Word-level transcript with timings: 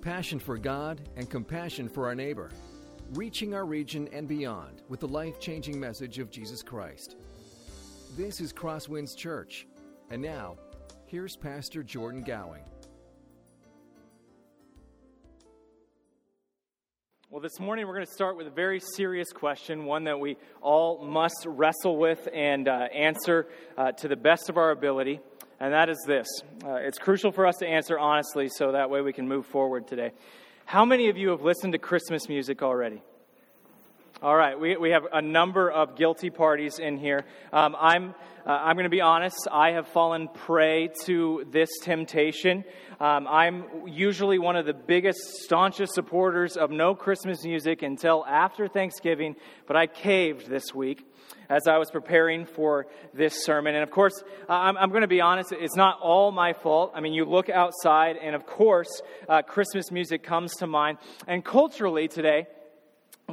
passion 0.00 0.38
for 0.38 0.56
God, 0.56 1.00
and 1.16 1.28
compassion 1.28 1.88
for 1.88 2.06
our 2.06 2.14
neighbor, 2.14 2.50
reaching 3.12 3.54
our 3.54 3.66
region 3.66 4.08
and 4.12 4.26
beyond 4.26 4.82
with 4.88 5.00
the 5.00 5.08
life 5.08 5.38
changing 5.40 5.78
message 5.78 6.18
of 6.18 6.30
Jesus 6.30 6.62
Christ. 6.62 7.16
This 8.16 8.40
is 8.40 8.52
Crosswinds 8.52 9.16
Church. 9.16 9.66
And 10.10 10.22
now, 10.22 10.56
here's 11.06 11.36
Pastor 11.36 11.82
Jordan 11.82 12.22
Gowing. 12.22 12.64
Well, 17.30 17.40
this 17.40 17.60
morning 17.60 17.86
we're 17.86 17.94
going 17.94 18.06
to 18.06 18.12
start 18.12 18.36
with 18.36 18.48
a 18.48 18.50
very 18.50 18.80
serious 18.96 19.32
question, 19.32 19.84
one 19.84 20.04
that 20.04 20.18
we 20.18 20.36
all 20.60 21.04
must 21.04 21.46
wrestle 21.46 21.96
with 21.96 22.28
and 22.34 22.66
uh, 22.66 22.88
answer 22.92 23.46
uh, 23.78 23.92
to 23.92 24.08
the 24.08 24.16
best 24.16 24.48
of 24.48 24.56
our 24.56 24.72
ability 24.72 25.20
and 25.60 25.72
that 25.72 25.88
is 25.88 26.02
this. 26.06 26.26
Uh, 26.64 26.74
it's 26.74 26.98
crucial 26.98 27.30
for 27.30 27.46
us 27.46 27.56
to 27.58 27.66
answer 27.66 27.98
honestly 27.98 28.48
so 28.48 28.72
that 28.72 28.90
way 28.90 29.02
we 29.02 29.12
can 29.12 29.28
move 29.28 29.46
forward 29.46 29.86
today. 29.86 30.12
How 30.64 30.84
many 30.84 31.08
of 31.08 31.16
you 31.16 31.28
have 31.30 31.42
listened 31.42 31.74
to 31.74 31.78
Christmas 31.78 32.28
music 32.28 32.62
already? 32.62 33.02
All 34.22 34.36
right, 34.36 34.60
we, 34.60 34.76
we 34.76 34.90
have 34.90 35.06
a 35.10 35.22
number 35.22 35.70
of 35.70 35.96
guilty 35.96 36.28
parties 36.28 36.78
in 36.78 36.98
here. 36.98 37.24
Um, 37.54 37.74
I'm, 37.80 38.14
uh, 38.46 38.50
I'm 38.50 38.76
going 38.76 38.84
to 38.84 38.90
be 38.90 39.00
honest, 39.00 39.48
I 39.50 39.70
have 39.70 39.88
fallen 39.88 40.28
prey 40.28 40.90
to 41.06 41.46
this 41.50 41.70
temptation. 41.80 42.64
Um, 43.00 43.26
I'm 43.26 43.64
usually 43.86 44.38
one 44.38 44.56
of 44.56 44.66
the 44.66 44.74
biggest, 44.74 45.20
staunchest 45.44 45.94
supporters 45.94 46.58
of 46.58 46.70
no 46.70 46.94
Christmas 46.94 47.42
music 47.44 47.80
until 47.80 48.26
after 48.26 48.68
Thanksgiving, 48.68 49.36
but 49.66 49.76
I 49.76 49.86
caved 49.86 50.50
this 50.50 50.74
week 50.74 51.02
as 51.48 51.66
I 51.66 51.78
was 51.78 51.90
preparing 51.90 52.44
for 52.44 52.88
this 53.14 53.42
sermon. 53.42 53.74
And 53.74 53.82
of 53.82 53.90
course, 53.90 54.22
I'm, 54.50 54.76
I'm 54.76 54.90
going 54.90 55.00
to 55.00 55.08
be 55.08 55.22
honest, 55.22 55.50
it's 55.52 55.76
not 55.76 55.98
all 56.02 56.30
my 56.30 56.52
fault. 56.52 56.92
I 56.94 57.00
mean, 57.00 57.14
you 57.14 57.24
look 57.24 57.48
outside, 57.48 58.18
and 58.18 58.36
of 58.36 58.44
course, 58.44 59.00
uh, 59.30 59.40
Christmas 59.40 59.90
music 59.90 60.22
comes 60.22 60.56
to 60.56 60.66
mind. 60.66 60.98
And 61.26 61.42
culturally 61.42 62.06
today, 62.06 62.48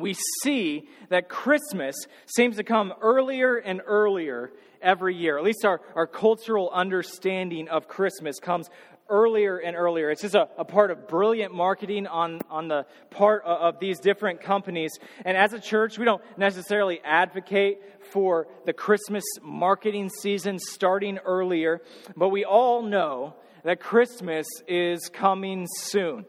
we 0.01 0.15
see 0.43 0.87
that 1.09 1.29
Christmas 1.29 1.95
seems 2.25 2.57
to 2.57 2.63
come 2.63 2.93
earlier 3.01 3.57
and 3.57 3.81
earlier 3.85 4.51
every 4.81 5.15
year. 5.15 5.37
At 5.37 5.43
least 5.43 5.65
our, 5.65 5.81
our 5.95 6.07
cultural 6.07 6.69
understanding 6.71 7.69
of 7.69 7.87
Christmas 7.87 8.39
comes 8.39 8.69
earlier 9.09 9.57
and 9.57 9.75
earlier. 9.75 10.11
It's 10.11 10.21
just 10.21 10.35
a, 10.35 10.49
a, 10.57 10.65
part 10.65 10.91
of 10.91 11.07
brilliant 11.07 11.53
marketing 11.53 12.07
on, 12.07 12.41
on 12.49 12.67
the 12.67 12.85
part 13.09 13.43
of, 13.45 13.75
of 13.75 13.79
these 13.79 13.99
different 13.99 14.41
companies. 14.41 14.91
And 15.25 15.37
as 15.37 15.53
a 15.53 15.59
church, 15.59 15.97
we 15.97 16.05
don't 16.05 16.21
necessarily 16.37 16.99
advocate 17.03 17.79
for 18.11 18.47
the 18.65 18.73
Christmas 18.73 19.23
marketing 19.41 20.09
season 20.09 20.59
starting 20.59 21.17
earlier, 21.19 21.81
but 22.15 22.29
we 22.29 22.45
all 22.45 22.81
know 22.81 23.35
that 23.63 23.79
Christmas 23.79 24.47
is 24.67 25.09
coming 25.09 25.67
soon. 25.77 26.25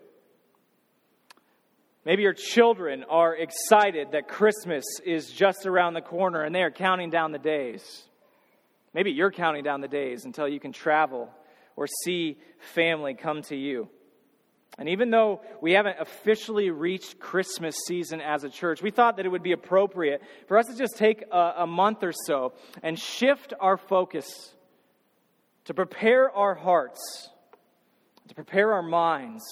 Maybe 2.09 2.23
your 2.23 2.33
children 2.33 3.05
are 3.11 3.37
excited 3.37 4.13
that 4.13 4.29
Christmas 4.29 4.83
is 5.05 5.31
just 5.31 5.67
around 5.67 5.93
the 5.93 6.01
corner 6.01 6.43
and 6.43 6.55
they 6.55 6.63
are 6.63 6.71
counting 6.71 7.11
down 7.11 7.33
the 7.33 7.39
days. 7.39 8.03
Maybe 8.95 9.11
you're 9.11 9.31
counting 9.31 9.63
down 9.63 9.83
the 9.83 9.89
days 9.89 10.25
until 10.25 10.49
you 10.49 10.59
can 10.59 10.73
travel 10.73 11.29
or 11.77 11.87
see 12.07 12.39
family 12.73 13.13
come 13.13 13.43
to 13.43 13.57
you. 13.57 13.91
And 14.79 14.89
even 14.89 15.11
though 15.11 15.43
we 15.61 15.73
haven't 15.73 15.97
officially 16.01 16.71
reached 16.71 17.19
Christmas 17.19 17.77
season 17.87 18.23
as 18.23 18.43
a 18.43 18.49
church, 18.49 18.81
we 18.81 18.91
thought 18.91 19.19
that 19.19 19.27
it 19.27 19.29
would 19.29 19.43
be 19.43 19.53
appropriate 19.53 20.23
for 20.47 20.57
us 20.57 20.65
to 20.69 20.79
just 20.79 20.97
take 20.97 21.25
a, 21.31 21.53
a 21.59 21.67
month 21.67 22.03
or 22.03 22.15
so 22.25 22.55
and 22.83 22.99
shift 22.99 23.53
our 23.61 23.77
focus 23.77 24.55
to 25.67 25.75
prepare 25.75 26.31
our 26.31 26.55
hearts, 26.55 27.29
to 28.29 28.35
prepare 28.35 28.73
our 28.73 28.83
minds 28.83 29.45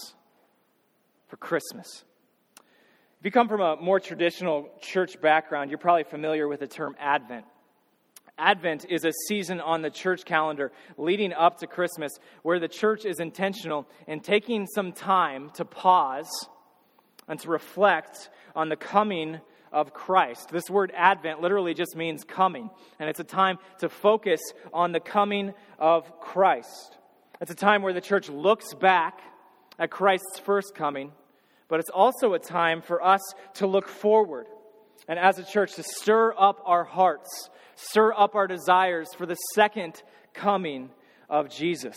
for 1.29 1.37
Christmas. 1.37 2.07
If 3.19 3.25
you 3.25 3.31
come 3.31 3.49
from 3.49 3.63
a 3.63 3.77
more 3.77 3.99
traditional 3.99 4.69
church 4.81 5.21
background, 5.21 5.71
you're 5.71 5.79
probably 5.79 6.05
familiar 6.05 6.47
with 6.47 6.61
the 6.61 6.67
term 6.67 6.95
Advent. 7.01 7.47
Advent 8.37 8.85
is 8.91 9.07
a 9.07 9.13
season 9.27 9.59
on 9.61 9.81
the 9.81 9.89
church 9.89 10.27
calendar 10.27 10.71
leading 10.99 11.33
up 11.33 11.59
to 11.61 11.67
Christmas 11.67 12.13
where 12.43 12.61
the 12.61 12.69
church 12.69 13.07
is 13.07 13.19
intentional 13.19 13.89
in 14.07 14.21
taking 14.21 14.67
some 14.67 14.93
time 14.93 15.49
to 15.55 15.65
pause 15.65 16.29
and 17.27 17.41
to 17.41 17.49
reflect 17.49 18.29
on 18.55 18.69
the 18.69 18.77
coming 18.77 19.41
of 19.73 19.95
Christ. 19.95 20.51
This 20.51 20.69
word 20.69 20.93
Advent 20.95 21.41
literally 21.41 21.73
just 21.73 21.97
means 21.97 22.23
coming, 22.23 22.69
and 22.99 23.09
it's 23.09 23.21
a 23.21 23.25
time 23.25 23.59
to 23.79 23.89
focus 23.89 24.41
on 24.75 24.93
the 24.93 25.01
coming 25.01 25.55
of 25.79 26.21
Christ. 26.21 26.99
It's 27.41 27.51
a 27.51 27.57
time 27.57 27.81
where 27.81 27.95
the 27.95 28.03
church 28.03 28.29
looks 28.29 28.75
back 28.75 29.21
at 29.79 29.91
Christ's 29.91 30.39
first 30.39 30.75
coming, 30.75 31.13
but 31.69 31.81
it's 31.81 31.91
also 31.91 32.35
a 32.35 32.39
time 32.39 32.83
for 32.83 33.03
us 33.03 33.21
to 33.55 33.67
look 33.67 33.89
forward 33.89 34.47
and 35.09 35.19
as 35.19 35.39
a 35.39 35.45
church 35.45 35.75
to 35.75 35.83
stir 35.83 36.35
up 36.37 36.61
our 36.65 36.85
hearts 36.85 37.51
stir 37.77 38.13
up 38.15 38.35
our 38.35 38.47
desires 38.47 39.09
for 39.17 39.27
the 39.27 39.37
second 39.55 40.03
coming 40.35 40.91
of 41.29 41.49
Jesus. 41.49 41.97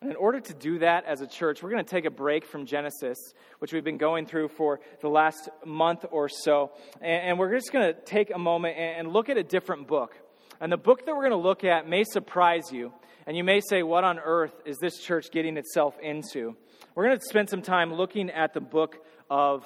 And 0.00 0.10
in 0.10 0.16
order 0.16 0.40
to 0.40 0.54
do 0.54 0.80
that 0.80 1.04
as 1.06 1.20
a 1.20 1.26
church, 1.26 1.62
we're 1.62 1.70
going 1.70 1.84
to 1.84 1.90
take 1.90 2.04
a 2.04 2.10
break 2.10 2.44
from 2.44 2.66
Genesis, 2.66 3.16
which 3.58 3.72
we've 3.72 3.84
been 3.84 3.96
going 3.96 4.26
through 4.26 4.48
for 4.48 4.80
the 5.00 5.08
last 5.08 5.48
month 5.64 6.04
or 6.10 6.28
so. 6.28 6.72
And 7.00 7.38
we're 7.38 7.54
just 7.54 7.72
going 7.72 7.94
to 7.94 7.98
take 8.00 8.34
a 8.34 8.38
moment 8.38 8.76
and 8.76 9.12
look 9.12 9.28
at 9.28 9.38
a 9.38 9.42
different 9.42 9.86
book. 9.86 10.18
And 10.60 10.70
the 10.70 10.76
book 10.76 11.06
that 11.06 11.14
we're 11.14 11.28
going 11.28 11.42
to 11.42 11.48
look 11.48 11.64
at 11.64 11.88
may 11.88 12.04
surprise 12.04 12.70
you. 12.70 12.92
And 13.26 13.36
you 13.36 13.44
may 13.44 13.60
say, 13.66 13.82
What 13.82 14.04
on 14.04 14.18
earth 14.18 14.52
is 14.66 14.76
this 14.78 14.98
church 14.98 15.30
getting 15.30 15.56
itself 15.56 15.98
into? 16.02 16.56
We're 16.94 17.06
going 17.06 17.18
to 17.18 17.24
spend 17.24 17.50
some 17.50 17.62
time 17.62 17.92
looking 17.92 18.30
at 18.30 18.54
the 18.54 18.60
book 18.60 18.96
of 19.28 19.64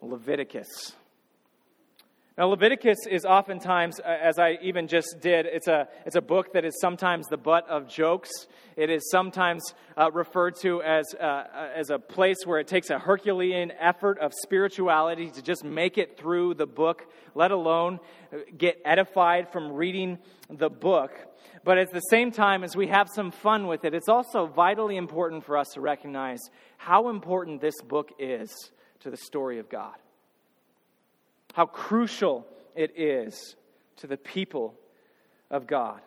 Leviticus. 0.00 0.92
Now, 2.38 2.46
Leviticus 2.46 3.06
is 3.10 3.26
oftentimes, 3.26 4.00
uh, 4.00 4.04
as 4.04 4.38
I 4.38 4.58
even 4.62 4.88
just 4.88 5.16
did, 5.20 5.44
it's 5.44 5.68
a, 5.68 5.86
it's 6.06 6.16
a 6.16 6.22
book 6.22 6.54
that 6.54 6.64
is 6.64 6.80
sometimes 6.80 7.26
the 7.28 7.36
butt 7.36 7.68
of 7.68 7.88
jokes. 7.88 8.30
It 8.74 8.88
is 8.88 9.10
sometimes 9.10 9.62
uh, 9.98 10.10
referred 10.12 10.56
to 10.62 10.82
as, 10.82 11.14
uh, 11.20 11.22
uh, 11.22 11.68
as 11.74 11.90
a 11.90 11.98
place 11.98 12.38
where 12.46 12.58
it 12.58 12.68
takes 12.68 12.88
a 12.88 12.98
Herculean 12.98 13.70
effort 13.72 14.18
of 14.18 14.32
spirituality 14.42 15.30
to 15.30 15.42
just 15.42 15.62
make 15.62 15.98
it 15.98 16.16
through 16.16 16.54
the 16.54 16.66
book, 16.66 17.04
let 17.34 17.50
alone 17.50 18.00
uh, 18.32 18.38
get 18.56 18.80
edified 18.84 19.52
from 19.52 19.72
reading 19.72 20.18
the 20.48 20.70
book. 20.70 21.12
But 21.64 21.78
at 21.78 21.92
the 21.92 22.00
same 22.00 22.32
time, 22.32 22.64
as 22.64 22.74
we 22.74 22.88
have 22.88 23.08
some 23.14 23.30
fun 23.30 23.66
with 23.68 23.84
it, 23.84 23.94
it's 23.94 24.08
also 24.08 24.46
vitally 24.46 24.96
important 24.96 25.44
for 25.44 25.56
us 25.56 25.68
to 25.74 25.80
recognize 25.80 26.40
how 26.76 27.08
important 27.08 27.60
this 27.60 27.80
book 27.82 28.10
is 28.18 28.50
to 29.00 29.10
the 29.10 29.16
story 29.16 29.58
of 29.58 29.68
God 29.68 29.94
how 31.52 31.66
crucial 31.66 32.46
it 32.74 32.98
is 32.98 33.56
to 33.96 34.06
the 34.06 34.16
people 34.16 34.74
of 35.50 35.66
God. 35.66 36.00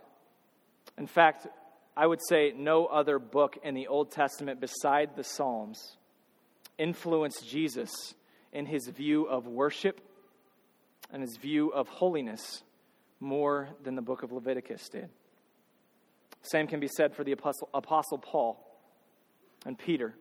In 0.97 1.07
fact, 1.07 1.47
I 1.95 2.05
would 2.05 2.19
say 2.27 2.53
no 2.55 2.85
other 2.85 3.19
book 3.19 3.57
in 3.63 3.73
the 3.73 3.87
Old 3.87 4.11
Testament 4.11 4.59
beside 4.59 5.16
the 5.16 5.23
Psalms 5.23 5.97
influenced 6.77 7.47
Jesus 7.47 7.91
in 8.51 8.66
his 8.66 8.87
view 8.87 9.25
of 9.25 9.47
worship 9.47 10.01
and 11.11 11.22
his 11.22 11.37
view 11.37 11.69
of 11.69 11.87
holiness 11.87 12.63
more 13.19 13.69
than 13.83 13.95
the 13.95 14.01
book 14.01 14.23
of 14.23 14.31
Leviticus 14.31 14.89
did. 14.89 15.09
Same 16.45 16.67
can 16.67 16.79
be 16.79 16.88
said 16.88 17.16
for 17.16 17.23
the 17.23 17.31
Apostle, 17.31 17.69
Apostle 17.73 18.17
Paul 18.17 18.61
and 19.66 19.78
Peter 19.78 20.13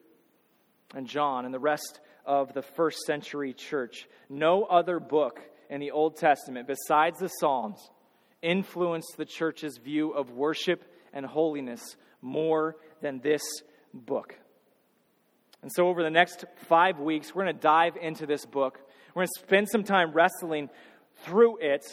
and 0.95 1.07
John 1.07 1.45
and 1.45 1.53
the 1.53 1.59
rest 1.59 2.01
of 2.25 2.55
the 2.55 2.63
first 2.63 3.01
century 3.07 3.53
church. 3.53 4.07
No 4.29 4.65
other 4.65 5.01
book 5.01 5.41
in 5.69 5.81
the 5.81 5.91
Old 5.91 6.17
Testament, 6.17 6.67
besides 6.67 7.19
the 7.19 7.29
Psalms, 7.29 7.79
influenced 8.43 9.15
the 9.17 9.25
church's 9.25 9.79
view 9.79 10.13
of 10.13 10.31
worship 10.31 10.85
and 11.13 11.27
holiness 11.27 11.83
more 12.21 12.77
than 13.01 13.21
this 13.21 13.43
book. 13.93 14.39
And 15.63 15.71
so, 15.73 15.89
over 15.89 16.03
the 16.03 16.11
next 16.11 16.45
five 16.69 16.99
weeks, 16.99 17.35
we're 17.35 17.45
going 17.45 17.57
to 17.57 17.61
dive 17.61 17.97
into 17.97 18.27
this 18.27 18.45
book. 18.45 18.79
We're 19.15 19.21
going 19.21 19.29
to 19.35 19.41
spend 19.41 19.69
some 19.71 19.85
time 19.85 20.13
wrestling 20.13 20.69
through 21.25 21.59
it. 21.61 21.85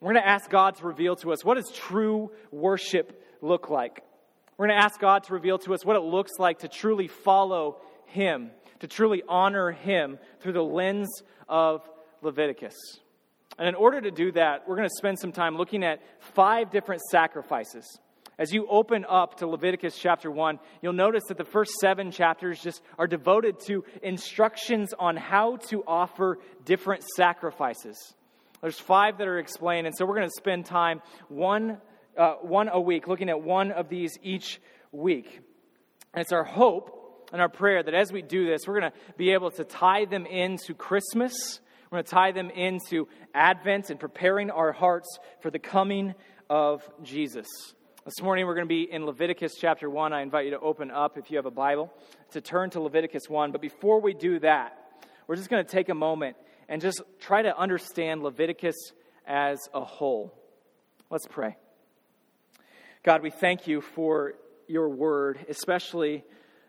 We're 0.00 0.12
going 0.12 0.22
to 0.22 0.28
ask 0.28 0.48
God 0.48 0.76
to 0.76 0.86
reveal 0.86 1.16
to 1.16 1.32
us 1.32 1.44
what 1.44 1.56
does 1.56 1.70
true 1.72 2.30
worship 2.50 3.20
look 3.42 3.68
like. 3.68 4.02
We're 4.56 4.68
going 4.68 4.78
to 4.78 4.84
ask 4.84 4.98
God 4.98 5.24
to 5.24 5.34
reveal 5.34 5.58
to 5.58 5.74
us 5.74 5.84
what 5.84 5.96
it 5.96 6.02
looks 6.02 6.32
like 6.38 6.60
to 6.60 6.68
truly 6.68 7.08
follow 7.08 7.76
Him 8.06 8.50
to 8.82 8.88
truly 8.88 9.22
honor 9.28 9.70
Him 9.70 10.18
through 10.40 10.54
the 10.54 10.62
lens 10.62 11.22
of 11.48 11.88
Leviticus. 12.20 12.74
And 13.56 13.68
in 13.68 13.76
order 13.76 14.00
to 14.00 14.10
do 14.10 14.32
that, 14.32 14.68
we're 14.68 14.74
going 14.74 14.88
to 14.88 14.94
spend 14.96 15.20
some 15.20 15.30
time 15.30 15.56
looking 15.56 15.84
at 15.84 16.00
five 16.18 16.70
different 16.70 17.00
sacrifices. 17.02 17.86
As 18.38 18.52
you 18.52 18.66
open 18.68 19.06
up 19.08 19.36
to 19.36 19.46
Leviticus 19.46 19.96
chapter 19.96 20.32
1, 20.32 20.58
you'll 20.80 20.94
notice 20.94 21.22
that 21.28 21.38
the 21.38 21.44
first 21.44 21.74
seven 21.74 22.10
chapters 22.10 22.60
just 22.60 22.82
are 22.98 23.06
devoted 23.06 23.60
to 23.66 23.84
instructions 24.02 24.92
on 24.98 25.16
how 25.16 25.58
to 25.68 25.84
offer 25.86 26.40
different 26.64 27.04
sacrifices. 27.14 27.96
There's 28.62 28.80
five 28.80 29.18
that 29.18 29.28
are 29.28 29.38
explained, 29.38 29.86
and 29.86 29.94
so 29.96 30.04
we're 30.06 30.16
going 30.16 30.28
to 30.28 30.34
spend 30.36 30.66
time 30.66 31.02
one, 31.28 31.78
uh, 32.16 32.34
one 32.42 32.68
a 32.68 32.80
week 32.80 33.06
looking 33.06 33.28
at 33.28 33.42
one 33.42 33.72
of 33.72 33.88
these 33.88 34.18
each 34.22 34.60
week. 34.90 35.40
And 36.14 36.20
it's 36.20 36.32
our 36.32 36.44
hope 36.44 37.30
and 37.32 37.40
our 37.40 37.48
prayer 37.48 37.82
that 37.82 37.94
as 37.94 38.12
we 38.12 38.22
do 38.22 38.46
this, 38.46 38.66
we're 38.66 38.80
going 38.80 38.92
to 38.92 38.98
be 39.16 39.32
able 39.32 39.50
to 39.52 39.64
tie 39.64 40.04
them 40.04 40.26
into 40.26 40.74
Christmas. 40.74 41.60
We're 41.90 41.96
going 41.96 42.04
to 42.04 42.10
tie 42.10 42.32
them 42.32 42.50
into 42.50 43.08
Advent 43.34 43.90
and 43.90 43.98
preparing 43.98 44.50
our 44.50 44.72
hearts 44.72 45.18
for 45.40 45.50
the 45.50 45.58
coming 45.58 46.14
of 46.50 46.82
Jesus. 47.02 47.48
This 48.04 48.20
morning 48.20 48.46
we're 48.46 48.54
going 48.54 48.66
to 48.66 48.74
be 48.74 48.90
in 48.90 49.06
Leviticus 49.06 49.54
chapter 49.58 49.88
1. 49.88 50.12
I 50.12 50.22
invite 50.22 50.44
you 50.46 50.50
to 50.50 50.60
open 50.60 50.90
up, 50.90 51.16
if 51.16 51.30
you 51.30 51.36
have 51.36 51.46
a 51.46 51.50
Bible, 51.50 51.92
to 52.32 52.40
turn 52.40 52.70
to 52.70 52.80
Leviticus 52.80 53.28
1. 53.28 53.52
But 53.52 53.60
before 53.60 54.00
we 54.00 54.12
do 54.12 54.40
that, 54.40 54.76
we're 55.26 55.36
just 55.36 55.48
going 55.48 55.64
to 55.64 55.70
take 55.70 55.88
a 55.88 55.94
moment 55.94 56.36
and 56.68 56.82
just 56.82 57.00
try 57.20 57.42
to 57.42 57.56
understand 57.56 58.22
Leviticus 58.22 58.74
as 59.26 59.58
a 59.72 59.84
whole. 59.84 60.34
Let's 61.10 61.26
pray. 61.26 61.56
God, 63.04 63.22
we 63.22 63.30
thank 63.30 63.66
you 63.66 63.80
for 63.80 64.34
your 64.68 64.88
word, 64.88 65.44
especially 65.48 66.22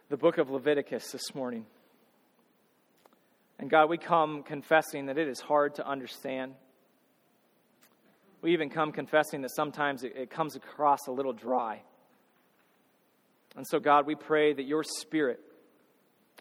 the 0.10 0.18
book 0.18 0.40
of 0.40 0.50
Leviticus 0.50 1.12
this 1.12 1.36
morning. 1.36 1.64
And 3.60 3.70
God, 3.70 3.88
we 3.88 4.00
come 4.00 4.42
confessing 4.42 5.06
that 5.06 5.20
it 5.20 5.28
is 5.28 5.40
hard 5.40 5.76
to 5.76 5.88
understand. 5.88 6.56
We 8.42 8.54
even 8.54 8.72
come 8.72 8.92
confessing 8.92 9.44
that 9.44 9.52
sometimes 9.56 10.04
it, 10.04 10.14
it 10.16 10.32
comes 10.32 10.56
across 10.56 11.06
a 11.08 11.12
little 11.12 11.34
dry. 11.34 11.84
And 13.56 13.68
so, 13.68 13.80
God, 13.80 14.08
we 14.08 14.16
pray 14.16 14.54
that 14.54 14.64
your 14.64 14.84
Spirit 14.84 15.40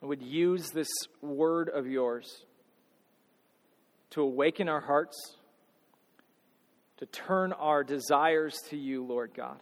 would 0.00 0.22
use 0.22 0.70
this 0.70 0.88
word 1.20 1.68
of 1.68 1.86
yours 1.86 2.46
to 4.12 4.22
awaken 4.22 4.70
our 4.70 4.80
hearts, 4.80 5.36
to 6.96 7.04
turn 7.04 7.52
our 7.52 7.84
desires 7.84 8.56
to 8.70 8.76
you, 8.78 9.04
Lord 9.04 9.32
God. 9.36 9.60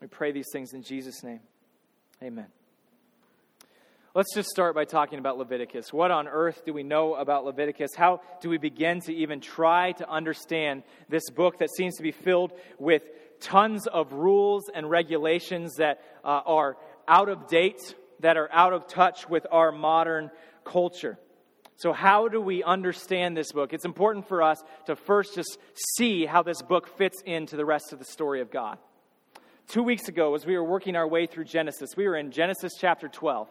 We 0.00 0.06
pray 0.06 0.32
these 0.32 0.48
things 0.52 0.72
in 0.72 0.82
Jesus' 0.82 1.22
name. 1.22 1.40
Amen. 2.22 2.46
Let's 4.14 4.34
just 4.34 4.48
start 4.48 4.74
by 4.74 4.86
talking 4.86 5.18
about 5.18 5.36
Leviticus. 5.36 5.92
What 5.92 6.10
on 6.10 6.26
earth 6.26 6.62
do 6.64 6.72
we 6.72 6.82
know 6.82 7.14
about 7.16 7.44
Leviticus? 7.44 7.94
How 7.94 8.22
do 8.40 8.48
we 8.48 8.56
begin 8.56 9.00
to 9.02 9.14
even 9.14 9.40
try 9.40 9.92
to 9.92 10.08
understand 10.08 10.84
this 11.10 11.28
book 11.28 11.58
that 11.58 11.68
seems 11.76 11.96
to 11.96 12.02
be 12.02 12.12
filled 12.12 12.52
with 12.78 13.02
tons 13.40 13.86
of 13.86 14.14
rules 14.14 14.70
and 14.74 14.88
regulations 14.88 15.74
that 15.76 16.00
uh, 16.24 16.40
are 16.46 16.78
out 17.06 17.28
of 17.28 17.46
date, 17.46 17.94
that 18.20 18.38
are 18.38 18.50
out 18.52 18.72
of 18.72 18.86
touch 18.86 19.28
with 19.28 19.46
our 19.52 19.70
modern 19.70 20.30
culture? 20.64 21.18
So, 21.76 21.92
how 21.92 22.28
do 22.28 22.40
we 22.40 22.62
understand 22.62 23.36
this 23.36 23.52
book? 23.52 23.74
It's 23.74 23.84
important 23.84 24.26
for 24.28 24.42
us 24.42 24.62
to 24.86 24.96
first 24.96 25.34
just 25.34 25.58
see 25.98 26.24
how 26.24 26.42
this 26.42 26.62
book 26.62 26.88
fits 26.96 27.22
into 27.26 27.56
the 27.56 27.66
rest 27.66 27.92
of 27.92 27.98
the 27.98 28.06
story 28.06 28.40
of 28.40 28.50
God. 28.50 28.78
Two 29.68 29.82
weeks 29.82 30.08
ago, 30.08 30.34
as 30.36 30.46
we 30.46 30.56
were 30.56 30.64
working 30.64 30.94
our 30.94 31.08
way 31.08 31.26
through 31.26 31.44
Genesis, 31.44 31.96
we 31.96 32.06
were 32.06 32.16
in 32.16 32.30
Genesis 32.30 32.72
chapter 32.78 33.08
12. 33.08 33.48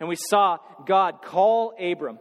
And 0.00 0.08
we 0.08 0.16
saw 0.16 0.58
God 0.84 1.22
call 1.22 1.74
Abram. 1.78 2.18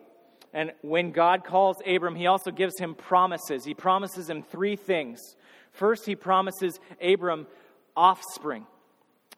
And 0.53 0.71
when 0.81 1.11
God 1.11 1.43
calls 1.43 1.77
Abram, 1.85 2.15
he 2.15 2.27
also 2.27 2.51
gives 2.51 2.77
him 2.79 2.93
promises. 2.93 3.65
He 3.65 3.73
promises 3.73 4.29
him 4.29 4.43
three 4.43 4.75
things. 4.75 5.19
First, 5.71 6.05
he 6.05 6.15
promises 6.15 6.79
Abram 7.01 7.47
offspring. 7.97 8.67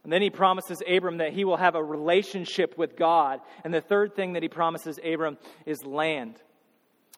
And 0.03 0.11
then 0.11 0.21
he 0.21 0.29
promises 0.29 0.83
Abram 0.85 1.17
that 1.17 1.31
he 1.31 1.45
will 1.45 1.57
have 1.57 1.75
a 1.75 1.83
relationship 1.83 2.77
with 2.77 2.97
God. 2.97 3.39
And 3.63 3.73
the 3.73 3.81
third 3.81 4.13
thing 4.13 4.33
that 4.33 4.43
he 4.43 4.49
promises 4.49 4.99
Abram 5.03 5.37
is 5.65 5.85
land. 5.85 6.35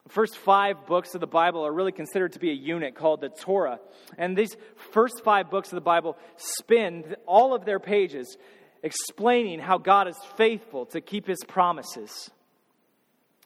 The 0.07 0.13
first 0.13 0.37
five 0.37 0.85
books 0.85 1.15
of 1.15 1.19
the 1.19 1.27
Bible 1.27 1.65
are 1.65 1.73
really 1.73 1.91
considered 1.91 2.31
to 2.31 2.39
be 2.39 2.49
a 2.49 2.53
unit 2.53 2.95
called 2.95 3.19
the 3.19 3.27
Torah. 3.27 3.81
And 4.17 4.37
these 4.37 4.55
first 4.93 5.21
five 5.21 5.49
books 5.49 5.73
of 5.73 5.75
the 5.75 5.81
Bible 5.81 6.17
spend 6.37 7.17
all 7.25 7.53
of 7.53 7.65
their 7.65 7.81
pages 7.81 8.37
explaining 8.83 9.59
how 9.59 9.77
God 9.77 10.07
is 10.07 10.15
faithful 10.37 10.85
to 10.87 11.01
keep 11.01 11.27
his 11.27 11.43
promises, 11.45 12.31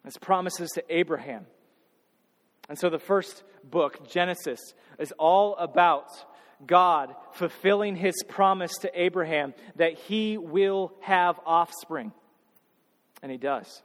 his 0.06 0.18
promises 0.18 0.70
to 0.76 0.84
Abraham. 0.88 1.48
And 2.70 2.78
so 2.78 2.92
the 2.92 3.00
first 3.00 3.42
book, 3.64 4.08
Genesis, 4.08 4.60
is 5.00 5.12
all 5.18 5.56
about 5.56 6.10
God 6.64 7.16
fulfilling 7.34 7.96
his 7.96 8.14
promise 8.28 8.74
to 8.82 8.92
Abraham 8.94 9.56
that 9.78 9.98
he 9.98 10.38
will 10.38 10.94
have 11.02 11.40
offspring. 11.44 12.12
And 13.24 13.32
he 13.32 13.40
does. 13.40 13.82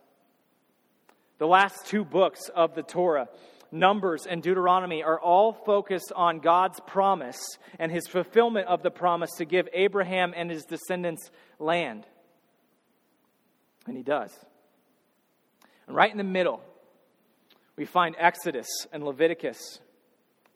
The 1.38 1.46
last 1.46 1.86
two 1.86 2.04
books 2.04 2.48
of 2.54 2.74
the 2.74 2.82
Torah 2.82 3.28
Numbers, 3.72 4.26
and 4.26 4.42
Deuteronomy 4.42 5.02
are 5.02 5.20
all 5.20 5.52
focused 5.52 6.12
on 6.14 6.38
God's 6.38 6.80
promise 6.86 7.58
and 7.78 7.90
his 7.90 8.06
fulfillment 8.06 8.68
of 8.68 8.82
the 8.82 8.90
promise 8.90 9.30
to 9.38 9.44
give 9.44 9.68
Abraham 9.72 10.32
and 10.36 10.50
his 10.50 10.64
descendants 10.64 11.30
land. 11.58 12.06
And 13.86 13.96
he 13.96 14.02
does. 14.02 14.32
And 15.86 15.96
right 15.96 16.10
in 16.10 16.18
the 16.18 16.24
middle, 16.24 16.60
we 17.76 17.84
find 17.84 18.14
Exodus 18.18 18.66
and 18.92 19.04
Leviticus, 19.04 19.80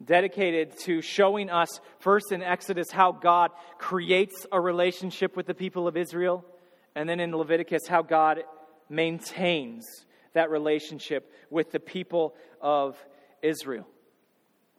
dedicated 0.02 0.78
to 0.80 1.02
showing 1.02 1.50
us, 1.50 1.80
first 1.98 2.32
in 2.32 2.42
Exodus, 2.42 2.90
how 2.90 3.12
God 3.12 3.50
creates 3.78 4.46
a 4.50 4.60
relationship 4.60 5.36
with 5.36 5.46
the 5.46 5.54
people 5.54 5.86
of 5.86 5.96
Israel, 5.96 6.44
and 6.94 7.08
then 7.08 7.20
in 7.20 7.36
Leviticus, 7.36 7.82
how 7.88 8.02
God 8.02 8.42
maintains 8.88 9.84
that 10.32 10.50
relationship 10.50 11.32
with 11.50 11.70
the 11.72 11.80
people 11.80 12.34
of 12.60 12.96
Israel. 13.42 13.86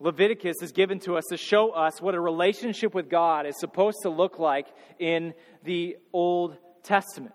Leviticus 0.00 0.56
is 0.62 0.72
given 0.72 0.98
to 1.00 1.16
us 1.16 1.24
to 1.30 1.36
show 1.36 1.70
us 1.70 2.00
what 2.00 2.14
a 2.14 2.20
relationship 2.20 2.92
with 2.94 3.08
God 3.08 3.46
is 3.46 3.58
supposed 3.58 3.98
to 4.02 4.10
look 4.10 4.38
like 4.38 4.66
in 4.98 5.32
the 5.62 5.96
Old 6.12 6.56
Testament. 6.82 7.34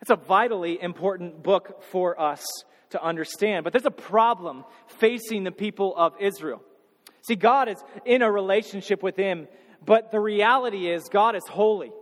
It's 0.00 0.10
a 0.10 0.16
vitally 0.16 0.80
important 0.82 1.42
book 1.42 1.82
for 1.90 2.18
us 2.18 2.44
to 2.90 3.02
understand, 3.02 3.64
but 3.64 3.72
there's 3.72 3.86
a 3.86 3.90
problem 3.90 4.64
facing 4.86 5.44
the 5.44 5.52
people 5.52 5.94
of 5.96 6.14
Israel. 6.20 6.62
See, 7.26 7.36
God 7.36 7.68
is 7.68 7.76
in 8.04 8.22
a 8.22 8.30
relationship 8.30 9.02
with 9.02 9.16
Him, 9.16 9.46
but 9.84 10.10
the 10.10 10.20
reality 10.20 10.88
is 10.88 11.04
God 11.10 11.36
is 11.36 11.42
holy. 11.48 11.92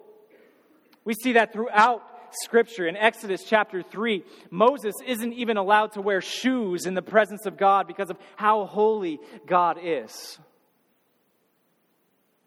We 1.05 1.15
see 1.15 1.33
that 1.33 1.53
throughout 1.53 2.03
Scripture. 2.33 2.87
In 2.87 2.97
Exodus 2.97 3.45
chapter 3.45 3.83
3, 3.83 4.25
Moses 4.51 4.95
isn't 5.07 5.33
even 5.33 5.57
allowed 5.57 5.93
to 5.93 6.01
wear 6.01 6.21
shoes 6.21 6.87
in 6.87 6.95
the 6.95 7.03
presence 7.03 7.47
of 7.47 7.57
God 7.57 7.87
because 7.87 8.11
of 8.11 8.19
how 8.37 8.65
holy 8.65 9.19
God 9.47 9.79
is. 9.83 10.39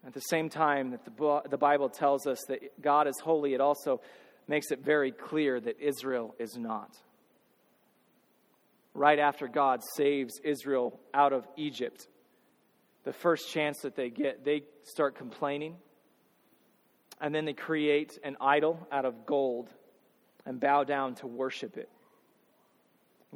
At 0.06 0.12
the 0.12 0.20
same 0.20 0.50
time 0.50 0.90
that 0.90 1.04
the, 1.50 1.56
Bible 1.56 1.88
tells 1.88 2.26
us 2.26 2.38
that 2.48 2.82
God 2.82 3.06
is 3.06 3.18
holy, 3.22 3.54
it 3.54 3.60
also 3.60 4.00
makes 4.46 4.70
it 4.70 4.80
very 4.84 5.12
clear 5.12 5.58
that 5.58 5.80
Israel 5.80 6.34
is 6.38 6.56
not. 6.58 6.94
Right 8.92 9.18
after 9.18 9.48
God 9.48 9.80
saves 9.96 10.40
Israel 10.44 11.00
out 11.14 11.32
of 11.32 11.46
Egypt, 11.56 12.06
the 13.04 13.12
first 13.12 13.50
chance 13.50 13.80
that 13.80 13.96
they 13.96 14.10
get, 14.10 14.44
they 14.44 14.64
start 14.82 15.16
complaining 15.16 15.76
and 17.20 17.34
then 17.34 17.44
they 17.44 17.52
create 17.52 18.18
an 18.22 18.36
idol 18.40 18.86
out 18.90 19.04
of 19.04 19.26
gold 19.26 19.70
and 20.46 20.60
bow 20.60 20.84
down 20.84 21.14
to 21.16 21.26
worship 21.26 21.76
it. 21.76 21.88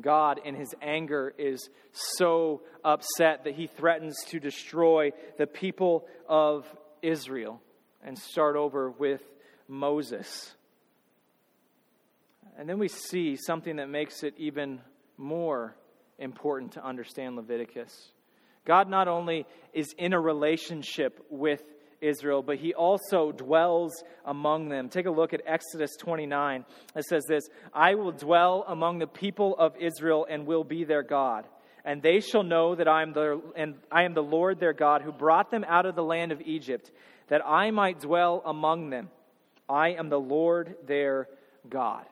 God, 0.00 0.40
in 0.44 0.54
his 0.54 0.75
anger, 0.80 1.35
is 1.38 1.68
so 1.92 2.62
upset 2.85 3.44
that 3.44 3.54
he 3.54 3.66
threatens 3.66 4.16
to 4.28 4.38
destroy 4.38 5.11
the 5.38 5.47
people 5.47 6.06
of 6.28 6.66
Israel 7.02 7.61
and 8.04 8.16
start 8.16 8.56
over 8.56 8.90
with 8.90 9.23
Moses. 9.66 10.54
And 12.56 12.68
then 12.68 12.78
we 12.78 12.88
see 12.88 13.37
something 13.37 13.76
that 13.76 13.88
makes 13.88 14.23
it 14.23 14.35
even 14.37 14.80
more 15.16 15.76
important 16.18 16.73
to 16.73 16.85
understand 16.85 17.37
Leviticus. 17.37 18.12
God 18.64 18.88
not 18.88 19.08
only 19.08 19.47
is 19.73 19.94
in 19.97 20.12
a 20.12 20.20
relationship 20.20 21.25
with 21.30 21.62
Israel, 22.00 22.43
but 22.43 22.59
he 22.59 22.75
also 22.75 23.33
dwells 23.33 24.02
among 24.25 24.69
them. 24.69 24.88
Take 24.88 25.07
a 25.07 25.11
look 25.11 25.33
at 25.33 25.43
Exodus 25.47 25.97
29. 25.99 26.64
It 26.95 27.05
says 27.05 27.25
this 27.28 27.49
I 27.73 27.95
will 27.95 28.12
dwell 28.12 28.64
among 28.67 28.99
the 28.99 29.07
people 29.07 29.57
of 29.59 29.75
Israel 29.78 30.26
and 30.28 30.47
will 30.47 30.64
be 30.64 30.85
their 30.85 31.02
God. 31.02 31.47
And 31.85 32.02
they 32.02 32.21
shall 32.21 32.43
know 32.43 32.75
that 32.75 32.88
I 32.88 33.02
am 33.02 33.12
the, 33.12 33.40
and 33.57 33.76
I 33.90 34.02
am 34.02 34.14
the 34.14 34.23
Lord 34.23 34.61
their 34.61 34.73
God 34.73 35.02
who 35.02 35.12
brought 35.12 35.50
them 35.50 35.64
out 35.67 35.87
of 35.87 35.95
the 35.95 36.02
land 36.02 36.33
of 36.33 36.40
Egypt, 36.43 36.90
that 37.28 37.40
I 37.47 37.71
might 37.71 38.00
dwell 38.00 38.43
among 38.45 38.90
them. 38.90 39.09
I 39.69 39.90
am 39.90 40.09
the 40.09 40.21
Lord 40.21 40.76
their 40.87 41.28
God. 41.69 42.05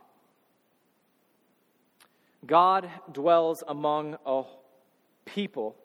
God 2.47 2.88
dwells 3.12 3.62
among 3.66 4.16
a 4.25 4.45
people 5.25 5.76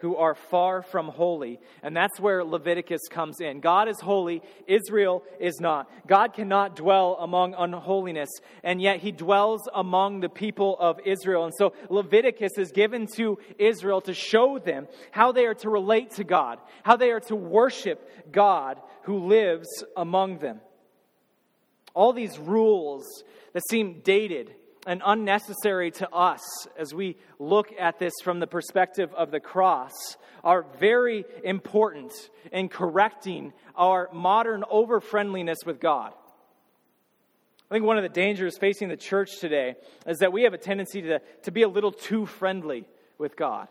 who 0.00 0.16
are 0.16 0.34
far 0.34 0.82
from 0.82 1.08
holy. 1.08 1.58
And 1.82 1.96
that's 1.96 2.20
where 2.20 2.44
Leviticus 2.44 3.02
comes 3.10 3.40
in. 3.40 3.60
God 3.60 3.88
is 3.88 4.00
holy, 4.00 4.42
Israel 4.66 5.22
is 5.40 5.60
not. 5.60 5.90
God 6.06 6.34
cannot 6.34 6.76
dwell 6.76 7.16
among 7.20 7.54
unholiness, 7.56 8.28
and 8.62 8.80
yet 8.80 8.98
he 8.98 9.12
dwells 9.12 9.62
among 9.74 10.20
the 10.20 10.28
people 10.28 10.76
of 10.78 10.98
Israel. 11.04 11.44
And 11.44 11.54
so 11.56 11.72
Leviticus 11.88 12.52
is 12.58 12.72
given 12.72 13.06
to 13.16 13.38
Israel 13.58 14.00
to 14.02 14.14
show 14.14 14.58
them 14.58 14.86
how 15.10 15.32
they 15.32 15.46
are 15.46 15.54
to 15.54 15.70
relate 15.70 16.12
to 16.12 16.24
God, 16.24 16.58
how 16.82 16.96
they 16.96 17.10
are 17.10 17.20
to 17.20 17.36
worship 17.36 18.32
God 18.32 18.80
who 19.02 19.26
lives 19.26 19.84
among 19.96 20.38
them. 20.38 20.60
All 21.94 22.12
these 22.12 22.38
rules 22.38 23.04
that 23.52 23.62
seem 23.70 24.00
dated 24.04 24.54
and 24.86 25.02
unnecessary 25.04 25.90
to 25.90 26.08
us 26.10 26.40
as 26.78 26.94
we 26.94 27.16
look 27.38 27.72
at 27.78 27.98
this 27.98 28.12
from 28.22 28.38
the 28.38 28.46
perspective 28.46 29.12
of 29.14 29.30
the 29.30 29.40
cross 29.40 29.92
are 30.44 30.64
very 30.78 31.24
important 31.42 32.12
in 32.52 32.68
correcting 32.68 33.52
our 33.74 34.08
modern 34.12 34.62
over 34.70 35.00
friendliness 35.00 35.58
with 35.66 35.80
God. 35.80 36.12
I 37.68 37.74
think 37.74 37.84
one 37.84 37.96
of 37.96 38.04
the 38.04 38.08
dangers 38.08 38.56
facing 38.56 38.88
the 38.88 38.96
church 38.96 39.40
today 39.40 39.74
is 40.06 40.18
that 40.18 40.32
we 40.32 40.44
have 40.44 40.54
a 40.54 40.58
tendency 40.58 41.02
to, 41.02 41.20
to 41.42 41.50
be 41.50 41.62
a 41.62 41.68
little 41.68 41.90
too 41.90 42.24
friendly 42.24 42.86
with 43.18 43.36
God. 43.36 43.66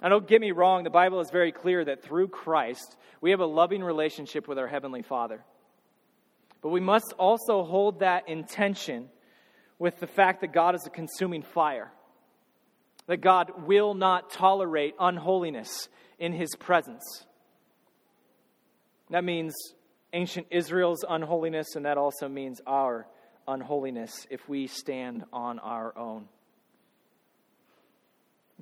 Now, 0.00 0.08
don't 0.08 0.26
get 0.26 0.40
me 0.40 0.50
wrong, 0.52 0.82
the 0.82 0.90
Bible 0.90 1.20
is 1.20 1.30
very 1.30 1.52
clear 1.52 1.84
that 1.84 2.02
through 2.02 2.28
Christ, 2.28 2.96
we 3.20 3.32
have 3.32 3.40
a 3.40 3.46
loving 3.46 3.82
relationship 3.82 4.48
with 4.48 4.58
our 4.58 4.66
Heavenly 4.66 5.02
Father. 5.02 5.44
But 6.62 6.70
we 6.70 6.80
must 6.80 7.12
also 7.18 7.62
hold 7.64 8.00
that 8.00 8.28
intention 8.28 9.10
with 9.78 9.98
the 10.00 10.06
fact 10.06 10.40
that 10.40 10.52
God 10.52 10.74
is 10.74 10.86
a 10.86 10.90
consuming 10.90 11.42
fire, 11.42 11.90
that 13.06 13.18
God 13.18 13.66
will 13.66 13.94
not 13.94 14.30
tolerate 14.30 14.94
unholiness 14.98 15.88
in 16.18 16.32
His 16.32 16.54
presence. 16.56 17.26
That 19.10 19.24
means 19.24 19.54
ancient 20.12 20.46
Israel's 20.50 21.04
unholiness, 21.08 21.74
and 21.76 21.84
that 21.84 21.98
also 21.98 22.28
means 22.28 22.60
our 22.66 23.06
unholiness 23.46 24.26
if 24.30 24.48
we 24.48 24.66
stand 24.66 25.24
on 25.32 25.58
our 25.58 25.96
own. 25.98 26.28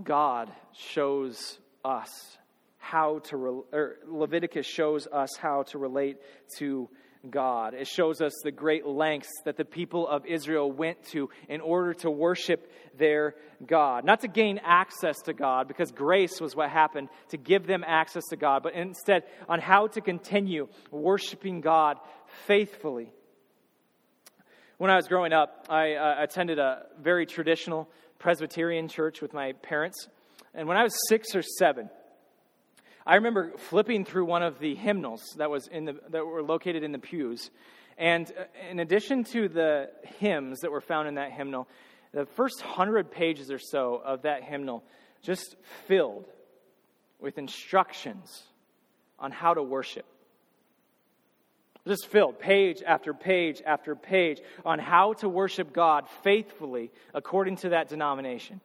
God 0.02 0.50
shows 0.72 1.58
us 1.84 2.38
how 2.78 3.20
to, 3.20 3.36
or 3.36 3.64
er, 3.72 3.98
Leviticus 4.06 4.66
shows 4.66 5.06
us 5.06 5.30
how 5.38 5.62
to 5.64 5.78
relate 5.78 6.16
to 6.56 6.88
God. 7.30 7.74
It 7.74 7.86
shows 7.86 8.20
us 8.20 8.32
the 8.42 8.50
great 8.50 8.86
lengths 8.86 9.30
that 9.44 9.56
the 9.56 9.64
people 9.64 10.08
of 10.08 10.26
Israel 10.26 10.70
went 10.70 11.04
to 11.12 11.30
in 11.48 11.60
order 11.60 11.94
to 11.94 12.10
worship 12.10 12.70
their 12.98 13.34
God. 13.64 14.04
Not 14.04 14.20
to 14.20 14.28
gain 14.28 14.60
access 14.64 15.20
to 15.22 15.32
God, 15.32 15.68
because 15.68 15.92
grace 15.92 16.40
was 16.40 16.56
what 16.56 16.70
happened 16.70 17.08
to 17.28 17.36
give 17.36 17.66
them 17.66 17.84
access 17.86 18.24
to 18.30 18.36
God, 18.36 18.62
but 18.62 18.74
instead 18.74 19.24
on 19.48 19.60
how 19.60 19.86
to 19.88 20.00
continue 20.00 20.68
worshiping 20.90 21.60
God 21.60 21.98
faithfully. 22.46 23.12
When 24.78 24.90
I 24.90 24.96
was 24.96 25.06
growing 25.06 25.32
up, 25.32 25.66
I 25.68 25.94
uh, 25.94 26.16
attended 26.18 26.58
a 26.58 26.86
very 27.00 27.24
traditional 27.24 27.88
Presbyterian 28.18 28.88
church 28.88 29.20
with 29.20 29.32
my 29.32 29.52
parents. 29.52 30.08
And 30.54 30.66
when 30.66 30.76
I 30.76 30.82
was 30.82 30.92
six 31.08 31.36
or 31.36 31.42
seven, 31.42 31.88
I 33.06 33.16
remember 33.16 33.52
flipping 33.56 34.04
through 34.04 34.26
one 34.26 34.42
of 34.42 34.58
the 34.58 34.74
hymnals 34.74 35.22
that 35.36 35.50
was 35.50 35.66
in 35.66 35.84
the 35.84 35.96
that 36.10 36.24
were 36.24 36.42
located 36.42 36.82
in 36.84 36.92
the 36.92 36.98
pews, 36.98 37.50
and 37.98 38.30
uh, 38.38 38.44
in 38.70 38.78
addition 38.78 39.24
to 39.24 39.48
the 39.48 39.90
hymns 40.18 40.60
that 40.60 40.70
were 40.70 40.80
found 40.80 41.08
in 41.08 41.16
that 41.16 41.32
hymnal, 41.32 41.68
the 42.12 42.26
first 42.26 42.60
hundred 42.60 43.10
pages 43.10 43.50
or 43.50 43.58
so 43.58 44.00
of 44.04 44.22
that 44.22 44.44
hymnal 44.44 44.84
just 45.22 45.56
filled 45.86 46.26
with 47.20 47.38
instructions 47.38 48.42
on 49.18 49.30
how 49.30 49.54
to 49.54 49.62
worship. 49.62 50.06
Just 51.86 52.06
filled 52.06 52.38
page 52.38 52.82
after 52.86 53.12
page 53.12 53.60
after 53.66 53.96
page 53.96 54.40
on 54.64 54.78
how 54.78 55.14
to 55.14 55.28
worship 55.28 55.72
God 55.72 56.06
faithfully 56.22 56.92
according 57.12 57.56
to 57.56 57.70
that 57.70 57.88
denomination. 57.88 58.60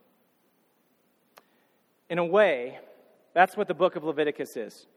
In 2.10 2.20
a 2.20 2.26
way, 2.26 2.80
that's 3.38 3.56
what 3.56 3.68
the 3.68 3.76
book 3.76 3.96
of 3.96 4.04
Leviticus 4.04 4.58
is. 4.58 4.88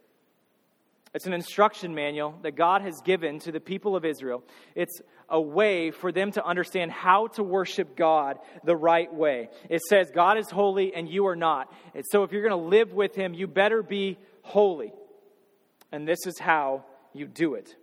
It's 1.13 1.27
an 1.27 1.35
instruction 1.35 1.95
manual 1.95 2.37
that 2.41 2.53
God 2.53 2.81
has 2.81 2.95
given 3.05 3.39
to 3.41 3.53
the 3.53 3.61
people 3.61 3.95
of 3.95 4.07
Israel. 4.07 4.43
It's 4.75 5.03
a 5.29 5.39
way 5.39 5.91
for 5.91 6.11
them 6.11 6.33
to 6.33 6.43
understand 6.43 6.91
how 6.91 7.27
to 7.35 7.43
worship 7.43 7.99
God 7.99 8.39
the 8.65 8.75
right 8.75 9.13
way. 9.13 9.51
It 9.69 9.83
says, 9.83 10.11
God 10.15 10.39
is 10.39 10.49
holy 10.49 10.95
and 10.95 11.07
you 11.07 11.27
are 11.27 11.37
not. 11.37 11.71
And 11.95 12.03
so 12.11 12.23
if 12.23 12.33
you're 12.33 12.41
going 12.41 12.59
to 12.59 12.69
live 12.71 12.95
with 12.95 13.15
Him, 13.15 13.35
you 13.35 13.47
better 13.47 13.83
be 13.83 14.17
holy. 14.41 14.95
And 15.93 16.09
this 16.09 16.27
is 16.27 16.39
how 16.39 16.87
you 17.13 17.27
do 17.27 17.57
it. 17.57 17.77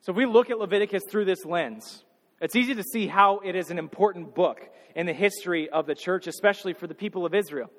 So 0.00 0.12
if 0.12 0.16
we 0.16 0.24
look 0.24 0.48
at 0.48 0.58
Leviticus 0.58 1.02
through 1.10 1.26
this 1.26 1.44
lens, 1.44 2.04
it's 2.40 2.56
easy 2.56 2.74
to 2.74 2.82
see 2.82 3.06
how 3.06 3.40
it 3.40 3.54
is 3.54 3.70
an 3.70 3.78
important 3.78 4.34
book 4.34 4.66
in 4.94 5.04
the 5.04 5.12
history 5.12 5.68
of 5.68 5.84
the 5.84 5.94
church, 5.94 6.26
especially 6.26 6.72
for 6.72 6.86
the 6.86 6.94
people 6.94 7.26
of 7.26 7.34
Israel. 7.34 7.70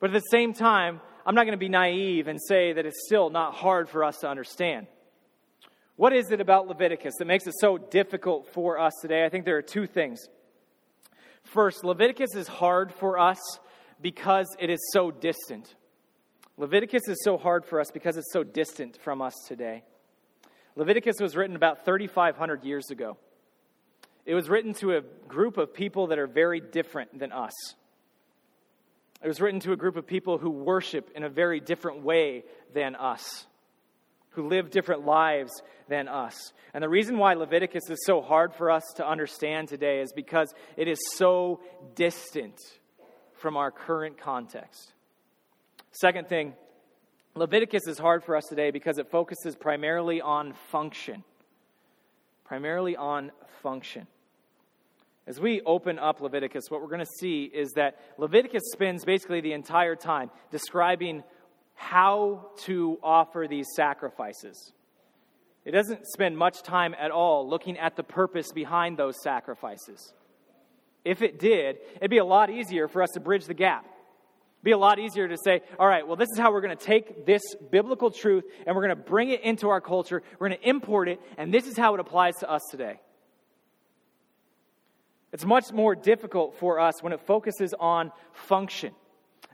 But 0.00 0.10
at 0.10 0.14
the 0.14 0.28
same 0.30 0.52
time, 0.52 1.00
I'm 1.26 1.34
not 1.34 1.44
going 1.44 1.52
to 1.52 1.58
be 1.58 1.68
naive 1.68 2.28
and 2.28 2.38
say 2.40 2.72
that 2.72 2.86
it's 2.86 3.04
still 3.06 3.30
not 3.30 3.54
hard 3.54 3.88
for 3.88 4.04
us 4.04 4.18
to 4.18 4.28
understand. 4.28 4.86
What 5.96 6.12
is 6.12 6.30
it 6.30 6.40
about 6.40 6.68
Leviticus 6.68 7.14
that 7.18 7.26
makes 7.26 7.46
it 7.46 7.54
so 7.58 7.76
difficult 7.76 8.48
for 8.52 8.78
us 8.78 8.92
today? 9.02 9.24
I 9.24 9.28
think 9.28 9.44
there 9.44 9.56
are 9.56 9.62
two 9.62 9.86
things. 9.86 10.20
First, 11.42 11.82
Leviticus 11.82 12.34
is 12.36 12.46
hard 12.46 12.92
for 12.94 13.18
us 13.18 13.38
because 14.00 14.46
it 14.60 14.70
is 14.70 14.78
so 14.92 15.10
distant. 15.10 15.74
Leviticus 16.56 17.08
is 17.08 17.18
so 17.24 17.36
hard 17.36 17.64
for 17.64 17.80
us 17.80 17.90
because 17.90 18.16
it's 18.16 18.32
so 18.32 18.44
distant 18.44 18.96
from 19.02 19.20
us 19.20 19.34
today. 19.46 19.82
Leviticus 20.76 21.16
was 21.20 21.36
written 21.36 21.56
about 21.56 21.84
3,500 21.84 22.64
years 22.64 22.90
ago. 22.90 23.16
It 24.24 24.34
was 24.34 24.48
written 24.48 24.74
to 24.74 24.96
a 24.96 25.00
group 25.26 25.56
of 25.56 25.74
people 25.74 26.08
that 26.08 26.18
are 26.18 26.26
very 26.26 26.60
different 26.60 27.18
than 27.18 27.32
us. 27.32 27.52
It 29.22 29.28
was 29.28 29.40
written 29.40 29.60
to 29.60 29.72
a 29.72 29.76
group 29.76 29.96
of 29.96 30.06
people 30.06 30.38
who 30.38 30.50
worship 30.50 31.10
in 31.14 31.24
a 31.24 31.28
very 31.28 31.60
different 31.60 32.02
way 32.02 32.44
than 32.72 32.94
us, 32.94 33.46
who 34.30 34.46
live 34.46 34.70
different 34.70 35.04
lives 35.04 35.50
than 35.88 36.06
us. 36.06 36.52
And 36.72 36.84
the 36.84 36.88
reason 36.88 37.18
why 37.18 37.34
Leviticus 37.34 37.90
is 37.90 38.04
so 38.04 38.20
hard 38.20 38.54
for 38.54 38.70
us 38.70 38.84
to 38.96 39.06
understand 39.06 39.68
today 39.68 40.00
is 40.00 40.12
because 40.12 40.54
it 40.76 40.86
is 40.86 40.98
so 41.16 41.60
distant 41.96 42.58
from 43.34 43.56
our 43.56 43.70
current 43.70 44.18
context. 44.18 44.92
Second 45.90 46.28
thing, 46.28 46.54
Leviticus 47.34 47.86
is 47.88 47.98
hard 47.98 48.22
for 48.22 48.36
us 48.36 48.44
today 48.48 48.70
because 48.70 48.98
it 48.98 49.10
focuses 49.10 49.56
primarily 49.56 50.20
on 50.20 50.52
function. 50.70 51.24
Primarily 52.44 52.96
on 52.96 53.32
function. 53.62 54.06
As 55.28 55.38
we 55.38 55.60
open 55.60 55.98
up 55.98 56.22
Leviticus, 56.22 56.70
what 56.70 56.80
we're 56.80 56.88
going 56.88 57.00
to 57.00 57.18
see 57.20 57.44
is 57.44 57.72
that 57.72 58.00
Leviticus 58.16 58.62
spends 58.72 59.04
basically 59.04 59.42
the 59.42 59.52
entire 59.52 59.94
time 59.94 60.30
describing 60.50 61.22
how 61.74 62.48
to 62.64 62.98
offer 63.02 63.46
these 63.46 63.66
sacrifices. 63.76 64.72
It 65.66 65.72
doesn't 65.72 66.06
spend 66.06 66.38
much 66.38 66.62
time 66.62 66.94
at 66.98 67.10
all 67.10 67.46
looking 67.46 67.76
at 67.76 67.94
the 67.94 68.02
purpose 68.02 68.52
behind 68.52 68.96
those 68.96 69.22
sacrifices. 69.22 70.14
If 71.04 71.20
it 71.20 71.38
did, 71.38 71.76
it'd 71.96 72.10
be 72.10 72.18
a 72.18 72.24
lot 72.24 72.48
easier 72.48 72.88
for 72.88 73.02
us 73.02 73.10
to 73.10 73.20
bridge 73.20 73.44
the 73.44 73.52
gap. 73.52 73.84
It'd 73.84 74.64
be 74.64 74.72
a 74.72 74.78
lot 74.78 74.98
easier 74.98 75.28
to 75.28 75.36
say, 75.36 75.60
all 75.78 75.86
right, 75.86 76.06
well, 76.06 76.16
this 76.16 76.30
is 76.32 76.38
how 76.38 76.52
we're 76.52 76.62
going 76.62 76.76
to 76.76 76.82
take 76.82 77.26
this 77.26 77.42
biblical 77.70 78.10
truth 78.10 78.44
and 78.66 78.74
we're 78.74 78.86
going 78.86 78.96
to 78.96 79.04
bring 79.04 79.28
it 79.28 79.42
into 79.42 79.68
our 79.68 79.82
culture. 79.82 80.22
We're 80.38 80.48
going 80.48 80.60
to 80.60 80.68
import 80.70 81.06
it, 81.10 81.20
and 81.36 81.52
this 81.52 81.66
is 81.66 81.76
how 81.76 81.92
it 81.92 82.00
applies 82.00 82.36
to 82.36 82.50
us 82.50 82.62
today. 82.70 82.98
It's 85.32 85.44
much 85.44 85.72
more 85.72 85.94
difficult 85.94 86.56
for 86.58 86.80
us 86.80 87.02
when 87.02 87.12
it 87.12 87.20
focuses 87.26 87.74
on 87.78 88.12
function 88.32 88.94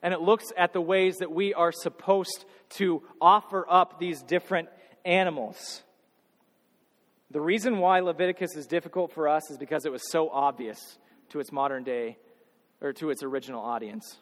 and 0.05 0.13
it 0.13 0.21
looks 0.21 0.53
at 0.55 0.75
the 0.75 0.83
ways 0.83 1.17
that 1.17 1.33
we 1.33 1.55
are 1.55 1.73
supposed 1.73 2.45
to 2.69 3.03
offer 3.23 3.67
up 3.67 3.99
these 3.99 4.23
different 4.23 4.69
animals. 5.03 5.83
The 7.31 7.41
reason 7.41 7.79
why 7.79 8.01
Leviticus 8.01 8.55
is 8.55 8.67
difficult 8.67 9.13
for 9.13 9.29
us 9.29 9.51
is 9.51 9.57
because 9.57 9.87
it 9.87 9.91
was 9.91 10.03
so 10.13 10.29
obvious 10.29 10.79
to 11.31 11.41
its 11.41 11.51
modern 11.51 11.85
day 11.85 12.19
or 12.83 12.93
to 12.93 13.09
its 13.09 13.23
original 13.23 13.65
audience. 13.65 14.19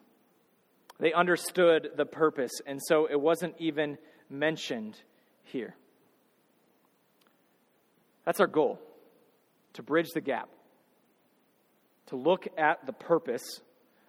They 1.01 1.13
understood 1.13 1.91
the 1.97 2.07
purpose, 2.07 2.53
and 2.65 2.81
so 2.87 3.07
it 3.11 3.21
wasn't 3.21 3.57
even 3.59 3.99
mentioned 4.31 4.97
here. 5.43 5.75
That's 8.25 8.39
our 8.39 8.47
goal 8.47 8.79
to 9.73 9.83
bridge 9.83 10.11
the 10.15 10.21
gap 10.21 10.49
to 12.07 12.17
look 12.17 12.49
at 12.57 12.85
the 12.87 12.93
purpose 12.93 13.61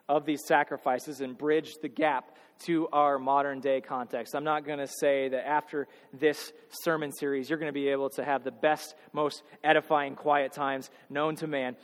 of 0.10 0.26
these 0.26 0.42
sacrifices 0.46 1.22
and 1.22 1.38
bridge 1.38 1.74
the 1.82 1.88
gap 1.88 2.36
to 2.66 2.88
our 2.90 3.18
modern 3.18 3.60
day 3.60 3.82
context. 3.82 4.36
I'm 4.36 4.44
not 4.44 4.66
going 4.66 4.80
to 4.80 4.88
say 4.88 5.30
that 5.30 5.48
after 5.48 5.88
this 6.14 6.52
sermon 6.70 7.12
series, 7.12 7.50
you're 7.50 7.60
going 7.60 7.70
to 7.70 7.74
be 7.74 7.90
able 7.90 8.10
to 8.12 8.24
have 8.24 8.44
the 8.44 8.52
best, 8.52 8.96
most 9.12 9.44
edifying 9.64 10.16
quiet 10.16 10.54
times 10.54 10.90
known 11.10 11.36
to 11.38 11.48
man 11.48 11.76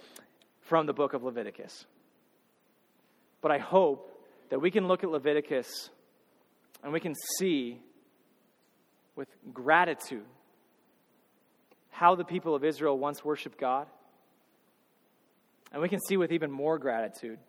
from 0.62 0.86
the 0.86 0.94
book 0.94 1.14
of 1.14 1.24
Leviticus. 1.24 1.86
But 3.42 3.52
I 3.52 3.58
hope 3.58 4.24
that 4.50 4.60
we 4.60 4.72
can 4.72 4.88
look 4.88 5.04
at 5.04 5.10
Leviticus 5.10 5.90
and 6.84 6.94
we 6.94 7.00
can 7.00 7.16
see 7.38 7.80
with 9.16 9.28
gratitude 9.54 10.26
how 11.90 12.16
the 12.16 12.24
people 12.24 12.56
of 12.56 12.64
Israel 12.64 12.98
once 12.98 13.24
worshiped 13.26 13.60
God 13.60 13.88
and 15.72 15.82
we 15.82 15.90
can 15.90 16.00
see 16.08 16.18
with 16.18 16.32
even 16.32 16.52
more 16.52 16.78
gratitude 16.78 17.40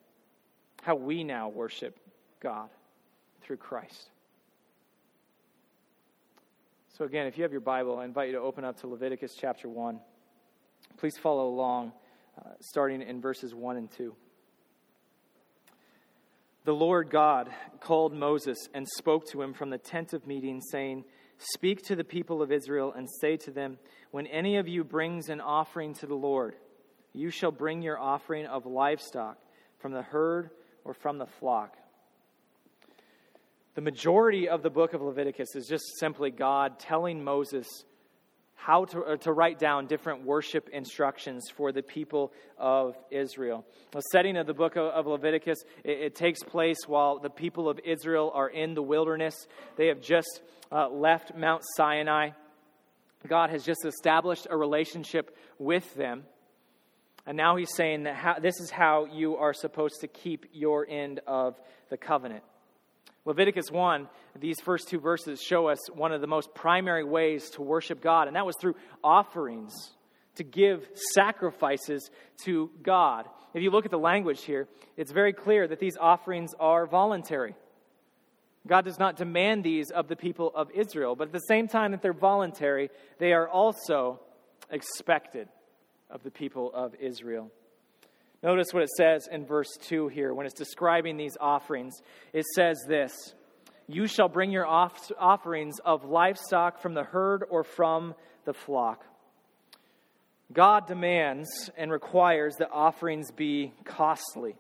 how 0.82 0.94
we 0.94 1.24
now 1.24 1.48
worship 1.48 1.98
God 2.40 2.68
through 3.42 3.58
Christ. 3.58 4.10
So, 6.96 7.04
again, 7.04 7.26
if 7.26 7.38
you 7.38 7.44
have 7.44 7.52
your 7.52 7.62
Bible, 7.62 7.98
I 7.98 8.04
invite 8.04 8.28
you 8.28 8.34
to 8.34 8.40
open 8.40 8.64
up 8.64 8.80
to 8.80 8.86
Leviticus 8.86 9.32
chapter 9.38 9.68
1. 9.68 10.00
Please 10.98 11.16
follow 11.16 11.48
along, 11.48 11.92
uh, 12.38 12.50
starting 12.60 13.00
in 13.00 13.22
verses 13.22 13.54
1 13.54 13.76
and 13.76 13.90
2. 13.90 14.14
The 16.64 16.72
Lord 16.74 17.08
God 17.10 17.48
called 17.80 18.12
Moses 18.12 18.58
and 18.74 18.86
spoke 18.86 19.26
to 19.28 19.40
him 19.40 19.54
from 19.54 19.70
the 19.70 19.78
tent 19.78 20.12
of 20.12 20.26
meeting, 20.26 20.60
saying, 20.60 21.04
Speak 21.38 21.80
to 21.84 21.96
the 21.96 22.04
people 22.04 22.42
of 22.42 22.52
Israel 22.52 22.92
and 22.94 23.08
say 23.20 23.38
to 23.38 23.50
them, 23.50 23.78
When 24.10 24.26
any 24.26 24.58
of 24.58 24.68
you 24.68 24.84
brings 24.84 25.30
an 25.30 25.40
offering 25.40 25.94
to 25.94 26.06
the 26.06 26.14
Lord, 26.14 26.54
you 27.12 27.30
shall 27.30 27.50
bring 27.50 27.82
your 27.82 27.98
offering 27.98 28.46
of 28.46 28.66
livestock 28.66 29.38
from 29.78 29.92
the 29.92 30.02
herd 30.02 30.50
or 30.84 30.94
from 30.94 31.18
the 31.18 31.26
flock. 31.26 31.76
The 33.74 33.80
majority 33.80 34.48
of 34.48 34.62
the 34.62 34.70
book 34.70 34.94
of 34.94 35.00
Leviticus 35.00 35.54
is 35.54 35.66
just 35.66 35.84
simply 35.98 36.30
God 36.30 36.78
telling 36.78 37.22
Moses 37.22 37.66
how 38.54 38.84
to, 38.84 39.16
to 39.16 39.32
write 39.32 39.58
down 39.58 39.86
different 39.86 40.24
worship 40.24 40.68
instructions 40.70 41.48
for 41.56 41.72
the 41.72 41.82
people 41.82 42.30
of 42.58 42.94
Israel. 43.10 43.64
The 43.92 44.02
setting 44.12 44.36
of 44.36 44.46
the 44.46 44.52
book 44.52 44.76
of, 44.76 44.86
of 44.86 45.06
Leviticus, 45.06 45.58
it, 45.82 45.98
it, 45.98 46.14
takes 46.14 46.42
place 46.42 46.76
while 46.86 47.18
the 47.18 47.30
people 47.30 47.70
of 47.70 47.80
Israel 47.84 48.30
are 48.34 48.50
in 48.50 48.74
the 48.74 48.82
wilderness. 48.82 49.34
They 49.76 49.86
have 49.86 50.02
just 50.02 50.42
uh, 50.70 50.90
left 50.90 51.34
Mount 51.34 51.62
Sinai. 51.74 52.30
God 53.26 53.48
has 53.48 53.64
just 53.64 53.86
established 53.86 54.46
a 54.50 54.56
relationship 54.56 55.36
with 55.58 55.94
them. 55.94 56.24
And 57.30 57.36
now 57.36 57.54
he's 57.54 57.72
saying 57.76 58.02
that 58.02 58.16
how, 58.16 58.40
this 58.40 58.58
is 58.58 58.72
how 58.72 59.04
you 59.04 59.36
are 59.36 59.54
supposed 59.54 60.00
to 60.00 60.08
keep 60.08 60.46
your 60.52 60.84
end 60.90 61.20
of 61.28 61.54
the 61.88 61.96
covenant. 61.96 62.42
Leviticus 63.24 63.70
1, 63.70 64.08
these 64.40 64.56
first 64.64 64.88
two 64.88 64.98
verses 64.98 65.40
show 65.40 65.68
us 65.68 65.78
one 65.94 66.10
of 66.10 66.22
the 66.22 66.26
most 66.26 66.52
primary 66.54 67.04
ways 67.04 67.50
to 67.50 67.62
worship 67.62 68.02
God, 68.02 68.26
and 68.26 68.34
that 68.34 68.46
was 68.46 68.56
through 68.56 68.74
offerings, 69.04 69.72
to 70.34 70.42
give 70.42 70.88
sacrifices 71.14 72.10
to 72.46 72.68
God. 72.82 73.26
If 73.54 73.62
you 73.62 73.70
look 73.70 73.84
at 73.84 73.92
the 73.92 73.96
language 73.96 74.42
here, 74.42 74.66
it's 74.96 75.12
very 75.12 75.32
clear 75.32 75.68
that 75.68 75.78
these 75.78 75.96
offerings 76.00 76.52
are 76.58 76.84
voluntary. 76.84 77.54
God 78.66 78.84
does 78.84 78.98
not 78.98 79.14
demand 79.14 79.62
these 79.62 79.92
of 79.92 80.08
the 80.08 80.16
people 80.16 80.50
of 80.52 80.68
Israel, 80.72 81.14
but 81.14 81.28
at 81.28 81.32
the 81.32 81.38
same 81.38 81.68
time 81.68 81.92
that 81.92 82.02
they're 82.02 82.12
voluntary, 82.12 82.90
they 83.20 83.32
are 83.32 83.48
also 83.48 84.18
expected 84.68 85.46
of 86.10 86.22
the 86.22 86.30
people 86.30 86.72
of 86.74 86.94
Israel. 86.96 87.50
Notice 88.42 88.72
what 88.72 88.82
it 88.82 88.90
says 88.96 89.28
in 89.30 89.44
verse 89.44 89.68
2 89.82 90.08
here 90.08 90.32
when 90.32 90.46
it's 90.46 90.54
describing 90.54 91.16
these 91.16 91.36
offerings. 91.40 92.00
It 92.32 92.46
says 92.54 92.78
this 92.88 93.12
You 93.86 94.06
shall 94.06 94.28
bring 94.28 94.50
your 94.50 94.66
off- 94.66 95.12
offerings 95.18 95.78
of 95.84 96.04
livestock 96.04 96.80
from 96.80 96.94
the 96.94 97.04
herd 97.04 97.44
or 97.50 97.64
from 97.64 98.14
the 98.44 98.54
flock. 98.54 99.04
God 100.52 100.86
demands 100.86 101.70
and 101.76 101.92
requires 101.92 102.56
that 102.56 102.70
offerings 102.72 103.30
be 103.30 103.72
costly. 103.84 104.56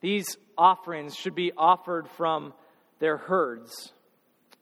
These 0.00 0.36
offerings 0.58 1.14
should 1.14 1.34
be 1.34 1.52
offered 1.56 2.08
from 2.08 2.52
their 2.98 3.16
herds, 3.16 3.92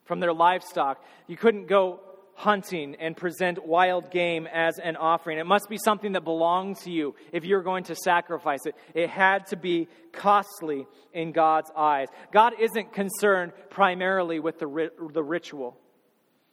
from 0.04 0.20
their 0.20 0.32
livestock. 0.32 1.02
You 1.26 1.36
couldn't 1.36 1.66
go 1.66 2.00
hunting 2.38 2.94
and 3.00 3.16
present 3.16 3.66
wild 3.66 4.12
game 4.12 4.46
as 4.46 4.78
an 4.78 4.94
offering. 4.94 5.38
It 5.38 5.46
must 5.46 5.68
be 5.68 5.76
something 5.76 6.12
that 6.12 6.22
belonged 6.22 6.76
to 6.84 6.90
you 6.90 7.16
if 7.32 7.44
you're 7.44 7.64
going 7.64 7.82
to 7.84 7.96
sacrifice 7.96 8.64
it. 8.64 8.76
It 8.94 9.10
had 9.10 9.48
to 9.48 9.56
be 9.56 9.88
costly 10.12 10.86
in 11.12 11.32
God's 11.32 11.68
eyes. 11.76 12.06
God 12.32 12.52
isn't 12.60 12.92
concerned 12.92 13.52
primarily 13.70 14.38
with 14.38 14.60
the, 14.60 14.90
the 15.12 15.22
ritual, 15.22 15.76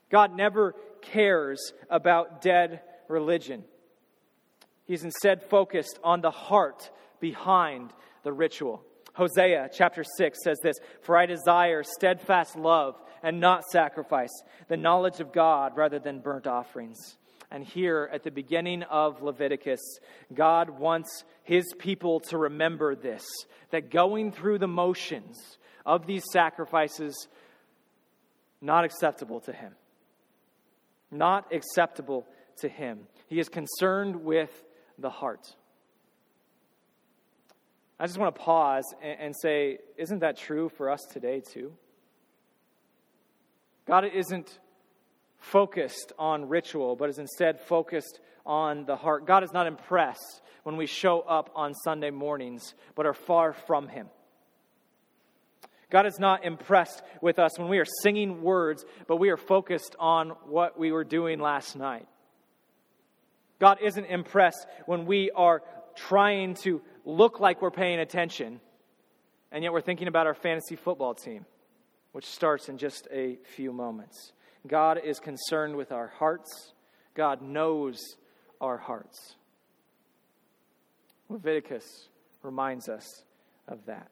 God 0.10 0.36
never 0.36 0.74
cares 1.01 1.72
about 1.88 2.42
dead 2.42 2.82
religion. 3.07 3.64
He's 4.86 5.03
instead 5.03 5.44
focused 5.44 6.00
on 6.03 6.22
the 6.22 6.31
heart 6.31 6.90
behind 7.20 7.94
the 8.24 8.33
ritual. 8.33 8.83
Hosea 9.14 9.70
chapter 9.72 10.03
6 10.18 10.40
says 10.44 10.57
this 10.64 10.77
For 11.01 11.16
I 11.16 11.25
desire 11.25 11.83
steadfast 11.83 12.55
love 12.55 12.96
and 13.25 13.40
not 13.40 13.64
sacrifice, 13.66 14.29
the 14.68 14.77
knowledge 14.77 15.20
of 15.20 15.33
God 15.33 15.75
rather 15.75 15.98
than 15.98 16.20
burnt 16.20 16.46
offerings. 16.46 17.18
And 17.50 17.64
here 17.64 18.07
at 18.14 18.24
the 18.24 18.29
beginning 18.29 18.83
of 18.83 19.24
Leviticus, 19.24 19.81
God 20.31 20.70
wants 20.70 21.24
his 21.44 21.66
people 21.79 22.20
to 22.29 22.38
remember 22.38 22.96
this 22.96 23.25
that 23.72 23.90
going 23.90 24.31
through 24.31 24.59
the 24.59 24.68
motions 24.68 25.57
of 25.88 26.05
these 26.05 26.24
sacrifices 26.31 27.27
not 28.61 28.85
acceptable 28.85 29.40
to 29.42 29.51
him. 29.51 29.74
Not 31.09 31.51
acceptable 31.51 32.27
to 32.59 32.70
him. 32.70 33.07
He 33.25 33.40
is 33.40 33.50
concerned 33.50 34.24
with 34.24 34.51
the 35.00 35.09
heart. 35.09 35.55
I 38.00 38.05
just 38.05 38.20
want 38.20 38.35
to 38.35 38.42
pause 38.42 38.85
and, 39.01 39.33
say, 39.35 39.79
isn't 39.98 40.20
that 40.20 40.38
true 40.38 40.70
for 40.70 40.92
us 40.92 41.01
today, 41.11 41.42
too? 41.42 41.74
God 43.88 44.06
isn't 44.06 44.60
focused 45.38 46.12
on 46.18 46.50
ritual, 46.50 46.96
but 46.96 47.10
is 47.10 47.20
instead 47.20 47.60
focused 47.60 48.20
on 48.46 48.86
the 48.86 48.96
heart. 48.96 49.26
God 49.26 49.44
is 49.44 49.54
not 49.54 49.68
impressed 49.68 50.42
when 50.64 50.78
we 50.78 50.88
show 50.88 51.22
up 51.22 51.52
on 51.56 51.74
Sunday 51.74 52.10
mornings, 52.10 52.74
but 52.96 53.06
are 53.06 53.14
far 53.14 53.54
from 53.54 53.88
Him. 53.88 54.08
God 55.92 56.08
is 56.08 56.20
not 56.20 56.44
impressed 56.44 57.04
with 57.22 57.38
us 57.38 57.60
when 57.60 57.70
we 57.70 57.78
are 57.78 57.86
singing 58.02 58.42
words, 58.42 58.84
but 59.08 59.18
we 59.18 59.30
are 59.30 59.38
focused 59.38 59.96
on 60.00 60.30
what 60.48 60.80
we 60.80 60.92
were 60.92 61.04
doing 61.04 61.40
last 61.40 61.76
night. 61.76 62.08
God 63.60 63.78
isn't 63.82 64.06
impressed 64.06 64.66
when 64.88 65.06
we 65.06 65.32
are 65.32 65.62
trying 65.96 66.56
to 66.56 66.82
look 67.06 67.40
like 67.40 67.62
we're 67.62 67.72
paying 67.72 68.00
attention, 68.00 68.60
and 69.52 69.64
yet 69.64 69.72
we're 69.72 69.82
thinking 69.82 70.08
about 70.08 70.28
our 70.28 70.34
fantasy 70.34 70.76
football 70.76 71.14
team, 71.14 71.46
which 72.16 72.28
starts 72.28 72.70
in 72.70 72.78
just 72.78 73.10
a 73.12 73.38
few 73.44 73.74
moments. 73.74 74.32
God 74.66 75.01
is 75.04 75.20
concerned 75.20 75.75
with 75.75 75.92
our 75.92 76.08
hearts, 76.08 76.72
God 77.14 77.42
knows 77.42 78.00
our 78.62 78.78
hearts. 78.78 79.36
Leviticus 81.28 82.08
reminds 82.42 82.88
us 82.88 83.25
of 83.68 83.86
that. 83.88 84.10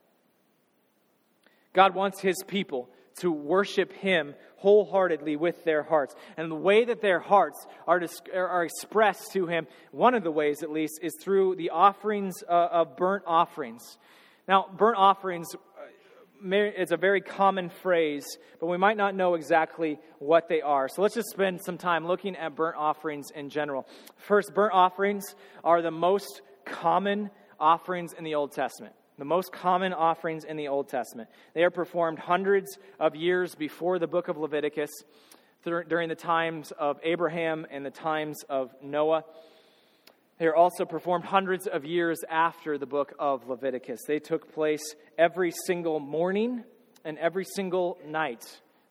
God 1.71 1.95
wants 1.95 2.19
his 2.19 2.43
people 2.45 2.89
to 3.19 3.31
worship 3.31 3.93
Him 3.93 4.35
wholeheartedly 4.57 5.37
with 5.37 5.63
their 5.63 5.83
hearts. 5.83 6.13
And 6.35 6.51
the 6.51 6.55
way 6.55 6.83
that 6.83 7.01
their 7.01 7.19
hearts 7.19 7.65
are, 7.87 8.01
are 8.33 8.65
expressed 8.65 9.31
to 9.31 9.47
Him, 9.47 9.65
one 9.91 10.13
of 10.13 10.23
the 10.23 10.31
ways 10.31 10.61
at 10.61 10.71
least, 10.71 10.99
is 11.01 11.15
through 11.21 11.55
the 11.55 11.69
offerings 11.69 12.43
uh, 12.49 12.67
of 12.71 12.97
burnt 12.97 13.23
offerings. 13.27 13.97
Now, 14.47 14.67
burnt 14.75 14.97
offerings 14.97 15.55
is 16.51 16.91
a 16.91 16.97
very 16.97 17.21
common 17.21 17.69
phrase, 17.69 18.25
but 18.59 18.67
we 18.67 18.77
might 18.77 18.97
not 18.97 19.15
know 19.15 19.35
exactly 19.35 19.99
what 20.19 20.49
they 20.49 20.61
are. 20.61 20.89
So 20.89 21.01
let's 21.01 21.15
just 21.15 21.29
spend 21.29 21.61
some 21.63 21.77
time 21.77 22.05
looking 22.05 22.35
at 22.35 22.55
burnt 22.55 22.75
offerings 22.77 23.29
in 23.33 23.49
general. 23.49 23.87
First, 24.17 24.53
burnt 24.53 24.73
offerings 24.73 25.35
are 25.63 25.81
the 25.81 25.91
most 25.91 26.41
common 26.65 27.29
offerings 27.59 28.13
in 28.13 28.23
the 28.23 28.35
Old 28.35 28.51
Testament 28.51 28.93
the 29.19 29.25
most 29.25 29.51
common 29.51 29.93
offerings 29.93 30.43
in 30.43 30.57
the 30.57 30.67
Old 30.67 30.89
Testament. 30.89 31.29
They 31.53 31.63
are 31.63 31.69
performed 31.69 32.17
hundreds 32.17 32.79
of 32.99 33.15
years 33.15 33.53
before 33.53 33.99
the 33.99 34.07
book 34.07 34.27
of 34.27 34.37
Leviticus, 34.37 34.89
during 35.63 36.09
the 36.09 36.15
times 36.15 36.71
of 36.77 36.99
Abraham 37.03 37.65
and 37.69 37.85
the 37.85 37.91
times 37.91 38.43
of 38.49 38.73
Noah. 38.81 39.23
They 40.39 40.47
are 40.47 40.55
also 40.55 40.85
performed 40.85 41.25
hundreds 41.25 41.67
of 41.67 41.85
years 41.85 42.23
after 42.29 42.77
the 42.77 42.85
book 42.85 43.13
of 43.19 43.47
Leviticus. 43.47 44.01
They 44.07 44.19
took 44.19 44.53
place 44.53 44.95
every 45.17 45.51
single 45.65 45.99
morning 45.99 46.63
and 47.05 47.17
every 47.19 47.45
single 47.45 47.99
night. 48.05 48.43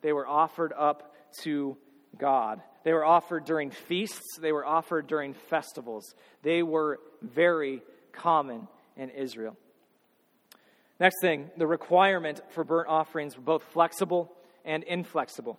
They 0.02 0.12
were 0.12 0.26
offered 0.26 0.72
up 0.72 1.14
to 1.42 1.76
God. 2.16 2.62
They 2.85 2.92
were 2.92 3.05
offered 3.05 3.44
during 3.44 3.70
feasts, 3.70 4.38
they 4.40 4.52
were 4.52 4.66
offered 4.66 5.07
during 5.07 5.35
festivals. 5.35 6.14
They 6.42 6.62
were 6.62 7.00
very 7.22 7.83
common 8.12 8.68
in 8.96 9.11
Israel. 9.11 9.57
Next 11.00 11.20
thing, 11.20 11.50
the 11.57 11.66
requirement 11.66 12.40
for 12.50 12.64
burnt 12.64 12.88
offerings 12.88 13.37
were 13.37 13.42
both 13.42 13.64
flexible 13.72 14.33
and 14.64 14.85
inflexible. 14.85 15.59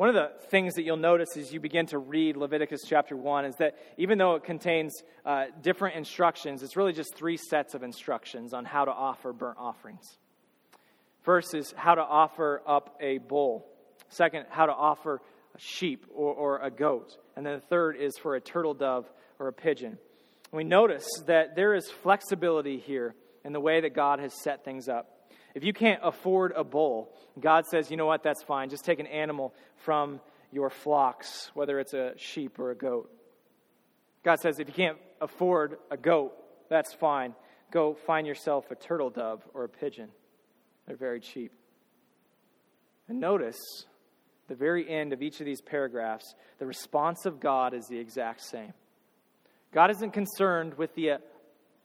One 0.00 0.08
of 0.08 0.14
the 0.14 0.30
things 0.46 0.76
that 0.76 0.84
you'll 0.84 0.96
notice 0.96 1.36
as 1.36 1.52
you 1.52 1.60
begin 1.60 1.84
to 1.88 1.98
read 1.98 2.34
Leviticus 2.34 2.80
chapter 2.86 3.14
1 3.14 3.44
is 3.44 3.56
that 3.56 3.74
even 3.98 4.16
though 4.16 4.34
it 4.36 4.44
contains 4.44 4.94
uh, 5.26 5.48
different 5.60 5.96
instructions, 5.96 6.62
it's 6.62 6.74
really 6.74 6.94
just 6.94 7.14
three 7.14 7.36
sets 7.36 7.74
of 7.74 7.82
instructions 7.82 8.54
on 8.54 8.64
how 8.64 8.86
to 8.86 8.90
offer 8.90 9.34
burnt 9.34 9.58
offerings. 9.58 10.16
First 11.20 11.54
is 11.54 11.74
how 11.76 11.96
to 11.96 12.00
offer 12.00 12.62
up 12.66 12.96
a 12.98 13.18
bull. 13.18 13.66
Second, 14.08 14.46
how 14.48 14.64
to 14.64 14.72
offer 14.72 15.20
a 15.54 15.58
sheep 15.58 16.06
or, 16.14 16.32
or 16.32 16.60
a 16.60 16.70
goat. 16.70 17.18
And 17.36 17.44
then 17.44 17.56
the 17.56 17.66
third 17.66 17.98
is 17.98 18.16
for 18.16 18.36
a 18.36 18.40
turtle 18.40 18.72
dove 18.72 19.04
or 19.38 19.48
a 19.48 19.52
pigeon. 19.52 19.98
We 20.50 20.64
notice 20.64 21.06
that 21.26 21.56
there 21.56 21.74
is 21.74 21.90
flexibility 21.90 22.78
here 22.78 23.14
in 23.44 23.52
the 23.52 23.60
way 23.60 23.82
that 23.82 23.94
God 23.94 24.18
has 24.18 24.32
set 24.42 24.64
things 24.64 24.88
up. 24.88 25.19
If 25.54 25.64
you 25.64 25.72
can't 25.72 26.00
afford 26.02 26.52
a 26.54 26.64
bull, 26.64 27.12
God 27.40 27.66
says, 27.66 27.90
you 27.90 27.96
know 27.96 28.06
what, 28.06 28.22
that's 28.22 28.42
fine. 28.42 28.70
Just 28.70 28.84
take 28.84 29.00
an 29.00 29.06
animal 29.06 29.54
from 29.76 30.20
your 30.52 30.70
flocks, 30.70 31.50
whether 31.54 31.78
it's 31.80 31.94
a 31.94 32.12
sheep 32.16 32.58
or 32.58 32.70
a 32.70 32.76
goat. 32.76 33.10
God 34.22 34.40
says, 34.40 34.58
if 34.58 34.68
you 34.68 34.74
can't 34.74 34.98
afford 35.20 35.78
a 35.90 35.96
goat, 35.96 36.32
that's 36.68 36.92
fine. 36.92 37.34
Go 37.70 37.94
find 38.06 38.26
yourself 38.26 38.70
a 38.70 38.74
turtle 38.74 39.10
dove 39.10 39.42
or 39.54 39.64
a 39.64 39.68
pigeon. 39.68 40.08
They're 40.86 40.96
very 40.96 41.20
cheap. 41.20 41.52
And 43.08 43.20
notice 43.20 43.58
the 44.48 44.54
very 44.54 44.88
end 44.88 45.12
of 45.12 45.22
each 45.22 45.40
of 45.40 45.46
these 45.46 45.60
paragraphs, 45.60 46.34
the 46.58 46.66
response 46.66 47.26
of 47.26 47.40
God 47.40 47.74
is 47.74 47.86
the 47.86 47.98
exact 47.98 48.42
same. 48.42 48.72
God 49.72 49.90
isn't 49.90 50.12
concerned 50.12 50.74
with 50.74 50.94
the 50.94 51.18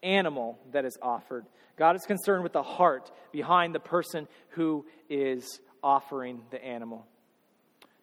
animal 0.06 0.60
that 0.72 0.86
is 0.86 0.98
offered. 1.02 1.46
God 1.78 1.96
is 1.96 2.04
concerned 2.04 2.44
with 2.44 2.54
the 2.54 2.64
heart 2.64 3.12
behind 3.32 3.76
the 3.76 3.80
person 3.80 4.28
who 4.50 4.86
is 5.10 5.60
offering 5.84 6.42
the 6.52 6.64
animal. 6.64 7.06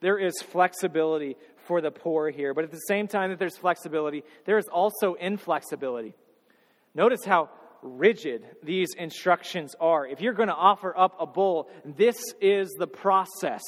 There 0.01 0.19
is 0.19 0.35
flexibility 0.43 1.37
for 1.67 1.81
the 1.81 1.93
poor 1.93 2.29
here, 2.29 2.55
but 2.55 2.65
at 2.65 2.73
the 2.73 2.79
same 2.89 3.07
time 3.07 3.31
that 3.31 3.39
there's 3.39 3.57
flexibility, 3.57 4.25
there 4.45 4.59
is 4.59 4.67
also 4.67 5.15
inflexibility. 5.15 6.15
Notice 6.95 7.25
how 7.25 7.51
rigid 7.83 8.45
these 8.63 8.95
instructions 8.99 9.75
are. 9.81 10.07
If 10.07 10.21
you're 10.21 10.35
going 10.35 10.49
to 10.49 10.55
offer 10.55 10.97
up 10.97 11.17
a 11.21 11.27
bull, 11.27 11.69
this 11.85 12.17
is 12.41 12.69
the 12.79 12.87
process 12.87 13.63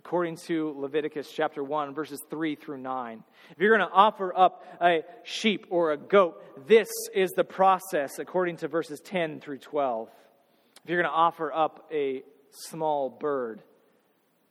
according 0.00 0.34
to 0.34 0.74
Leviticus 0.78 1.30
chapter 1.30 1.62
1, 1.62 1.92
verses 1.92 2.24
3 2.30 2.54
through 2.54 2.78
9. 2.78 3.22
If 3.50 3.58
you're 3.58 3.76
going 3.76 3.86
to 3.86 3.94
offer 3.94 4.34
up 4.34 4.64
a 4.80 5.02
sheep 5.24 5.66
or 5.68 5.92
a 5.92 5.98
goat, 5.98 6.42
this 6.66 6.88
is 7.14 7.32
the 7.32 7.44
process 7.44 8.18
according 8.18 8.56
to 8.58 8.68
verses 8.68 8.98
10 9.04 9.40
through 9.40 9.58
12. 9.58 10.08
If 10.82 10.88
you're 10.88 11.02
going 11.02 11.12
to 11.12 11.14
offer 11.14 11.52
up 11.52 11.86
a 11.92 12.22
small 12.50 13.10
bird, 13.10 13.62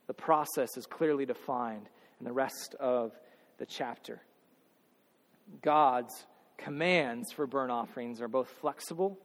the 0.06 0.14
process 0.14 0.78
is 0.78 0.86
clearly 0.86 1.26
defined 1.26 1.90
in 2.20 2.26
the 2.26 2.32
rest 2.32 2.76
of 2.80 3.12
the 3.58 3.66
chapter. 3.66 4.22
God's 5.64 6.28
commands 6.60 7.32
for 7.32 7.48
burnt 7.48 7.72
offerings 7.72 8.22
are 8.22 8.28
both 8.28 8.50
flexible 8.62 9.18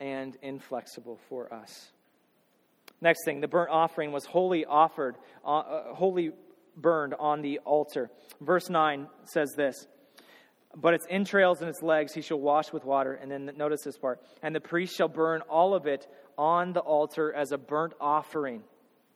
and 0.00 0.36
inflexible 0.42 1.20
for 1.28 1.54
us. 1.54 1.92
Next 3.00 3.24
thing, 3.24 3.40
the 3.40 3.48
burnt 3.48 3.70
offering 3.70 4.12
was 4.12 4.24
wholly 4.24 4.64
offered, 4.64 5.16
uh, 5.44 5.58
uh, 5.58 5.94
wholly 5.94 6.32
burned 6.76 7.14
on 7.14 7.42
the 7.42 7.58
altar. 7.60 8.10
Verse 8.40 8.68
9 8.68 9.06
says 9.24 9.52
this 9.56 9.86
But 10.76 10.94
its 10.94 11.06
entrails 11.08 11.60
and 11.60 11.68
its 11.68 11.82
legs 11.82 12.12
he 12.12 12.22
shall 12.22 12.40
wash 12.40 12.72
with 12.72 12.84
water. 12.84 13.14
And 13.14 13.30
then 13.30 13.50
notice 13.56 13.82
this 13.84 13.98
part. 13.98 14.20
And 14.42 14.54
the 14.54 14.60
priest 14.60 14.96
shall 14.96 15.08
burn 15.08 15.42
all 15.42 15.74
of 15.74 15.86
it 15.86 16.06
on 16.36 16.72
the 16.72 16.80
altar 16.80 17.32
as 17.32 17.52
a 17.52 17.58
burnt 17.58 17.94
offering, 18.00 18.62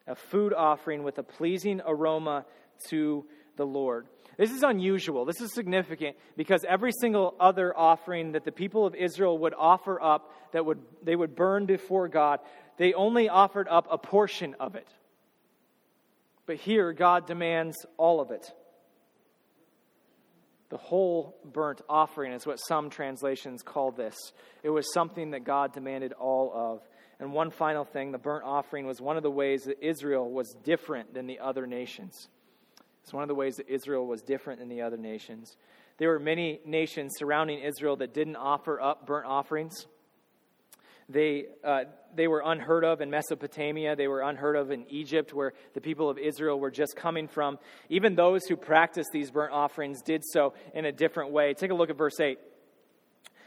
a 0.07 0.15
food 0.15 0.53
offering 0.53 1.03
with 1.03 1.19
a 1.19 1.23
pleasing 1.23 1.81
aroma 1.85 2.45
to 2.89 3.25
the 3.57 3.67
Lord. 3.67 4.07
This 4.39 4.51
is 4.51 4.63
unusual. 4.63 5.25
This 5.25 5.41
is 5.41 5.53
significant 5.53 6.17
because 6.37 6.65
every 6.67 6.91
single 7.01 7.35
other 7.39 7.77
offering 7.77 8.33
that 8.33 8.45
the 8.45 8.53
people 8.53 8.87
of 8.87 8.95
Israel 8.95 9.39
would 9.39 9.55
offer 9.57 10.01
up 10.03 10.33
that 10.53 10.65
would 10.65 10.79
they 11.03 11.15
would 11.15 11.37
burn 11.37 11.67
before 11.67 12.09
God, 12.09 12.41
they 12.77 12.95
only 12.95 13.29
offered 13.29 13.69
up 13.69 13.87
a 13.91 13.99
portion 13.99 14.55
of 14.59 14.75
it. 14.75 14.89
But 16.47 16.57
here 16.57 16.93
God 16.93 17.27
demands 17.27 17.77
all 17.97 18.21
of 18.21 18.31
it. 18.31 18.53
The 20.71 20.79
whole 20.79 21.37
burnt 21.45 21.83
offering 21.89 22.33
is 22.33 22.47
what 22.47 22.57
some 22.57 22.89
translations 22.89 23.63
call 23.63 23.91
this. 23.91 24.17
It 24.63 24.71
was 24.71 24.91
something 24.95 25.33
that 25.33 25.45
God 25.45 25.75
demanded 25.75 26.15
all 26.15 26.51
of. 26.55 26.81
And 27.21 27.33
one 27.33 27.51
final 27.51 27.85
thing 27.85 28.11
the 28.11 28.19
burnt 28.19 28.45
offering 28.45 28.87
was 28.87 29.01
one 29.01 29.19
of 29.19 29.23
the 29.23 29.31
ways 29.31 29.65
that 29.65 29.85
Israel 29.85 30.31
was 30.31 30.57
different 30.65 31.13
than 31.13 31.27
the 31.27 31.41
other 31.41 31.67
nations. 31.67 32.29
It's 33.03 33.13
one 33.13 33.23
of 33.23 33.29
the 33.29 33.35
ways 33.35 33.57
that 33.57 33.69
Israel 33.69 34.07
was 34.07 34.23
different 34.23 34.61
than 34.61 34.69
the 34.69 34.81
other 34.83 34.97
nations. 34.97 35.57
There 35.99 36.09
were 36.09 36.19
many 36.19 36.61
nations 36.65 37.13
surrounding 37.19 37.61
Israel 37.61 37.97
that 37.97 38.15
didn't 38.15 38.37
offer 38.37 38.81
up 38.81 39.07
burnt 39.07 39.27
offerings. 39.27 39.87
They, 41.09 41.47
uh, 41.65 41.85
they 42.15 42.29
were 42.29 42.43
unheard 42.45 42.85
of 42.85 43.01
in 43.01 43.11
Mesopotamia. 43.11 43.97
They 43.97 44.09
were 44.09 44.23
unheard 44.23 44.57
of 44.57 44.71
in 44.71 44.87
Egypt, 44.89 45.35
where 45.35 45.53
the 45.75 45.81
people 45.81 46.09
of 46.09 46.19
Israel 46.19 46.59
were 46.59 46.71
just 46.71 46.97
coming 46.97 47.29
from. 47.29 47.59
Even 47.89 48.15
those 48.15 48.45
who 48.47 48.57
practiced 48.57 49.11
these 49.13 49.31
burnt 49.31 49.53
offerings 49.53 50.03
did 50.03 50.23
so 50.25 50.55
in 50.75 50.85
a 50.85 50.93
different 50.93 51.33
way. 51.33 51.55
Take 51.55 51.71
a 51.71 51.75
look 51.75 51.91
at 51.91 51.97
verse 51.97 52.21
8. 52.21 52.39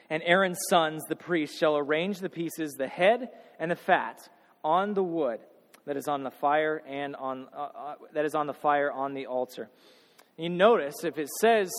And 0.09 0.21
Aaron's 0.25 0.59
sons, 0.69 1.03
the 1.09 1.15
priests, 1.15 1.57
shall 1.57 1.77
arrange 1.77 2.19
the 2.19 2.29
pieces, 2.29 2.73
the 2.73 2.87
head 2.87 3.29
and 3.59 3.71
the 3.71 3.75
fat, 3.75 4.19
on 4.63 4.93
the 4.93 5.03
wood 5.03 5.39
that 5.85 5.97
is 5.97 6.07
on 6.07 6.23
the 6.23 6.31
fire 6.31 6.81
and 6.87 7.15
on 7.15 7.47
uh, 7.55 7.61
uh, 7.61 7.95
that 8.13 8.25
is 8.25 8.35
on 8.35 8.47
the 8.47 8.53
fire 8.53 8.91
on 8.91 9.13
the 9.13 9.27
altar. 9.27 9.69
You 10.37 10.49
notice 10.49 11.03
if 11.03 11.17
it 11.17 11.29
says 11.39 11.71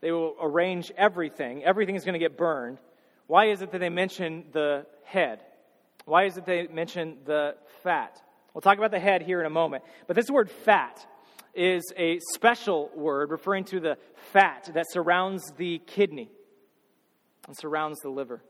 they 0.00 0.12
will 0.12 0.34
arrange 0.40 0.92
everything, 0.96 1.64
everything 1.64 1.96
is 1.96 2.04
going 2.04 2.12
to 2.12 2.18
get 2.18 2.36
burned. 2.36 2.78
Why 3.26 3.46
is 3.46 3.62
it 3.62 3.72
that 3.72 3.78
they 3.78 3.88
mention 3.88 4.44
the 4.52 4.86
head? 5.04 5.40
Why 6.04 6.24
is 6.24 6.36
it 6.36 6.46
they 6.46 6.68
mention 6.68 7.18
the 7.24 7.56
fat? 7.82 8.20
We'll 8.54 8.62
talk 8.62 8.78
about 8.78 8.92
the 8.92 9.00
head 9.00 9.22
here 9.22 9.40
in 9.40 9.46
a 9.46 9.50
moment. 9.50 9.84
But 10.06 10.16
this 10.16 10.30
word 10.30 10.50
fat 10.50 11.04
is 11.54 11.82
a 11.96 12.20
special 12.34 12.90
word 12.94 13.30
referring 13.30 13.64
to 13.64 13.80
the 13.80 13.98
fat 14.32 14.70
that 14.74 14.84
surrounds 14.90 15.42
the 15.56 15.78
kidney 15.86 16.30
and 17.46 17.56
surrounds 17.56 17.98
the 18.00 18.10
liver. 18.10 18.42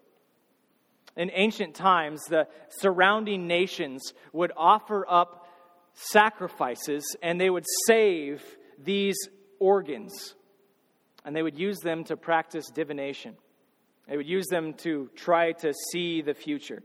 In 1.17 1.31
ancient 1.33 1.75
times, 1.75 2.23
the 2.25 2.47
surrounding 2.69 3.47
nations 3.47 4.13
would 4.33 4.53
offer 4.57 5.07
up 5.09 5.49
sacrifices 5.95 7.17
and 7.23 7.41
they 7.41 7.49
would 7.49 7.65
save 7.87 8.45
these 8.79 9.17
organs 9.59 10.35
and 11.25 11.35
they 11.35 11.43
would 11.43 11.59
use 11.59 11.79
them 11.79 12.05
to 12.05 12.17
practice 12.17 12.67
divination. 12.71 13.37
They 14.09 14.17
would 14.17 14.29
use 14.29 14.47
them 14.47 14.75
to 14.79 15.11
try 15.17 15.53
to 15.53 15.73
see 15.91 16.23
the 16.23 16.35
future. 16.35 16.83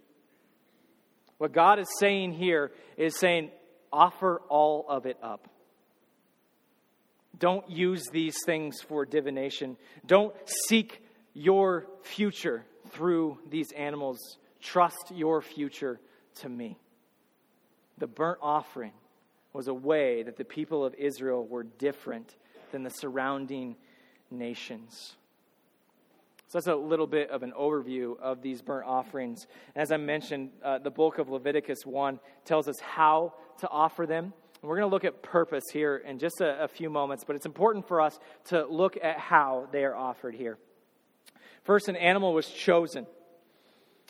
What 1.37 1.53
God 1.53 1.79
is 1.79 1.87
saying 1.99 2.33
here 2.33 2.71
is 2.97 3.17
saying, 3.17 3.51
offer 3.91 4.41
all 4.49 4.85
of 4.87 5.05
it 5.05 5.17
up. 5.21 5.47
Don't 7.37 7.69
use 7.69 8.03
these 8.11 8.35
things 8.45 8.81
for 8.81 9.05
divination. 9.05 9.77
Don't 10.05 10.35
seek 10.67 11.01
your 11.33 11.87
future 12.03 12.63
through 12.91 13.39
these 13.49 13.71
animals. 13.71 14.19
Trust 14.59 15.11
your 15.13 15.41
future 15.41 15.99
to 16.41 16.49
me. 16.49 16.77
The 17.97 18.07
burnt 18.07 18.39
offering 18.41 18.93
was 19.53 19.67
a 19.67 19.73
way 19.73 20.23
that 20.23 20.37
the 20.37 20.45
people 20.45 20.85
of 20.85 20.93
Israel 20.95 21.45
were 21.45 21.63
different 21.63 22.35
than 22.71 22.83
the 22.83 22.89
surrounding 22.89 23.75
nations. 24.29 25.15
So 26.51 26.57
that's 26.57 26.67
a 26.67 26.75
little 26.75 27.07
bit 27.07 27.29
of 27.29 27.43
an 27.43 27.53
overview 27.57 28.19
of 28.19 28.41
these 28.41 28.61
burnt 28.61 28.85
offerings. 28.85 29.47
As 29.73 29.89
I 29.89 29.95
mentioned, 29.95 30.49
uh, 30.61 30.79
the 30.79 30.91
book 30.91 31.17
of 31.17 31.29
Leviticus 31.29 31.85
1 31.85 32.19
tells 32.43 32.67
us 32.67 32.77
how 32.81 33.35
to 33.59 33.69
offer 33.69 34.05
them. 34.05 34.33
And 34.61 34.69
we're 34.69 34.75
going 34.75 34.89
to 34.89 34.93
look 34.93 35.05
at 35.05 35.23
purpose 35.23 35.63
here 35.71 35.95
in 35.95 36.19
just 36.19 36.41
a, 36.41 36.61
a 36.61 36.67
few 36.67 36.89
moments, 36.89 37.23
but 37.23 37.37
it's 37.37 37.45
important 37.45 37.87
for 37.87 38.01
us 38.01 38.19
to 38.49 38.65
look 38.65 38.97
at 39.01 39.17
how 39.17 39.69
they 39.71 39.85
are 39.85 39.95
offered 39.95 40.35
here. 40.35 40.57
First, 41.63 41.87
an 41.87 41.95
animal 41.95 42.33
was 42.33 42.47
chosen. 42.47 43.05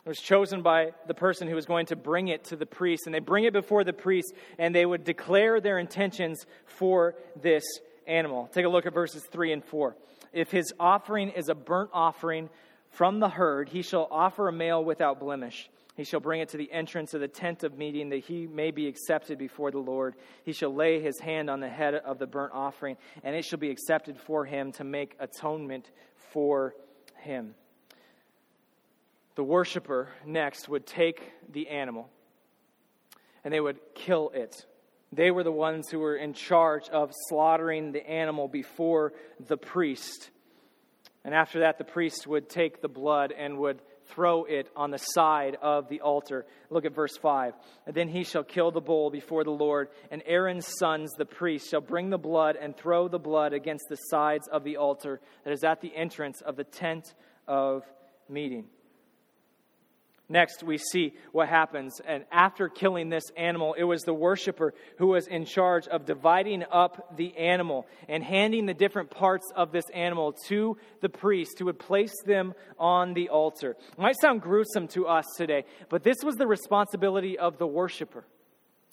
It 0.04 0.10
was 0.10 0.20
chosen 0.20 0.64
by 0.64 0.94
the 1.06 1.14
person 1.14 1.48
who 1.48 1.54
was 1.54 1.68
going 1.68 1.86
to 1.88 1.96
bring 1.96 2.30
it 2.30 2.46
to 2.46 2.56
the 2.56 2.66
priest. 2.66 3.04
And 3.06 3.14
they 3.14 3.20
bring 3.20 3.44
it 3.44 3.54
before 3.54 3.84
the 3.84 3.94
priest, 3.94 4.34
and 4.58 4.74
they 4.74 4.88
would 4.88 5.04
declare 5.04 5.62
their 5.62 5.78
intentions 5.78 6.48
for 6.66 7.14
this 7.40 7.64
animal. 8.08 8.50
Take 8.54 8.66
a 8.66 8.70
look 8.70 8.86
at 8.86 8.94
verses 8.94 9.24
3 9.24 9.54
and 9.54 9.64
4. 9.64 9.96
If 10.34 10.52
his 10.52 10.74
offering 10.80 11.30
is 11.30 11.50
a 11.50 11.56
burnt 11.56 11.90
offering 11.94 12.50
from 12.90 13.20
the 13.20 13.30
herd, 13.30 13.70
he 13.70 13.82
shall 13.82 14.08
offer 14.12 14.48
a 14.48 14.54
male 14.54 14.84
without 14.84 15.20
blemish. 15.20 15.70
He 15.96 16.04
shall 16.04 16.20
bring 16.20 16.42
it 16.42 16.50
to 16.50 16.58
the 16.58 16.72
entrance 16.72 17.14
of 17.14 17.22
the 17.22 17.28
tent 17.28 17.64
of 17.64 17.78
meeting, 17.78 18.10
that 18.10 18.24
he 18.24 18.48
may 18.48 18.72
be 18.72 18.88
accepted 18.88 19.38
before 19.38 19.72
the 19.72 19.80
Lord. 19.80 20.16
He 20.44 20.54
shall 20.54 20.74
lay 20.74 21.02
his 21.02 21.20
hand 21.20 21.50
on 21.50 21.60
the 21.60 21.70
head 21.70 21.96
of 21.96 22.18
the 22.18 22.28
burnt 22.28 22.54
offering, 22.54 22.98
and 23.24 23.36
it 23.36 23.44
shall 23.44 23.60
be 23.60 23.70
accepted 23.70 24.18
for 24.18 24.46
him 24.46 24.72
to 24.74 24.84
make 24.84 25.16
atonement 25.20 25.92
for 26.32 26.76
him. 27.18 27.56
The 29.36 29.44
worshiper 29.44 30.10
next 30.26 30.70
would 30.70 30.86
take 30.86 31.32
the 31.52 31.70
animal 31.70 32.10
and 33.44 33.54
they 33.54 33.60
would 33.60 33.80
kill 33.96 34.30
it. 34.34 34.66
They 35.12 35.32
were 35.32 35.44
the 35.44 35.52
ones 35.52 35.90
who 35.90 36.00
were 36.00 36.16
in 36.16 36.34
charge 36.34 36.88
of 36.90 37.12
slaughtering 37.28 37.92
the 37.92 38.08
animal 38.10 38.48
before 38.48 39.14
the 39.48 39.58
priest. 39.58 40.30
And 41.24 41.36
after 41.36 41.60
that, 41.60 41.78
the 41.78 41.84
priest 41.84 42.26
would 42.28 42.50
take 42.50 42.82
the 42.82 42.88
blood 42.88 43.32
and 43.32 43.58
would 43.58 43.82
throw 44.06 44.46
it 44.46 44.70
on 44.76 44.92
the 44.92 44.98
side 44.98 45.58
of 45.62 45.88
the 45.90 46.02
altar. 46.02 46.46
Look 46.70 46.86
at 46.86 46.96
verse 46.96 47.18
5. 47.18 47.54
And 47.86 47.96
then 47.96 48.08
he 48.08 48.24
shall 48.24 48.44
kill 48.44 48.72
the 48.72 48.82
bull 48.82 49.10
before 49.10 49.44
the 49.44 49.52
Lord, 49.52 49.90
and 50.10 50.22
Aaron's 50.26 50.68
sons, 50.80 51.12
the 51.18 51.26
priests, 51.26 51.70
shall 51.70 51.82
bring 51.82 52.10
the 52.10 52.18
blood 52.18 52.58
and 52.60 52.76
throw 52.76 53.08
the 53.08 53.20
blood 53.20 53.54
against 53.54 53.86
the 53.90 53.96
sides 53.96 54.48
of 54.48 54.64
the 54.64 54.78
altar 54.78 55.22
that 55.44 55.54
is 55.54 55.64
at 55.64 55.82
the 55.82 55.96
entrance 55.96 56.42
of 56.42 56.56
the 56.56 56.64
tent 56.64 57.14
of 57.48 57.84
meeting. 58.28 58.66
Next, 60.32 60.64
we 60.64 60.78
see 60.78 61.14
what 61.34 61.50
happens. 61.50 62.00
And 62.08 62.24
after 62.32 62.70
killing 62.70 63.10
this 63.10 63.26
animal, 63.36 63.76
it 63.78 63.84
was 63.84 64.04
the 64.04 64.14
worshiper 64.14 64.74
who 64.98 65.08
was 65.08 65.28
in 65.28 65.44
charge 65.44 65.90
of 65.90 66.06
dividing 66.06 66.64
up 66.72 67.18
the 67.18 67.36
animal 67.36 67.86
and 68.08 68.24
handing 68.24 68.66
the 68.66 68.74
different 68.74 69.12
parts 69.12 69.52
of 69.58 69.74
this 69.74 69.84
animal 69.94 70.32
to 70.48 70.78
the 71.02 71.10
priest 71.10 71.60
who 71.60 71.66
would 71.66 71.80
place 71.80 72.14
them 72.26 72.54
on 72.80 73.14
the 73.14 73.28
altar. 73.28 73.72
It 73.72 74.00
might 74.00 74.16
sound 74.22 74.42
gruesome 74.42 74.88
to 74.90 75.06
us 75.06 75.26
today, 75.36 75.66
but 75.90 76.02
this 76.02 76.24
was 76.24 76.36
the 76.38 76.48
responsibility 76.48 77.38
of 77.38 77.58
the 77.58 77.68
worshiper. 77.68 78.24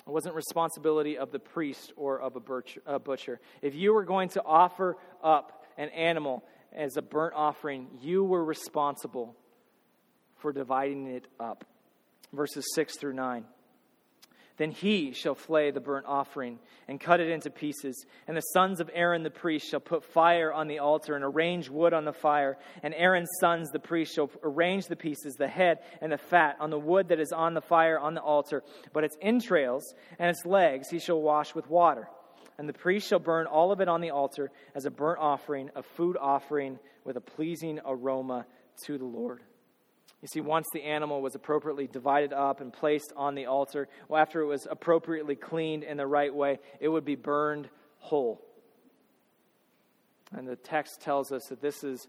It 0.04 0.10
wasn't 0.10 0.34
responsibility 0.34 1.18
of 1.18 1.30
the 1.30 1.38
priest 1.38 1.92
or 1.96 2.20
of 2.20 2.34
a 2.34 2.98
butcher. 2.98 3.40
If 3.62 3.76
you 3.76 3.94
were 3.94 4.04
going 4.04 4.30
to 4.30 4.42
offer 4.44 4.96
up 5.22 5.64
an 5.76 5.90
animal 5.90 6.42
as 6.72 6.96
a 6.96 7.02
burnt 7.02 7.34
offering, 7.36 7.86
you 8.00 8.24
were 8.24 8.44
responsible 8.44 9.36
for 10.38 10.52
dividing 10.52 11.06
it 11.06 11.26
up. 11.38 11.64
Verses 12.32 12.64
6 12.74 12.98
through 12.98 13.14
9. 13.14 13.44
Then 14.58 14.72
he 14.72 15.12
shall 15.12 15.36
flay 15.36 15.70
the 15.70 15.80
burnt 15.80 16.06
offering 16.06 16.58
and 16.88 17.00
cut 17.00 17.20
it 17.20 17.30
into 17.30 17.48
pieces. 17.48 18.04
And 18.26 18.36
the 18.36 18.40
sons 18.40 18.80
of 18.80 18.90
Aaron 18.92 19.22
the 19.22 19.30
priest 19.30 19.68
shall 19.70 19.80
put 19.80 20.04
fire 20.04 20.52
on 20.52 20.66
the 20.66 20.80
altar 20.80 21.14
and 21.14 21.24
arrange 21.24 21.70
wood 21.70 21.94
on 21.94 22.04
the 22.04 22.12
fire. 22.12 22.58
And 22.82 22.92
Aaron's 22.94 23.30
sons 23.40 23.70
the 23.70 23.78
priest 23.78 24.14
shall 24.14 24.30
arrange 24.42 24.86
the 24.86 24.96
pieces, 24.96 25.34
the 25.34 25.46
head 25.46 25.78
and 26.00 26.10
the 26.10 26.18
fat, 26.18 26.56
on 26.58 26.70
the 26.70 26.78
wood 26.78 27.08
that 27.08 27.20
is 27.20 27.30
on 27.30 27.54
the 27.54 27.60
fire 27.60 28.00
on 28.00 28.14
the 28.14 28.20
altar. 28.20 28.64
But 28.92 29.04
its 29.04 29.16
entrails 29.22 29.94
and 30.18 30.28
its 30.28 30.44
legs 30.44 30.90
he 30.90 30.98
shall 30.98 31.22
wash 31.22 31.54
with 31.54 31.70
water. 31.70 32.08
And 32.58 32.68
the 32.68 32.72
priest 32.72 33.06
shall 33.06 33.20
burn 33.20 33.46
all 33.46 33.70
of 33.70 33.80
it 33.80 33.88
on 33.88 34.00
the 34.00 34.10
altar 34.10 34.50
as 34.74 34.84
a 34.84 34.90
burnt 34.90 35.20
offering, 35.20 35.70
a 35.76 35.84
food 35.84 36.16
offering 36.20 36.80
with 37.04 37.16
a 37.16 37.20
pleasing 37.20 37.78
aroma 37.86 38.44
to 38.86 38.98
the 38.98 39.04
Lord. 39.04 39.40
You 40.20 40.28
see, 40.28 40.40
once 40.40 40.66
the 40.72 40.82
animal 40.82 41.22
was 41.22 41.34
appropriately 41.34 41.86
divided 41.86 42.32
up 42.32 42.60
and 42.60 42.72
placed 42.72 43.12
on 43.16 43.34
the 43.34 43.46
altar, 43.46 43.88
well, 44.08 44.20
after 44.20 44.40
it 44.40 44.46
was 44.46 44.66
appropriately 44.68 45.36
cleaned 45.36 45.84
in 45.84 45.96
the 45.96 46.06
right 46.06 46.34
way, 46.34 46.58
it 46.80 46.88
would 46.88 47.04
be 47.04 47.14
burned 47.14 47.68
whole. 47.98 48.44
And 50.32 50.46
the 50.46 50.56
text 50.56 51.00
tells 51.00 51.30
us 51.30 51.42
that 51.48 51.62
this 51.62 51.84
is 51.84 52.06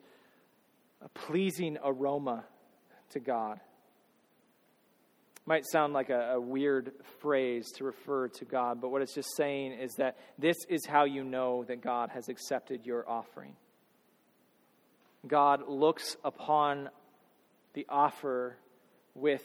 a 1.01 1.09
pleasing 1.09 1.77
aroma 1.83 2.45
to 3.11 3.19
God. 3.19 3.59
Might 5.45 5.65
sound 5.71 5.93
like 5.93 6.09
a, 6.09 6.33
a, 6.33 6.39
weird 6.39 6.91
phrase 7.21 7.71
to 7.77 7.83
refer 7.83 8.27
to 8.27 8.45
God, 8.45 8.81
but 8.81 8.89
what 8.89 9.01
it's 9.01 9.15
just 9.15 9.35
saying 9.35 9.71
is 9.73 9.93
that 9.97 10.17
this 10.37 10.57
is 10.67 10.85
how 10.85 11.05
you 11.05 11.23
know 11.23 11.63
that 11.63 11.81
God 11.81 12.09
has 12.09 12.29
accepted 12.29 12.85
your 12.85 13.09
offering. 13.09 13.55
God 15.25 15.67
looks 15.67 16.17
upon 16.23 16.89
the 17.73 17.85
offer 17.89 18.57
with 19.15 19.43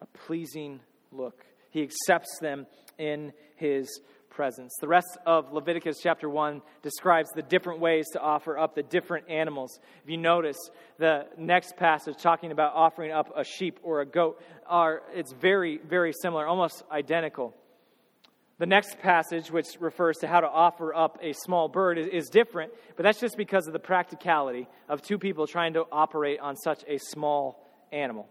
a 0.00 0.06
pleasing 0.06 0.80
look. 1.12 1.44
He 1.70 1.82
accepts 1.82 2.38
them 2.40 2.66
in 2.98 3.32
his 3.56 4.00
presence. 4.30 4.72
The 4.80 4.88
rest 4.88 5.18
of 5.26 5.52
Leviticus 5.52 5.98
chapter 6.02 6.28
1 6.28 6.62
describes 6.82 7.28
the 7.34 7.42
different 7.42 7.80
ways 7.80 8.06
to 8.12 8.20
offer 8.20 8.58
up 8.58 8.74
the 8.74 8.82
different 8.82 9.28
animals. 9.28 9.78
If 10.02 10.10
you 10.10 10.16
notice, 10.16 10.56
the 10.98 11.26
next 11.36 11.76
passage 11.76 12.16
talking 12.22 12.52
about 12.52 12.72
offering 12.74 13.12
up 13.12 13.32
a 13.36 13.44
sheep 13.44 13.78
or 13.82 14.00
a 14.00 14.06
goat 14.06 14.40
are 14.66 15.02
it's 15.12 15.32
very 15.32 15.78
very 15.78 16.12
similar, 16.22 16.46
almost 16.46 16.84
identical. 16.90 17.54
The 18.60 18.66
next 18.66 18.98
passage, 18.98 19.50
which 19.50 19.68
refers 19.80 20.18
to 20.18 20.26
how 20.26 20.40
to 20.40 20.46
offer 20.46 20.94
up 20.94 21.18
a 21.22 21.32
small 21.32 21.66
bird, 21.66 21.96
is, 21.96 22.08
is, 22.08 22.28
different, 22.28 22.74
but 22.94 23.04
that's 23.04 23.18
just 23.18 23.38
because 23.38 23.66
of 23.66 23.72
the 23.72 23.78
practicality 23.78 24.68
of 24.86 25.00
two 25.00 25.18
people 25.18 25.46
trying 25.46 25.72
to 25.72 25.86
operate 25.90 26.40
on 26.40 26.56
such 26.56 26.84
a 26.86 26.98
small 26.98 27.66
animal. 27.90 28.28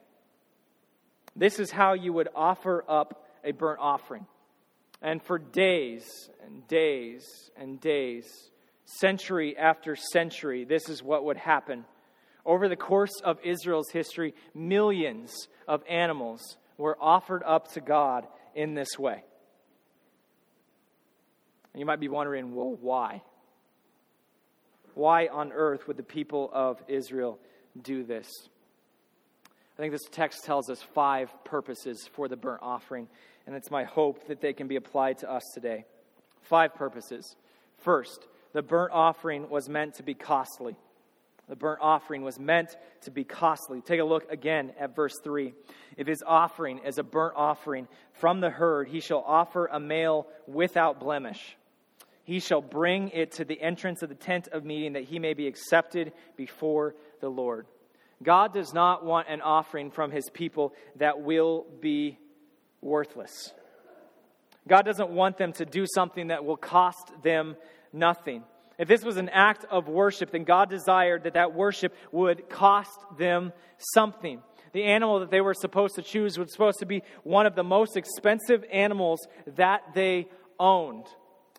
This 1.36 1.60
is 1.60 1.72
how 1.72 1.94
you 1.94 2.14
would 2.14 2.28
offer 2.36 2.86
up 2.88 3.26
a 3.44 3.54
burnt 3.54 3.80
offering. 3.82 4.28
And 5.02 5.20
for 5.24 5.40
days 5.40 6.06
and 6.46 6.68
days 6.68 7.26
and 7.58 7.82
days, 7.82 8.52
century 8.86 9.58
after 9.58 9.96
century, 9.96 10.64
this 10.64 10.90
is 10.90 11.02
what 11.02 11.26
would 11.26 11.38
happen. 11.38 11.86
Over 12.46 12.70
the 12.70 12.76
course 12.76 13.20
of 13.24 13.40
Israel's 13.44 13.90
history, 13.90 14.36
millions 14.54 15.48
of 15.68 15.82
animals 15.90 16.58
were 16.78 17.00
offered 17.02 17.42
up 17.48 17.72
to 17.74 17.82
God 17.82 18.28
in 18.54 18.76
this 18.76 19.00
way. 19.00 19.24
You 21.80 21.86
might 21.86 22.02
be 22.02 22.10
wondering, 22.10 22.54
well, 22.54 22.78
why? 22.82 23.22
Why 24.96 25.28
on 25.28 25.54
earth 25.54 25.88
would 25.88 25.96
the 25.96 26.04
people 26.04 26.50
of 26.52 26.84
Israel 26.90 27.40
do 27.82 28.04
this? 28.04 28.28
I 29.46 29.82
think 29.82 29.94
this 29.94 30.10
text 30.12 30.44
tells 30.44 30.70
us 30.70 30.82
five 30.94 31.32
purposes 31.46 32.06
for 32.12 32.28
the 32.28 32.36
burnt 32.36 32.64
offering, 32.64 33.08
and 33.48 33.56
it's 33.56 33.72
my 33.72 33.86
hope 33.86 34.28
that 34.28 34.42
they 34.42 34.52
can 34.52 34.68
be 34.68 34.76
applied 34.76 35.20
to 35.20 35.32
us 35.32 35.44
today. 35.54 35.86
Five 36.42 36.76
purposes. 36.76 37.38
First, 37.78 38.28
the 38.52 38.62
burnt 38.62 38.92
offering 38.92 39.50
was 39.50 39.70
meant 39.70 39.94
to 39.96 40.04
be 40.04 40.14
costly. 40.14 40.76
The 41.48 41.56
burnt 41.56 41.80
offering 41.82 42.24
was 42.24 42.38
meant 42.38 42.76
to 43.04 43.12
be 43.12 43.24
costly. 43.24 43.80
Take 43.80 44.02
a 44.02 44.04
look 44.04 44.30
again 44.30 44.74
at 44.78 44.98
verse 44.98 45.18
3. 45.24 45.54
If 45.96 46.08
his 46.08 46.24
offering 46.28 46.80
is 46.80 46.98
a 46.98 47.04
burnt 47.04 47.36
offering 47.38 47.88
from 48.12 48.42
the 48.42 48.50
herd, 48.50 48.90
he 48.90 49.00
shall 49.00 49.24
offer 49.26 49.68
a 49.68 49.80
male 49.80 50.28
without 50.46 51.00
blemish 51.00 51.56
he 52.30 52.40
shall 52.40 52.62
bring 52.62 53.10
it 53.10 53.32
to 53.32 53.44
the 53.44 53.60
entrance 53.60 54.04
of 54.04 54.10
the 54.10 54.14
tent 54.14 54.48
of 54.50 54.64
meeting 54.64 54.94
that 54.94 55.06
he 55.06 55.18
may 55.18 55.34
be 55.34 55.48
accepted 55.48 56.14
before 56.38 56.94
the 57.22 57.28
Lord. 57.28 57.66
God 58.22 58.54
does 58.54 58.72
not 58.72 59.04
want 59.04 59.28
an 59.30 59.42
offering 59.42 59.90
from 59.90 60.12
his 60.12 60.30
people 60.30 60.76
that 60.98 61.22
will 61.22 61.66
be 61.82 62.20
worthless. 62.82 63.52
God 64.68 64.84
doesn't 64.84 65.10
want 65.10 65.40
them 65.40 65.54
to 65.54 65.66
do 65.66 65.88
something 65.92 66.28
that 66.28 66.46
will 66.46 66.56
cost 66.56 67.12
them 67.24 67.56
nothing. 67.92 68.44
If 68.78 68.88
this 68.88 69.04
was 69.04 69.18
an 69.18 69.30
act 69.30 69.66
of 69.72 69.88
worship, 69.88 70.30
then 70.30 70.44
God 70.44 70.70
desired 70.70 71.24
that 71.24 71.34
that 71.34 71.56
worship 71.56 71.96
would 72.12 72.48
cost 72.48 73.00
them 73.18 73.54
something. 73.96 74.40
The 74.74 74.84
animal 74.84 75.22
that 75.22 75.32
they 75.32 75.42
were 75.42 75.56
supposed 75.56 75.96
to 75.96 76.04
choose 76.04 76.38
was 76.38 76.52
supposed 76.52 76.78
to 76.78 76.86
be 76.86 77.02
one 77.24 77.48
of 77.48 77.56
the 77.56 77.64
most 77.64 77.98
expensive 77.98 78.64
animals 78.72 79.20
that 79.56 79.82
they 79.96 80.28
owned. 80.60 81.08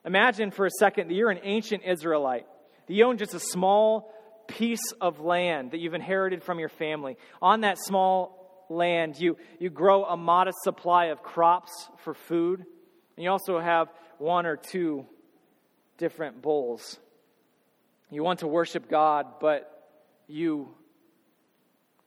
Imagine 0.04 0.50
for 0.50 0.66
a 0.66 0.70
second 0.78 1.08
that 1.08 1.14
you're 1.14 1.30
an 1.30 1.40
ancient 1.42 1.82
Israelite, 1.84 2.46
that 2.86 2.94
you 2.94 3.04
own 3.04 3.18
just 3.18 3.34
a 3.34 3.40
small 3.40 4.12
piece 4.48 4.92
of 5.00 5.20
land 5.20 5.72
that 5.72 5.78
you've 5.78 5.94
inherited 5.94 6.42
from 6.42 6.58
your 6.58 6.68
family. 6.68 7.16
On 7.40 7.60
that 7.60 7.78
small 7.78 8.64
land, 8.68 9.18
you, 9.18 9.36
you 9.58 9.70
grow 9.70 10.04
a 10.04 10.16
modest 10.16 10.58
supply 10.62 11.06
of 11.06 11.22
crops 11.22 11.70
for 11.98 12.14
food, 12.14 12.60
and 12.60 13.24
you 13.24 13.30
also 13.30 13.60
have 13.60 13.88
one 14.18 14.46
or 14.46 14.56
two 14.56 15.06
different 15.98 16.40
bulls. 16.40 16.98
You 18.10 18.22
want 18.24 18.40
to 18.40 18.48
worship 18.48 18.88
God, 18.88 19.26
but 19.40 19.66
you 20.26 20.74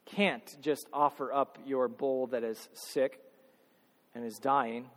can't 0.06 0.44
just 0.62 0.88
offer 0.92 1.32
up 1.32 1.58
your 1.66 1.88
bull 1.88 2.28
that 2.28 2.44
is 2.44 2.68
sick 2.74 3.20
and 4.14 4.26
is 4.26 4.38
dying. 4.38 4.90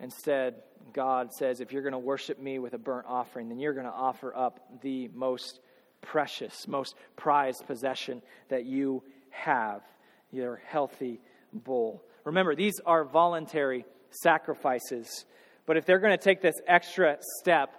Instead, 0.00 0.54
God 0.92 1.32
says, 1.32 1.60
if 1.60 1.72
you're 1.72 1.82
going 1.82 1.92
to 1.92 1.98
worship 1.98 2.40
me 2.40 2.58
with 2.58 2.74
a 2.74 2.78
burnt 2.78 3.06
offering, 3.08 3.48
then 3.48 3.58
you're 3.58 3.74
going 3.74 3.86
to 3.86 3.92
offer 3.92 4.34
up 4.34 4.80
the 4.82 5.08
most 5.14 5.60
precious, 6.00 6.66
most 6.66 6.94
prized 7.16 7.66
possession 7.66 8.22
that 8.48 8.64
you 8.64 9.02
have 9.30 9.82
your 10.32 10.60
healthy 10.66 11.20
bull. 11.52 12.02
Remember, 12.24 12.54
these 12.54 12.80
are 12.86 13.04
voluntary 13.04 13.84
sacrifices. 14.10 15.24
But 15.66 15.76
if 15.76 15.84
they're 15.84 15.98
going 15.98 16.16
to 16.16 16.22
take 16.22 16.40
this 16.40 16.60
extra 16.66 17.18
step, 17.40 17.74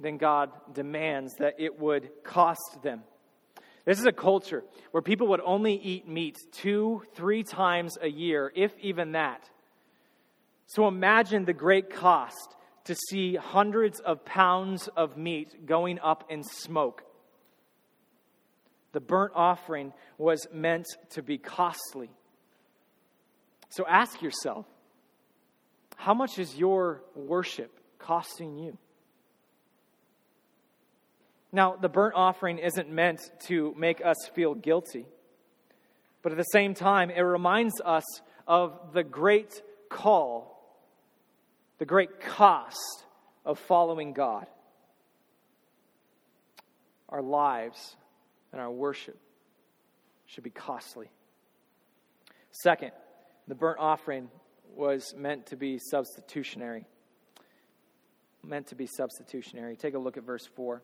then 0.00 0.18
God 0.18 0.50
demands 0.72 1.34
that 1.38 1.54
it 1.58 1.78
would 1.78 2.10
cost 2.22 2.82
them. 2.82 3.02
This 3.84 3.98
is 3.98 4.06
a 4.06 4.12
culture 4.12 4.64
where 4.90 5.02
people 5.02 5.28
would 5.28 5.40
only 5.40 5.74
eat 5.74 6.06
meat 6.06 6.36
two, 6.52 7.02
three 7.14 7.42
times 7.42 7.96
a 8.00 8.08
year, 8.08 8.52
if 8.54 8.72
even 8.80 9.12
that. 9.12 9.48
So 10.68 10.86
imagine 10.86 11.46
the 11.46 11.54
great 11.54 11.88
cost 11.88 12.54
to 12.84 12.94
see 12.94 13.36
hundreds 13.36 14.00
of 14.00 14.24
pounds 14.26 14.88
of 14.88 15.16
meat 15.16 15.66
going 15.66 15.98
up 15.98 16.24
in 16.28 16.44
smoke. 16.44 17.04
The 18.92 19.00
burnt 19.00 19.32
offering 19.34 19.94
was 20.18 20.46
meant 20.52 20.86
to 21.10 21.22
be 21.22 21.38
costly. 21.38 22.10
So 23.70 23.86
ask 23.86 24.20
yourself 24.20 24.66
how 25.96 26.12
much 26.12 26.38
is 26.38 26.54
your 26.54 27.02
worship 27.16 27.80
costing 27.98 28.58
you? 28.58 28.76
Now, 31.50 31.76
the 31.76 31.88
burnt 31.88 32.14
offering 32.14 32.58
isn't 32.58 32.90
meant 32.90 33.20
to 33.46 33.74
make 33.74 34.04
us 34.04 34.16
feel 34.34 34.54
guilty, 34.54 35.06
but 36.22 36.32
at 36.32 36.36
the 36.36 36.44
same 36.44 36.74
time, 36.74 37.08
it 37.10 37.22
reminds 37.22 37.80
us 37.80 38.04
of 38.46 38.92
the 38.92 39.02
great 39.02 39.62
call 39.88 40.57
the 41.78 41.86
great 41.86 42.20
cost 42.20 43.04
of 43.44 43.58
following 43.58 44.12
God. 44.12 44.46
Our 47.08 47.22
lives 47.22 47.96
and 48.52 48.60
our 48.60 48.70
worship 48.70 49.18
should 50.26 50.44
be 50.44 50.50
costly. 50.50 51.10
Second, 52.50 52.92
the 53.46 53.54
burnt 53.54 53.78
offering 53.78 54.28
was 54.74 55.14
meant 55.16 55.46
to 55.46 55.56
be 55.56 55.78
substitutionary. 55.78 56.84
Meant 58.44 58.66
to 58.68 58.74
be 58.74 58.86
substitutionary. 58.86 59.76
Take 59.76 59.94
a 59.94 59.98
look 59.98 60.16
at 60.16 60.24
verse 60.24 60.46
4. 60.54 60.82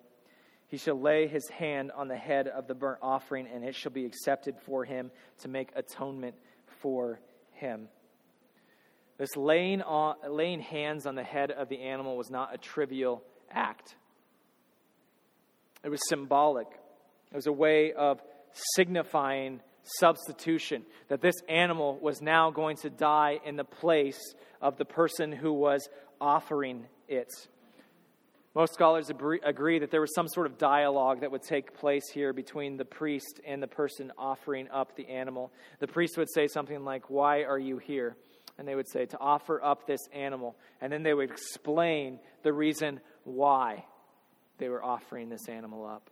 He 0.68 0.78
shall 0.78 0.98
lay 0.98 1.26
his 1.26 1.48
hand 1.48 1.92
on 1.92 2.08
the 2.08 2.16
head 2.16 2.48
of 2.48 2.66
the 2.66 2.74
burnt 2.74 2.98
offering, 3.02 3.46
and 3.46 3.64
it 3.64 3.74
shall 3.74 3.92
be 3.92 4.06
accepted 4.06 4.56
for 4.64 4.84
him 4.84 5.10
to 5.38 5.48
make 5.48 5.70
atonement 5.76 6.34
for 6.66 7.20
him. 7.52 7.88
This 9.24 9.36
laying, 9.38 9.80
on, 9.80 10.16
laying 10.28 10.60
hands 10.60 11.06
on 11.06 11.14
the 11.14 11.22
head 11.22 11.50
of 11.50 11.70
the 11.70 11.80
animal 11.80 12.18
was 12.18 12.28
not 12.28 12.54
a 12.54 12.58
trivial 12.58 13.22
act, 13.50 13.94
it 15.82 15.88
was 15.88 16.06
symbolic. 16.10 16.66
It 17.32 17.34
was 17.34 17.46
a 17.46 17.52
way 17.52 17.94
of 17.94 18.20
signifying 18.76 19.60
substitution, 19.82 20.82
that 21.08 21.22
this 21.22 21.36
animal 21.48 21.98
was 22.02 22.20
now 22.20 22.50
going 22.50 22.76
to 22.82 22.90
die 22.90 23.40
in 23.46 23.56
the 23.56 23.64
place 23.64 24.20
of 24.60 24.76
the 24.76 24.84
person 24.84 25.32
who 25.32 25.54
was 25.54 25.88
offering 26.20 26.84
it. 27.08 27.30
Most 28.54 28.74
scholars 28.74 29.08
agree 29.08 29.78
that 29.78 29.90
there 29.90 30.02
was 30.02 30.14
some 30.14 30.28
sort 30.28 30.46
of 30.46 30.58
dialogue 30.58 31.22
that 31.22 31.32
would 31.32 31.42
take 31.42 31.72
place 31.72 32.10
here 32.12 32.34
between 32.34 32.76
the 32.76 32.84
priest 32.84 33.40
and 33.46 33.62
the 33.62 33.68
person 33.68 34.12
offering 34.18 34.68
up 34.70 34.96
the 34.96 35.08
animal. 35.08 35.50
The 35.78 35.88
priest 35.88 36.18
would 36.18 36.30
say 36.30 36.46
something 36.46 36.84
like, 36.84 37.08
Why 37.08 37.44
are 37.44 37.58
you 37.58 37.78
here? 37.78 38.18
And 38.58 38.68
they 38.68 38.74
would 38.74 38.88
say, 38.88 39.06
To 39.06 39.18
offer 39.18 39.62
up 39.62 39.86
this 39.86 40.00
animal. 40.12 40.56
And 40.80 40.92
then 40.92 41.02
they 41.02 41.14
would 41.14 41.30
explain 41.30 42.18
the 42.42 42.52
reason 42.52 43.00
why 43.24 43.84
they 44.58 44.68
were 44.68 44.84
offering 44.84 45.28
this 45.28 45.48
animal 45.48 45.86
up. 45.86 46.10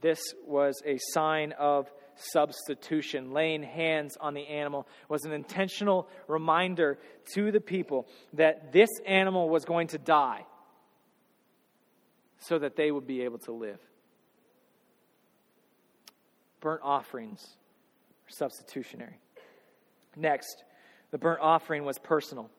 This 0.00 0.20
was 0.46 0.80
a 0.84 0.98
sign 1.12 1.52
of 1.52 1.90
substitution. 2.16 3.32
Laying 3.32 3.62
hands 3.62 4.16
on 4.20 4.34
the 4.34 4.46
animal 4.46 4.86
was 5.08 5.24
an 5.24 5.32
intentional 5.32 6.08
reminder 6.28 6.98
to 7.34 7.50
the 7.50 7.60
people 7.60 8.06
that 8.34 8.72
this 8.72 8.90
animal 9.06 9.48
was 9.48 9.64
going 9.64 9.88
to 9.88 9.98
die 9.98 10.44
so 12.38 12.58
that 12.58 12.76
they 12.76 12.90
would 12.90 13.06
be 13.06 13.22
able 13.22 13.38
to 13.38 13.52
live. 13.52 13.80
Burnt 16.60 16.82
offerings 16.82 17.42
are 18.26 18.30
substitutionary. 18.30 19.18
Next, 20.16 20.62
the 21.14 21.18
burnt 21.18 21.38
offering 21.40 21.84
was 21.84 21.96
personal. 21.96 22.50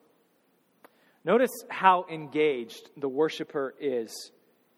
Notice 1.26 1.50
how 1.68 2.06
engaged 2.10 2.88
the 2.96 3.06
worshiper 3.06 3.74
is 3.78 4.30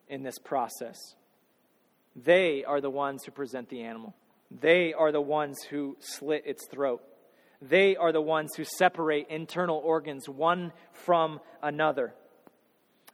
in 0.09 0.25
this 0.25 0.37
process. 0.37 0.97
They 2.17 2.64
are 2.64 2.81
the 2.81 2.91
ones 2.91 3.23
who 3.23 3.31
present 3.31 3.69
the 3.69 3.83
animal. 3.83 4.17
They 4.51 4.95
are 4.95 5.12
the 5.12 5.21
ones 5.21 5.59
who 5.71 5.97
slit 6.01 6.43
its 6.45 6.67
throat. 6.67 7.05
They 7.62 7.95
are 7.95 8.11
the 8.11 8.21
ones 8.21 8.51
who 8.57 8.64
separate 8.64 9.29
internal 9.31 9.77
organs 9.77 10.29
one 10.29 10.73
from 10.91 11.38
another. 11.62 12.12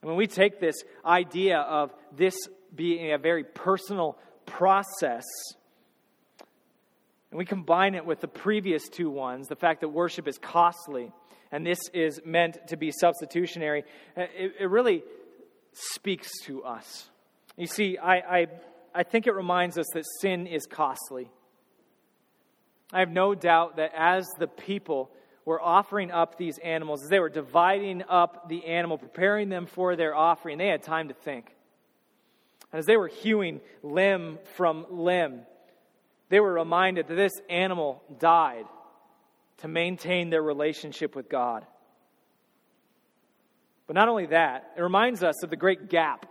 And 0.00 0.08
when 0.08 0.16
we 0.16 0.26
take 0.26 0.60
this 0.60 0.76
idea 1.04 1.58
of 1.58 1.92
this 2.16 2.36
being 2.74 3.12
a 3.12 3.18
very 3.18 3.44
personal 3.44 4.16
process, 4.46 5.24
and 7.34 7.38
we 7.40 7.44
combine 7.44 7.96
it 7.96 8.06
with 8.06 8.20
the 8.20 8.28
previous 8.28 8.88
two 8.88 9.10
ones, 9.10 9.48
the 9.48 9.56
fact 9.56 9.80
that 9.80 9.88
worship 9.88 10.28
is 10.28 10.38
costly, 10.38 11.10
and 11.50 11.66
this 11.66 11.80
is 11.92 12.20
meant 12.24 12.68
to 12.68 12.76
be 12.76 12.92
substitutionary, 12.92 13.82
uh, 14.16 14.20
it, 14.38 14.52
it 14.60 14.70
really 14.70 15.02
speaks 15.72 16.30
to 16.44 16.62
us. 16.62 17.08
You 17.56 17.66
see, 17.66 17.98
I, 17.98 18.14
I 18.18 18.46
I 18.94 19.02
think 19.02 19.26
it 19.26 19.32
reminds 19.32 19.76
us 19.78 19.86
that 19.94 20.04
sin 20.20 20.46
is 20.46 20.64
costly. 20.66 21.28
I 22.92 23.00
have 23.00 23.10
no 23.10 23.34
doubt 23.34 23.78
that 23.78 23.90
as 23.96 24.28
the 24.38 24.46
people 24.46 25.10
were 25.44 25.60
offering 25.60 26.12
up 26.12 26.38
these 26.38 26.58
animals, 26.58 27.02
as 27.02 27.08
they 27.08 27.18
were 27.18 27.30
dividing 27.30 28.04
up 28.08 28.48
the 28.48 28.64
animal, 28.66 28.96
preparing 28.96 29.48
them 29.48 29.66
for 29.66 29.96
their 29.96 30.14
offering, 30.14 30.58
they 30.58 30.68
had 30.68 30.84
time 30.84 31.08
to 31.08 31.14
think. 31.14 31.52
And 32.70 32.78
as 32.78 32.86
they 32.86 32.96
were 32.96 33.08
hewing 33.08 33.60
limb 33.82 34.38
from 34.54 34.86
limb, 34.88 35.40
they 36.34 36.40
were 36.40 36.54
reminded 36.54 37.06
that 37.06 37.14
this 37.14 37.40
animal 37.48 38.02
died 38.18 38.64
to 39.58 39.68
maintain 39.68 40.30
their 40.30 40.42
relationship 40.42 41.14
with 41.14 41.28
God. 41.28 41.64
But 43.86 43.94
not 43.94 44.08
only 44.08 44.26
that, 44.26 44.72
it 44.76 44.82
reminds 44.82 45.22
us 45.22 45.44
of 45.44 45.50
the 45.50 45.56
great 45.56 45.88
gap 45.88 46.26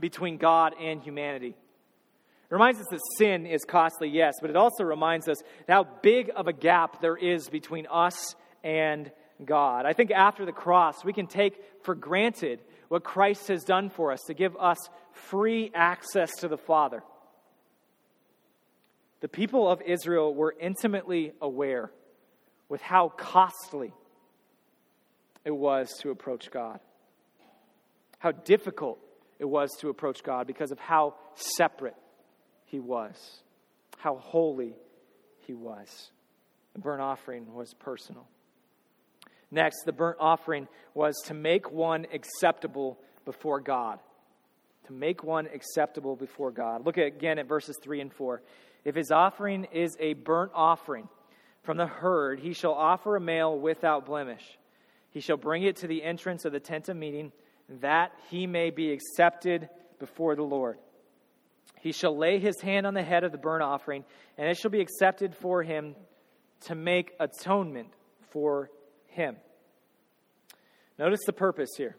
between 0.00 0.36
God 0.36 0.74
and 0.80 1.00
humanity. 1.00 1.50
It 1.50 2.50
reminds 2.50 2.80
us 2.80 2.86
that 2.90 2.98
sin 3.18 3.46
is 3.46 3.64
costly, 3.64 4.08
yes, 4.08 4.34
but 4.40 4.50
it 4.50 4.56
also 4.56 4.82
reminds 4.82 5.28
us 5.28 5.36
how 5.68 5.86
big 6.02 6.32
of 6.34 6.48
a 6.48 6.52
gap 6.52 7.00
there 7.00 7.16
is 7.16 7.48
between 7.48 7.86
us 7.88 8.34
and 8.64 9.12
God. 9.44 9.86
I 9.86 9.92
think 9.92 10.10
after 10.10 10.44
the 10.44 10.50
cross, 10.50 11.04
we 11.04 11.12
can 11.12 11.28
take 11.28 11.62
for 11.84 11.94
granted 11.94 12.58
what 12.88 13.04
Christ 13.04 13.46
has 13.46 13.62
done 13.62 13.90
for 13.90 14.10
us 14.10 14.22
to 14.26 14.34
give 14.34 14.56
us 14.56 14.78
free 15.12 15.70
access 15.72 16.34
to 16.38 16.48
the 16.48 16.58
Father. 16.58 17.04
The 19.20 19.28
people 19.28 19.68
of 19.68 19.80
Israel 19.82 20.34
were 20.34 20.54
intimately 20.58 21.32
aware 21.40 21.90
with 22.68 22.82
how 22.82 23.08
costly 23.08 23.92
it 25.44 25.52
was 25.52 25.92
to 26.00 26.10
approach 26.10 26.50
God, 26.50 26.80
how 28.18 28.32
difficult 28.32 28.98
it 29.38 29.44
was 29.44 29.70
to 29.80 29.88
approach 29.88 30.22
God 30.22 30.46
because 30.46 30.70
of 30.70 30.78
how 30.78 31.14
separate 31.34 31.96
he 32.64 32.80
was, 32.80 33.42
how 33.98 34.16
holy 34.16 34.74
he 35.46 35.54
was. 35.54 36.10
The 36.74 36.80
burnt 36.80 37.00
offering 37.00 37.54
was 37.54 37.72
personal. 37.74 38.26
Next, 39.50 39.84
the 39.84 39.92
burnt 39.92 40.16
offering 40.20 40.68
was 40.94 41.14
to 41.26 41.34
make 41.34 41.70
one 41.70 42.06
acceptable 42.12 42.98
before 43.24 43.60
God. 43.60 44.00
To 44.86 44.92
make 44.92 45.22
one 45.22 45.46
acceptable 45.46 46.16
before 46.16 46.50
God. 46.50 46.84
Look 46.84 46.96
again 46.96 47.38
at 47.38 47.46
verses 47.46 47.76
3 47.82 48.00
and 48.00 48.12
4. 48.12 48.42
If 48.86 48.94
his 48.94 49.10
offering 49.10 49.64
is 49.72 49.96
a 49.98 50.14
burnt 50.14 50.52
offering 50.54 51.08
from 51.64 51.76
the 51.76 51.88
herd, 51.88 52.38
he 52.38 52.52
shall 52.52 52.72
offer 52.72 53.16
a 53.16 53.20
male 53.20 53.58
without 53.58 54.06
blemish. 54.06 54.44
He 55.10 55.18
shall 55.18 55.36
bring 55.36 55.64
it 55.64 55.74
to 55.78 55.88
the 55.88 56.04
entrance 56.04 56.44
of 56.44 56.52
the 56.52 56.60
tent 56.60 56.88
of 56.88 56.96
meeting, 56.96 57.32
that 57.80 58.12
he 58.30 58.46
may 58.46 58.70
be 58.70 58.92
accepted 58.92 59.68
before 59.98 60.36
the 60.36 60.44
Lord. 60.44 60.78
He 61.80 61.90
shall 61.90 62.16
lay 62.16 62.38
his 62.38 62.60
hand 62.60 62.86
on 62.86 62.94
the 62.94 63.02
head 63.02 63.24
of 63.24 63.32
the 63.32 63.38
burnt 63.38 63.64
offering, 63.64 64.04
and 64.38 64.48
it 64.48 64.56
shall 64.56 64.70
be 64.70 64.80
accepted 64.80 65.34
for 65.34 65.64
him 65.64 65.96
to 66.66 66.76
make 66.76 67.12
atonement 67.18 67.88
for 68.30 68.70
him. 69.08 69.34
Notice 70.96 71.24
the 71.26 71.32
purpose 71.32 71.70
here. 71.76 71.96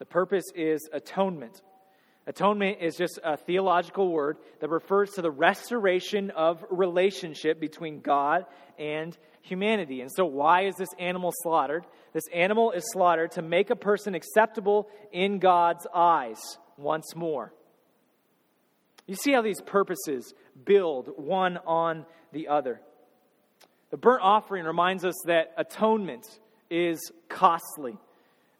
The 0.00 0.04
purpose 0.04 0.44
is 0.54 0.86
atonement. 0.92 1.62
Atonement 2.28 2.78
is 2.80 2.96
just 2.96 3.20
a 3.22 3.36
theological 3.36 4.10
word 4.10 4.38
that 4.60 4.68
refers 4.68 5.10
to 5.12 5.22
the 5.22 5.30
restoration 5.30 6.30
of 6.30 6.64
relationship 6.70 7.60
between 7.60 8.00
God 8.00 8.46
and 8.78 9.16
humanity. 9.42 10.00
And 10.00 10.10
so, 10.10 10.24
why 10.24 10.66
is 10.66 10.74
this 10.76 10.88
animal 10.98 11.32
slaughtered? 11.42 11.86
This 12.12 12.24
animal 12.34 12.72
is 12.72 12.84
slaughtered 12.92 13.32
to 13.32 13.42
make 13.42 13.70
a 13.70 13.76
person 13.76 14.16
acceptable 14.16 14.88
in 15.12 15.38
God's 15.38 15.86
eyes 15.94 16.40
once 16.76 17.14
more. 17.14 17.52
You 19.06 19.14
see 19.14 19.32
how 19.32 19.42
these 19.42 19.60
purposes 19.60 20.34
build 20.64 21.10
one 21.16 21.58
on 21.58 22.06
the 22.32 22.48
other. 22.48 22.80
The 23.90 23.96
burnt 23.96 24.22
offering 24.22 24.64
reminds 24.64 25.04
us 25.04 25.14
that 25.26 25.52
atonement 25.56 26.26
is 26.70 27.12
costly. 27.28 27.96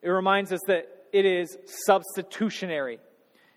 It 0.03 0.11
reminds 0.11 0.53
us 0.53 0.61
that 0.69 0.87
it 1.13 1.27
is 1.27 1.57
substitutionary. 1.65 3.01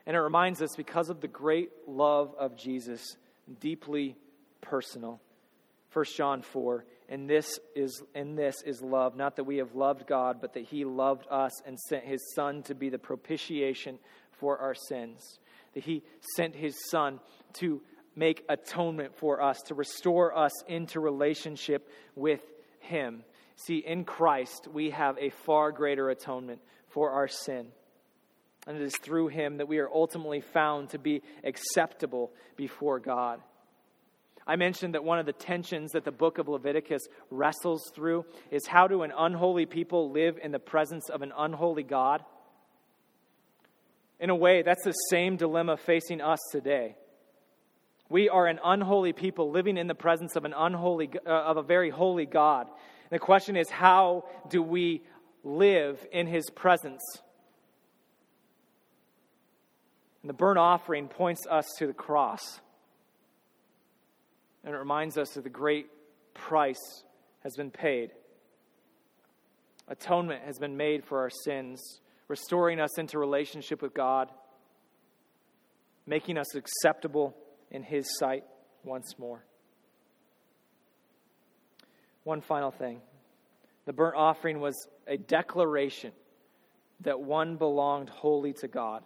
And 0.06 0.16
it 0.16 0.20
reminds 0.20 0.62
us, 0.62 0.76
because 0.76 1.10
of 1.10 1.22
the 1.22 1.28
great 1.28 1.70
love 1.88 2.34
of 2.38 2.56
Jesus, 2.56 3.18
deeply 3.60 4.16
personal. 4.62 5.20
1 5.94 6.06
John 6.16 6.42
4, 6.42 6.86
and 7.10 7.30
this 7.30 7.60
is 7.76 8.02
in 8.14 8.36
this 8.36 8.62
is 8.62 8.82
love, 8.82 9.16
not 9.16 9.36
that 9.38 9.44
we 9.44 9.58
have 9.58 9.76
loved 9.76 10.06
God, 10.08 10.40
but 10.40 10.54
that 10.54 10.66
he 10.66 10.86
loved 10.86 11.26
us 11.30 11.52
and 11.66 11.80
sent 11.80 12.06
his 12.06 12.22
son 12.36 12.62
to 12.64 12.76
be 12.76 12.90
the 12.90 13.00
propitiation 13.00 13.98
for 14.32 14.60
our 14.60 14.76
sins 14.76 15.40
that 15.74 15.84
he 15.84 16.04
sent 16.36 16.56
his 16.56 16.76
son 16.90 17.20
to 17.54 17.82
make 18.16 18.44
atonement 18.50 19.16
for 19.16 19.42
us, 19.42 19.62
to 19.64 19.76
restore 19.76 20.38
us 20.38 20.52
into 20.68 21.00
relationship 21.00 21.90
with 22.16 22.42
him. 22.80 23.24
See, 23.56 23.78
in 23.78 24.04
Christ, 24.04 24.68
we 24.72 24.90
have 24.92 25.18
a 25.18 25.30
far 25.30 25.72
greater 25.72 26.10
atonement 26.10 26.62
for 26.90 27.12
our 27.12 27.28
sin. 27.28 27.68
And 28.70 28.78
it 28.78 28.84
is 28.84 28.96
through 28.98 29.30
him 29.30 29.58
that 29.58 29.68
we 29.68 29.80
are 29.80 29.90
ultimately 29.92 30.42
found 30.42 30.92
to 30.92 31.00
be 31.00 31.24
acceptable 31.44 32.32
before 32.56 33.00
God. 33.00 33.42
I 34.46 34.58
mentioned 34.58 34.94
that 34.94 35.04
one 35.04 35.18
of 35.18 35.26
the 35.26 35.34
tensions 35.34 35.94
that 35.94 36.06
the 36.06 36.12
book 36.12 36.38
of 36.38 36.48
Leviticus 36.48 37.02
wrestles 37.32 37.82
through 37.96 38.26
is 38.52 38.68
how 38.68 38.88
do 38.88 39.02
an 39.02 39.12
unholy 39.18 39.66
people 39.66 40.12
live 40.12 40.38
in 40.40 40.52
the 40.52 40.60
presence 40.60 41.10
of 41.10 41.24
an 41.24 41.34
unholy 41.36 41.82
God? 41.82 42.24
In 44.20 44.30
a 44.30 44.36
way, 44.36 44.62
that's 44.62 44.84
the 44.84 44.92
same 44.92 45.36
dilemma 45.36 45.76
facing 45.76 46.22
us 46.22 46.40
today. 46.52 46.96
We 48.08 48.30
are 48.30 48.46
an 48.46 48.60
unholy 48.64 49.14
people 49.14 49.50
living 49.50 49.78
in 49.78 49.88
the 49.88 49.96
presence 49.96 50.36
of 50.36 50.46
an 50.46 50.54
unholy 50.56 51.10
uh, 51.26 51.30
of 51.30 51.58
a 51.58 51.64
very 51.64 51.90
holy 51.90 52.28
God. 52.28 52.68
And 52.68 53.20
the 53.20 53.26
question 53.26 53.58
is 53.58 53.68
how 53.72 54.26
do 54.48 54.62
we 54.62 55.02
live 55.44 56.06
in 56.12 56.28
his 56.28 56.52
presence? 56.52 57.02
And 60.22 60.30
the 60.30 60.34
burnt 60.34 60.58
offering 60.58 61.08
points 61.08 61.46
us 61.50 61.66
to 61.78 61.88
the 61.88 61.94
cross. 61.94 62.60
And 64.64 64.74
it 64.74 64.78
reminds 64.78 65.18
us 65.18 65.32
that 65.32 65.44
the 65.44 65.50
great 65.50 65.88
price 66.34 67.04
has 67.44 67.56
been 67.56 67.72
paid. 67.72 68.12
Atonement 69.88 70.44
has 70.46 70.60
been 70.60 70.78
made 70.78 71.04
for 71.06 71.20
our 71.20 71.30
sins, 71.30 72.02
restoring 72.28 72.80
us 72.80 72.98
into 73.00 73.18
relationship 73.18 73.82
with 73.82 73.94
God, 73.94 74.30
making 76.06 76.38
us 76.38 76.54
acceptable 76.56 77.36
in 77.72 77.84
His 77.84 78.18
sight 78.18 78.44
once 78.84 79.18
more. 79.18 79.44
One 82.24 82.42
final 82.42 82.72
thing 82.72 83.02
the 83.86 83.94
burnt 83.94 84.16
offering 84.16 84.60
was 84.60 84.76
a 85.08 85.18
declaration 85.18 86.12
that 87.02 87.20
one 87.20 87.56
belonged 87.56 88.10
wholly 88.10 88.54
to 88.54 88.68
God. 88.68 89.04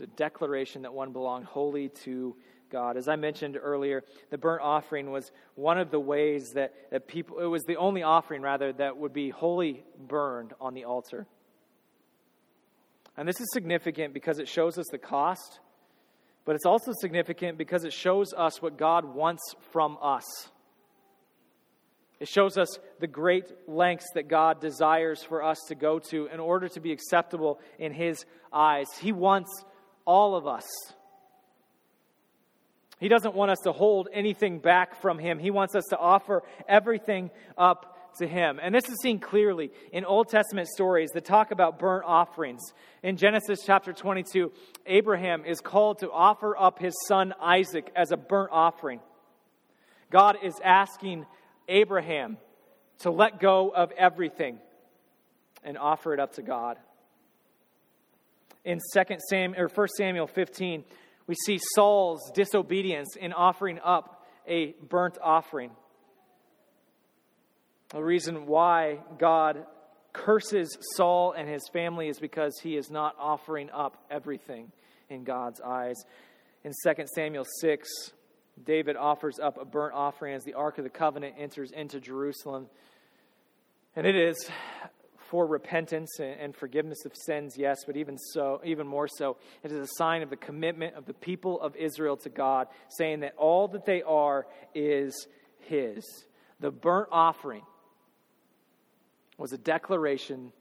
A 0.00 0.06
declaration 0.06 0.82
that 0.82 0.94
one 0.94 1.12
belonged 1.12 1.44
wholly 1.44 1.90
to 2.04 2.34
God. 2.70 2.96
As 2.96 3.08
I 3.08 3.16
mentioned 3.16 3.58
earlier, 3.60 4.02
the 4.30 4.38
burnt 4.38 4.62
offering 4.62 5.10
was 5.10 5.30
one 5.56 5.78
of 5.78 5.90
the 5.90 6.00
ways 6.00 6.52
that, 6.54 6.72
that 6.90 7.06
people, 7.06 7.38
it 7.38 7.46
was 7.46 7.62
the 7.64 7.76
only 7.76 8.02
offering, 8.02 8.42
rather, 8.42 8.72
that 8.72 8.96
would 8.96 9.12
be 9.12 9.30
wholly 9.30 9.84
burned 9.98 10.54
on 10.60 10.74
the 10.74 10.84
altar. 10.84 11.26
And 13.16 13.28
this 13.28 13.40
is 13.40 13.48
significant 13.52 14.14
because 14.14 14.38
it 14.38 14.48
shows 14.48 14.78
us 14.78 14.86
the 14.90 14.98
cost, 14.98 15.60
but 16.44 16.54
it's 16.54 16.64
also 16.64 16.92
significant 17.00 17.58
because 17.58 17.84
it 17.84 17.92
shows 17.92 18.32
us 18.32 18.62
what 18.62 18.78
God 18.78 19.04
wants 19.04 19.42
from 19.72 19.98
us. 20.00 20.24
It 22.20 22.28
shows 22.28 22.58
us 22.58 22.78
the 23.00 23.06
great 23.06 23.46
lengths 23.66 24.06
that 24.14 24.28
God 24.28 24.60
desires 24.60 25.22
for 25.22 25.42
us 25.42 25.58
to 25.68 25.74
go 25.74 25.98
to 26.10 26.26
in 26.26 26.38
order 26.38 26.68
to 26.68 26.80
be 26.80 26.92
acceptable 26.92 27.58
in 27.78 27.92
His 27.92 28.24
eyes. 28.52 28.86
He 29.00 29.10
wants 29.10 29.64
all 30.04 30.36
of 30.36 30.46
us. 30.46 30.66
He 32.98 33.08
doesn't 33.08 33.34
want 33.34 33.50
us 33.50 33.60
to 33.64 33.72
hold 33.72 34.08
anything 34.12 34.58
back 34.58 35.00
from 35.00 35.18
Him. 35.18 35.38
He 35.38 35.50
wants 35.50 35.74
us 35.74 35.84
to 35.90 35.98
offer 35.98 36.42
everything 36.68 37.30
up 37.56 37.96
to 38.18 38.26
Him. 38.26 38.60
And 38.62 38.74
this 38.74 38.88
is 38.88 38.96
seen 39.00 39.18
clearly 39.18 39.70
in 39.92 40.04
Old 40.04 40.28
Testament 40.28 40.68
stories 40.68 41.10
that 41.14 41.24
talk 41.24 41.50
about 41.50 41.78
burnt 41.78 42.04
offerings. 42.06 42.60
In 43.02 43.16
Genesis 43.16 43.60
chapter 43.64 43.94
22, 43.94 44.52
Abraham 44.86 45.44
is 45.46 45.60
called 45.60 46.00
to 46.00 46.10
offer 46.10 46.56
up 46.56 46.78
his 46.78 46.94
son 47.08 47.32
Isaac 47.40 47.90
as 47.96 48.12
a 48.12 48.16
burnt 48.18 48.50
offering. 48.52 49.00
God 50.10 50.36
is 50.42 50.54
asking 50.62 51.24
Abraham 51.68 52.36
to 52.98 53.10
let 53.10 53.40
go 53.40 53.70
of 53.70 53.92
everything 53.92 54.58
and 55.64 55.78
offer 55.78 56.12
it 56.12 56.20
up 56.20 56.34
to 56.34 56.42
God. 56.42 56.76
In 58.64 58.78
2 58.92 59.02
Samuel 59.28 59.62
or 59.62 59.68
1 59.68 59.88
Samuel 59.96 60.26
15, 60.26 60.84
we 61.26 61.34
see 61.34 61.58
Saul's 61.74 62.30
disobedience 62.34 63.16
in 63.16 63.32
offering 63.32 63.78
up 63.84 64.26
a 64.46 64.74
burnt 64.88 65.18
offering. 65.22 65.70
The 67.90 68.02
reason 68.02 68.46
why 68.46 68.98
God 69.18 69.64
curses 70.12 70.76
Saul 70.96 71.32
and 71.32 71.48
his 71.48 71.62
family 71.72 72.08
is 72.08 72.18
because 72.18 72.58
he 72.62 72.76
is 72.76 72.90
not 72.90 73.14
offering 73.18 73.70
up 73.70 74.04
everything 74.10 74.72
in 75.08 75.24
God's 75.24 75.60
eyes. 75.60 75.96
In 76.64 76.72
2 76.84 77.04
Samuel 77.14 77.46
6, 77.60 77.88
David 78.64 78.96
offers 78.96 79.38
up 79.38 79.58
a 79.60 79.64
burnt 79.64 79.94
offering 79.94 80.34
as 80.34 80.44
the 80.44 80.54
Ark 80.54 80.78
of 80.78 80.84
the 80.84 80.90
Covenant 80.90 81.34
enters 81.38 81.70
into 81.70 82.00
Jerusalem. 82.00 82.66
And 83.96 84.06
it 84.06 84.16
is 84.16 84.48
for 85.30 85.46
repentance 85.46 86.18
and 86.18 86.56
forgiveness 86.56 87.04
of 87.04 87.12
sins, 87.14 87.54
yes, 87.56 87.84
but 87.86 87.96
even 87.96 88.18
so, 88.18 88.60
even 88.64 88.84
more 88.84 89.06
so, 89.06 89.36
it 89.62 89.70
is 89.70 89.78
a 89.78 89.92
sign 89.94 90.22
of 90.22 90.30
the 90.30 90.36
commitment 90.36 90.96
of 90.96 91.06
the 91.06 91.14
people 91.14 91.60
of 91.60 91.76
Israel 91.76 92.16
to 92.16 92.28
God, 92.28 92.66
saying 92.88 93.20
that 93.20 93.34
all 93.36 93.68
that 93.68 93.86
they 93.86 94.02
are 94.02 94.48
is 94.74 95.28
His. 95.60 96.04
The 96.58 96.72
burnt 96.72 97.10
offering 97.12 97.62
was 99.38 99.52
a 99.52 99.58
declaration 99.58 100.52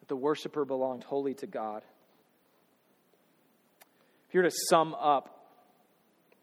that 0.00 0.08
the 0.08 0.16
worshiper 0.16 0.66
belonged 0.66 1.04
wholly 1.04 1.32
to 1.34 1.46
God. 1.46 1.82
If 4.28 4.34
you 4.34 4.40
were 4.40 4.50
to 4.50 4.56
sum 4.68 4.94
up 5.00 5.46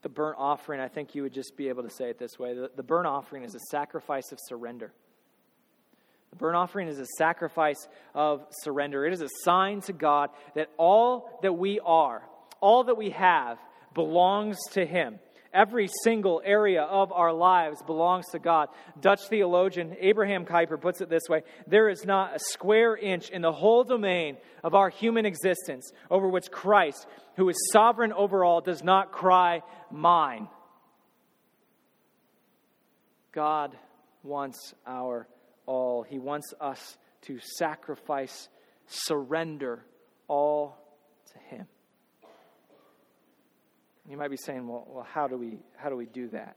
the 0.02 0.10
burnt 0.10 0.38
offering, 0.40 0.82
I 0.82 0.88
think 0.88 1.14
you 1.14 1.22
would 1.22 1.34
just 1.34 1.56
be 1.56 1.70
able 1.70 1.84
to 1.84 1.92
say 1.92 2.10
it 2.10 2.18
this 2.18 2.40
way 2.40 2.56
the, 2.56 2.72
the 2.76 2.82
burnt 2.82 3.06
offering 3.06 3.44
is 3.44 3.54
a 3.54 3.60
sacrifice 3.70 4.32
of 4.32 4.40
surrender. 4.48 4.92
The 6.36 6.40
burnt 6.40 6.58
offering 6.58 6.90
is 6.90 7.00
a 7.00 7.06
sacrifice 7.18 7.88
of 8.14 8.46
surrender. 8.64 9.06
It 9.06 9.14
is 9.14 9.22
a 9.22 9.30
sign 9.44 9.80
to 9.82 9.94
God 9.94 10.32
that 10.56 10.70
all 10.76 11.40
that 11.44 11.54
we 11.54 11.80
are, 11.80 12.24
all 12.60 12.84
that 12.84 12.98
we 12.98 13.12
have, 13.12 13.58
belongs 13.94 14.58
to 14.74 14.86
Him. 14.86 15.20
Every 15.54 15.88
single 16.04 16.42
area 16.44 16.82
of 16.82 17.14
our 17.14 17.32
lives 17.32 17.82
belongs 17.84 18.26
to 18.34 18.40
God. 18.40 18.68
Dutch 19.00 19.22
theologian 19.30 19.96
Abraham 19.98 20.44
Kuyper 20.44 20.80
puts 20.82 21.00
it 21.00 21.10
this 21.10 21.30
way 21.30 21.44
There 21.68 21.88
is 21.88 22.04
not 22.04 22.36
a 22.36 22.40
square 22.40 22.98
inch 22.98 23.30
in 23.30 23.42
the 23.42 23.54
whole 23.54 23.86
domain 23.86 24.36
of 24.62 24.76
our 24.76 24.90
human 24.90 25.26
existence 25.26 25.90
over 26.12 26.28
which 26.28 26.52
Christ, 26.52 27.08
who 27.38 27.48
is 27.48 27.56
sovereign 27.72 28.12
over 28.12 28.44
all, 28.44 28.60
does 28.60 28.84
not 28.84 29.14
cry, 29.14 29.62
Mine. 29.90 30.50
God 33.32 33.78
wants 34.22 34.74
our 34.86 35.30
all. 35.66 36.04
He 36.04 36.20
wants 36.20 36.54
us 36.60 36.98
to 37.24 37.40
sacrifice, 37.58 38.50
surrender 38.88 39.86
all 40.28 40.78
to 41.34 41.56
Him. 41.56 41.68
You 44.10 44.18
might 44.18 44.30
be 44.30 44.38
saying, 44.38 44.68
well, 44.68 44.88
well 44.88 45.08
how, 45.10 45.28
do 45.28 45.38
we, 45.38 45.60
how 45.78 45.90
do 45.90 45.96
we 45.96 46.06
do 46.06 46.28
that? 46.30 46.56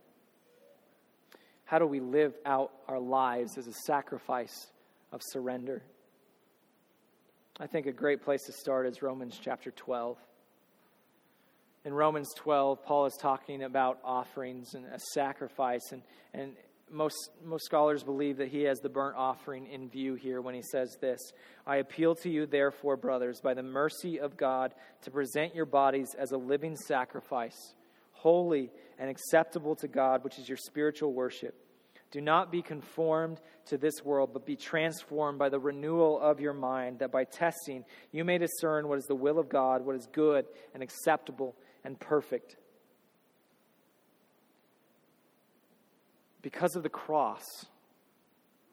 How 1.64 1.78
do 1.78 1.86
we 1.86 2.00
live 2.00 2.34
out 2.46 2.72
our 2.88 2.98
lives 2.98 3.58
as 3.58 3.66
a 3.66 3.72
sacrifice 3.72 4.66
of 5.12 5.20
surrender? 5.22 5.82
I 7.60 7.66
think 7.66 7.86
a 7.86 7.92
great 7.92 8.22
place 8.22 8.44
to 8.44 8.52
start 8.52 8.86
is 8.86 9.02
Romans 9.02 9.38
chapter 9.42 9.70
12. 9.70 10.16
In 11.84 11.92
Romans 11.92 12.28
12, 12.36 12.84
Paul 12.84 13.06
is 13.06 13.14
talking 13.20 13.62
about 13.62 13.98
offerings 14.04 14.74
and 14.74 14.84
a 14.86 14.98
sacrifice, 15.12 15.92
and, 15.92 16.02
and 16.34 16.52
most, 16.90 17.30
most 17.44 17.64
scholars 17.64 18.02
believe 18.02 18.38
that 18.38 18.48
he 18.48 18.62
has 18.62 18.80
the 18.80 18.88
burnt 18.88 19.16
offering 19.16 19.66
in 19.66 19.88
view 19.88 20.14
here 20.14 20.40
when 20.40 20.54
he 20.54 20.62
says 20.62 20.96
this 21.00 21.20
I 21.66 21.76
appeal 21.76 22.14
to 22.16 22.30
you, 22.30 22.46
therefore, 22.46 22.96
brothers, 22.96 23.40
by 23.40 23.54
the 23.54 23.62
mercy 23.62 24.20
of 24.20 24.36
God, 24.36 24.74
to 25.02 25.10
present 25.10 25.54
your 25.54 25.66
bodies 25.66 26.14
as 26.18 26.32
a 26.32 26.36
living 26.36 26.76
sacrifice, 26.76 27.74
holy 28.12 28.70
and 28.98 29.10
acceptable 29.10 29.76
to 29.76 29.88
God, 29.88 30.24
which 30.24 30.38
is 30.38 30.48
your 30.48 30.58
spiritual 30.58 31.12
worship. 31.12 31.54
Do 32.10 32.20
not 32.22 32.50
be 32.50 32.62
conformed 32.62 33.38
to 33.66 33.76
this 33.76 34.02
world, 34.02 34.30
but 34.32 34.46
be 34.46 34.56
transformed 34.56 35.38
by 35.38 35.50
the 35.50 35.58
renewal 35.58 36.18
of 36.18 36.40
your 36.40 36.54
mind, 36.54 37.00
that 37.00 37.12
by 37.12 37.24
testing 37.24 37.84
you 38.12 38.24
may 38.24 38.38
discern 38.38 38.88
what 38.88 38.98
is 38.98 39.04
the 39.04 39.14
will 39.14 39.38
of 39.38 39.48
God, 39.48 39.84
what 39.84 39.96
is 39.96 40.08
good 40.10 40.46
and 40.72 40.82
acceptable 40.82 41.54
and 41.84 42.00
perfect. 42.00 42.56
Because 46.42 46.76
of 46.76 46.82
the 46.82 46.88
cross, 46.88 47.42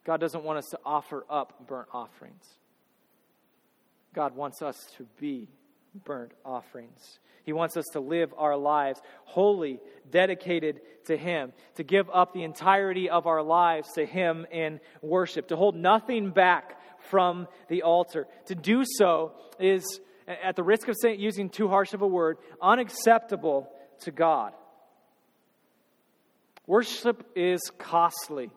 God 0.05 0.19
doesn't 0.19 0.43
want 0.43 0.59
us 0.59 0.67
to 0.71 0.79
offer 0.85 1.25
up 1.29 1.67
burnt 1.67 1.87
offerings. 1.93 2.43
God 4.13 4.35
wants 4.35 4.61
us 4.61 4.77
to 4.97 5.05
be 5.19 5.49
burnt 6.05 6.31
offerings. 6.45 7.19
He 7.43 7.53
wants 7.53 7.77
us 7.77 7.85
to 7.93 7.99
live 7.99 8.33
our 8.37 8.57
lives 8.57 9.01
wholly 9.25 9.79
dedicated 10.09 10.81
to 11.05 11.17
Him, 11.17 11.53
to 11.75 11.83
give 11.83 12.09
up 12.11 12.33
the 12.33 12.43
entirety 12.43 13.09
of 13.09 13.27
our 13.27 13.43
lives 13.43 13.91
to 13.93 14.05
Him 14.05 14.47
in 14.51 14.79
worship, 15.01 15.49
to 15.49 15.55
hold 15.55 15.75
nothing 15.75 16.31
back 16.31 16.79
from 17.09 17.47
the 17.67 17.83
altar. 17.83 18.27
To 18.47 18.55
do 18.55 18.83
so 18.83 19.33
is, 19.59 19.99
at 20.27 20.55
the 20.55 20.63
risk 20.63 20.87
of 20.87 20.95
using 21.03 21.49
too 21.49 21.67
harsh 21.67 21.93
of 21.93 22.01
a 22.01 22.07
word, 22.07 22.37
unacceptable 22.61 23.69
to 24.01 24.11
God. 24.11 24.53
Worship 26.67 27.23
is 27.35 27.61
costly. 27.77 28.49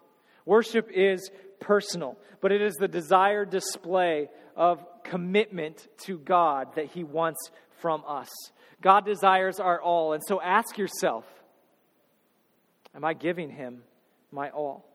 Worship 0.45 0.91
is 0.91 1.31
personal, 1.61 2.17
but 2.41 2.53
it 2.53 2.63
is 2.63 2.75
the 2.75 2.89
desired 2.89 3.51
display 3.51 4.29
of 4.57 4.85
commitment 5.05 5.89
to 6.05 6.19
God 6.19 6.75
that 6.77 6.87
He 6.87 7.05
wants 7.05 7.51
from 7.81 8.03
us. 8.07 8.29
God 8.81 9.05
desires 9.05 9.61
our 9.61 9.81
all. 9.81 10.13
And 10.13 10.23
so 10.25 10.41
ask 10.41 10.79
yourself 10.79 11.25
Am 12.95 13.05
I 13.05 13.15
giving 13.15 13.51
Him 13.51 13.83
my 14.33 14.51
all? 14.51 14.88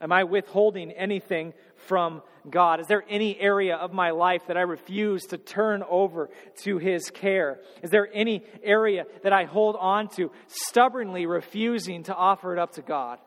Am 0.00 0.12
I 0.12 0.24
withholding 0.24 0.92
anything 0.92 1.52
from 1.86 2.22
God? 2.48 2.80
Is 2.80 2.86
there 2.86 3.04
any 3.08 3.38
area 3.38 3.76
of 3.76 3.92
my 3.92 4.10
life 4.10 4.46
that 4.48 4.56
I 4.56 4.62
refuse 4.62 5.24
to 5.26 5.38
turn 5.38 5.82
over 5.88 6.30
to 6.62 6.78
His 6.78 7.10
care? 7.10 7.60
Is 7.82 7.90
there 7.90 8.08
any 8.12 8.42
area 8.62 9.04
that 9.22 9.32
I 9.32 9.44
hold 9.44 9.76
on 9.78 10.08
to, 10.16 10.30
stubbornly 10.46 11.26
refusing 11.26 12.04
to 12.04 12.14
offer 12.14 12.54
it 12.54 12.58
up 12.58 12.72
to 12.72 12.82
God? 12.82 13.18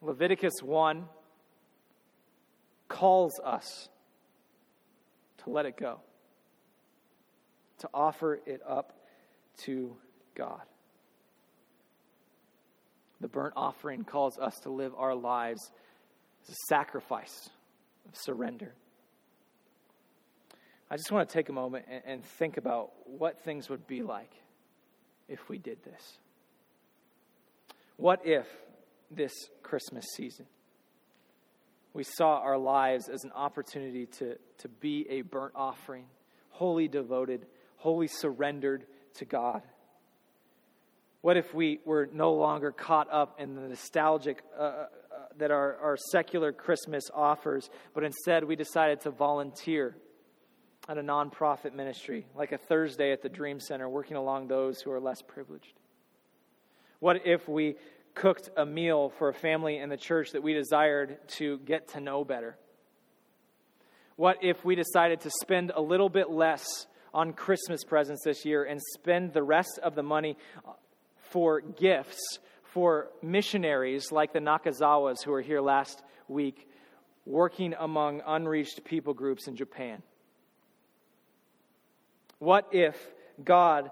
Leviticus 0.00 0.62
1 0.62 1.04
calls 2.88 3.40
us 3.44 3.88
to 5.38 5.50
let 5.50 5.66
it 5.66 5.76
go, 5.76 6.00
to 7.78 7.88
offer 7.92 8.40
it 8.46 8.60
up 8.66 8.92
to 9.64 9.96
God. 10.34 10.62
The 13.20 13.28
burnt 13.28 13.54
offering 13.56 14.04
calls 14.04 14.38
us 14.38 14.58
to 14.60 14.70
live 14.70 14.92
our 14.96 15.14
lives 15.14 15.70
as 16.42 16.54
a 16.54 16.58
sacrifice 16.68 17.50
of 18.08 18.16
surrender. 18.16 18.74
I 20.90 20.96
just 20.96 21.12
want 21.12 21.28
to 21.28 21.32
take 21.32 21.48
a 21.48 21.52
moment 21.52 21.84
and, 22.04 22.24
think 22.24 22.56
about 22.56 22.90
what 23.06 23.38
things 23.44 23.68
would 23.68 23.86
be 23.86 24.02
like 24.02 24.32
if 25.28 25.48
we 25.48 25.58
did 25.58 25.82
this. 25.84 26.18
What 27.96 28.26
if 28.26 28.46
this 29.10 29.32
Christmas 29.62 30.04
season 30.16 30.46
we 31.92 32.04
saw 32.04 32.38
our 32.38 32.58
lives 32.58 33.08
as 33.08 33.24
an 33.24 33.32
opportunity 33.32 34.06
to, 34.06 34.36
to 34.58 34.68
be 34.68 35.06
a 35.10 35.22
burnt 35.22 35.52
offering, 35.54 36.06
wholly 36.50 36.88
devoted, 36.88 37.46
wholly 37.76 38.06
surrendered 38.08 38.84
to 39.14 39.24
God? 39.24 39.62
What 41.22 41.36
if 41.36 41.52
we 41.52 41.80
were 41.84 42.08
no 42.12 42.32
longer 42.32 42.72
caught 42.72 43.12
up 43.12 43.40
in 43.40 43.54
the 43.54 43.60
nostalgic 43.62 44.42
uh, 44.58 44.62
uh, 44.62 44.86
that 45.38 45.50
our, 45.50 45.76
our 45.76 45.96
secular 46.10 46.52
Christmas 46.52 47.04
offers, 47.12 47.68
but 47.94 48.04
instead 48.04 48.44
we 48.44 48.56
decided 48.56 49.02
to 49.02 49.10
volunteer 49.10 49.96
at 50.88 50.96
a 50.96 51.02
nonprofit 51.02 51.74
ministry, 51.74 52.26
like 52.34 52.52
a 52.52 52.58
Thursday 52.58 53.12
at 53.12 53.22
the 53.22 53.28
Dream 53.28 53.60
Center, 53.60 53.88
working 53.88 54.16
along 54.16 54.48
those 54.48 54.80
who 54.80 54.90
are 54.90 55.00
less 55.00 55.20
privileged? 55.20 55.74
What 57.00 57.26
if 57.26 57.46
we 57.48 57.76
cooked 58.14 58.50
a 58.56 58.64
meal 58.64 59.10
for 59.18 59.28
a 59.28 59.34
family 59.34 59.76
in 59.76 59.88
the 59.88 59.96
church 59.96 60.32
that 60.32 60.42
we 60.42 60.54
desired 60.54 61.18
to 61.36 61.58
get 61.58 61.88
to 61.88 62.00
know 62.00 62.24
better? 62.24 62.56
What 64.16 64.38
if 64.42 64.64
we 64.64 64.74
decided 64.74 65.20
to 65.22 65.30
spend 65.40 65.70
a 65.74 65.80
little 65.80 66.08
bit 66.08 66.30
less 66.30 66.86
on 67.12 67.32
Christmas 67.32 67.84
presents 67.84 68.22
this 68.24 68.44
year 68.44 68.64
and 68.64 68.80
spend 68.94 69.32
the 69.32 69.42
rest 69.42 69.78
of 69.82 69.94
the 69.94 70.02
money 70.02 70.36
for 71.30 71.60
gifts 71.60 72.38
for 72.72 73.08
missionaries 73.22 74.12
like 74.12 74.32
the 74.32 74.38
Nakazawas 74.38 75.22
who 75.24 75.32
were 75.32 75.42
here 75.42 75.60
last 75.60 76.02
week, 76.28 76.68
working 77.26 77.74
among 77.78 78.22
unreached 78.26 78.84
people 78.84 79.14
groups 79.14 79.48
in 79.48 79.56
Japan? 79.56 80.02
What 82.38 82.68
if 82.72 82.96
God 83.42 83.90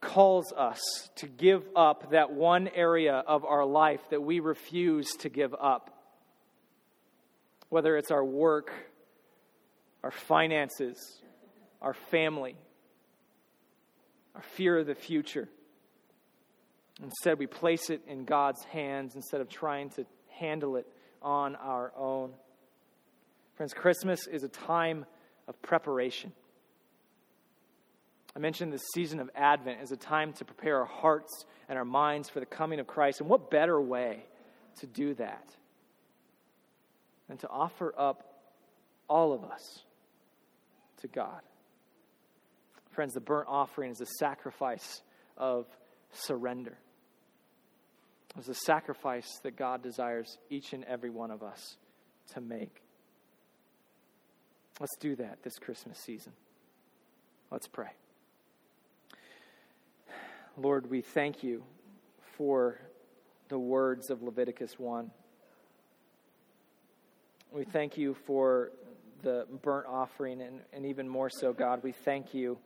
calls 0.00 0.52
us 0.52 0.80
to 1.16 1.26
give 1.26 1.64
up 1.74 2.10
that 2.10 2.32
one 2.32 2.68
area 2.68 3.24
of 3.26 3.44
our 3.44 3.64
life 3.64 4.00
that 4.10 4.22
we 4.22 4.40
refuse 4.40 5.10
to 5.20 5.28
give 5.28 5.54
up? 5.54 5.90
Whether 7.70 7.96
it's 7.96 8.10
our 8.10 8.24
work, 8.24 8.70
our 10.02 10.10
finances, 10.10 10.98
our 11.80 11.94
family, 11.94 12.56
our 14.34 14.42
fear 14.42 14.78
of 14.78 14.86
the 14.86 14.94
future. 14.94 15.48
Instead, 17.02 17.38
we 17.38 17.46
place 17.46 17.90
it 17.90 18.02
in 18.06 18.24
God's 18.24 18.62
hands 18.64 19.16
instead 19.16 19.40
of 19.40 19.48
trying 19.48 19.90
to 19.90 20.06
handle 20.28 20.76
it 20.76 20.86
on 21.22 21.56
our 21.56 21.92
own. 21.96 22.32
Friends, 23.54 23.72
Christmas 23.72 24.26
is 24.26 24.42
a 24.42 24.48
time 24.48 25.04
of 25.48 25.60
preparation. 25.62 26.32
I 28.36 28.40
mentioned 28.40 28.72
the 28.72 28.78
season 28.78 29.20
of 29.20 29.30
Advent 29.34 29.80
as 29.80 29.92
a 29.92 29.96
time 29.96 30.32
to 30.34 30.44
prepare 30.44 30.78
our 30.78 30.86
hearts 30.86 31.44
and 31.68 31.78
our 31.78 31.84
minds 31.84 32.28
for 32.28 32.40
the 32.40 32.46
coming 32.46 32.80
of 32.80 32.86
Christ. 32.86 33.20
And 33.20 33.28
what 33.28 33.50
better 33.50 33.80
way 33.80 34.24
to 34.80 34.86
do 34.86 35.14
that 35.14 35.48
than 37.28 37.38
to 37.38 37.48
offer 37.48 37.94
up 37.96 38.24
all 39.08 39.32
of 39.32 39.44
us 39.44 39.84
to 41.02 41.08
God? 41.08 41.40
Friends, 42.90 43.14
the 43.14 43.20
burnt 43.20 43.48
offering 43.48 43.90
is 43.90 44.00
a 44.00 44.06
sacrifice 44.18 45.02
of 45.36 45.66
surrender. 46.14 46.78
It's 48.36 48.48
a 48.48 48.54
sacrifice 48.54 49.38
that 49.42 49.56
God 49.56 49.82
desires 49.82 50.38
each 50.50 50.72
and 50.72 50.84
every 50.84 51.10
one 51.10 51.30
of 51.30 51.42
us 51.42 51.76
to 52.32 52.40
make. 52.40 52.82
Let's 54.80 54.96
do 54.98 55.14
that 55.16 55.42
this 55.42 55.58
Christmas 55.58 55.98
season. 55.98 56.32
Let's 57.50 57.68
pray. 57.68 57.90
Lord, 60.56 60.90
we 60.90 61.00
thank 61.00 61.44
you 61.44 61.62
for 62.36 62.80
the 63.48 63.58
words 63.58 64.10
of 64.10 64.22
Leviticus 64.22 64.78
1. 64.78 65.10
We 67.52 67.64
thank 67.64 67.96
you 67.96 68.14
for 68.26 68.72
the 69.22 69.46
burnt 69.62 69.86
offering, 69.86 70.40
and, 70.40 70.60
and 70.72 70.86
even 70.86 71.08
more 71.08 71.30
so, 71.30 71.52
God, 71.52 71.82
we 71.84 71.92
thank 71.92 72.34
you 72.34 72.58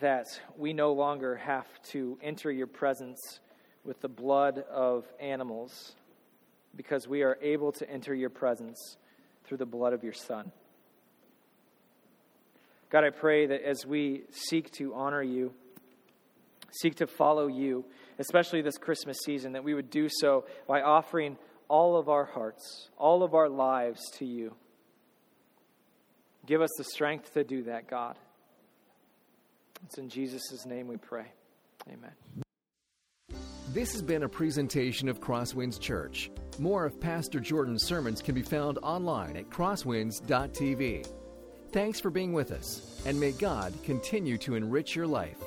that 0.00 0.26
we 0.56 0.72
no 0.72 0.92
longer 0.92 1.36
have 1.36 1.66
to 1.90 2.18
enter 2.22 2.50
your 2.50 2.66
presence 2.66 3.40
with 3.84 4.00
the 4.00 4.08
blood 4.08 4.64
of 4.70 5.04
animals 5.20 5.94
because 6.74 7.08
we 7.08 7.22
are 7.22 7.38
able 7.40 7.72
to 7.72 7.88
enter 7.88 8.14
your 8.14 8.30
presence 8.30 8.96
through 9.44 9.56
the 9.56 9.66
blood 9.66 9.92
of 9.92 10.02
your 10.02 10.12
Son. 10.12 10.50
God, 12.90 13.04
I 13.04 13.10
pray 13.10 13.46
that 13.46 13.62
as 13.62 13.84
we 13.86 14.22
seek 14.30 14.70
to 14.72 14.94
honor 14.94 15.22
you, 15.22 15.52
seek 16.70 16.96
to 16.96 17.06
follow 17.06 17.46
you, 17.46 17.84
especially 18.18 18.62
this 18.62 18.78
Christmas 18.78 19.18
season, 19.24 19.52
that 19.52 19.64
we 19.64 19.74
would 19.74 19.90
do 19.90 20.08
so 20.08 20.44
by 20.68 20.82
offering 20.82 21.36
all 21.68 21.96
of 21.96 22.08
our 22.08 22.24
hearts, 22.24 22.88
all 22.96 23.22
of 23.22 23.34
our 23.34 23.48
lives 23.48 24.00
to 24.18 24.24
you. 24.24 24.54
Give 26.46 26.62
us 26.62 26.70
the 26.78 26.84
strength 26.84 27.34
to 27.34 27.42
do 27.42 27.64
that, 27.64 27.88
God. 27.88 28.16
It's 29.86 29.98
in 29.98 30.08
Jesus' 30.08 30.66
name 30.66 30.88
we 30.88 30.96
pray. 30.96 31.26
Amen. 31.88 32.10
This 33.72 33.92
has 33.92 34.02
been 34.02 34.24
a 34.24 34.28
presentation 34.28 35.08
of 35.08 35.20
Crosswinds 35.20 35.78
Church. 35.78 36.28
More 36.58 36.84
of 36.84 37.00
Pastor 37.00 37.38
Jordan's 37.38 37.84
sermons 37.84 38.20
can 38.20 38.34
be 38.34 38.42
found 38.42 38.78
online 38.82 39.36
at 39.36 39.48
crosswinds.tv. 39.48 41.08
Thanks 41.70 42.00
for 42.00 42.10
being 42.10 42.32
with 42.32 42.50
us, 42.50 43.00
and 43.06 43.20
may 43.20 43.30
God 43.30 43.74
continue 43.84 44.38
to 44.38 44.56
enrich 44.56 44.96
your 44.96 45.06
life. 45.06 45.38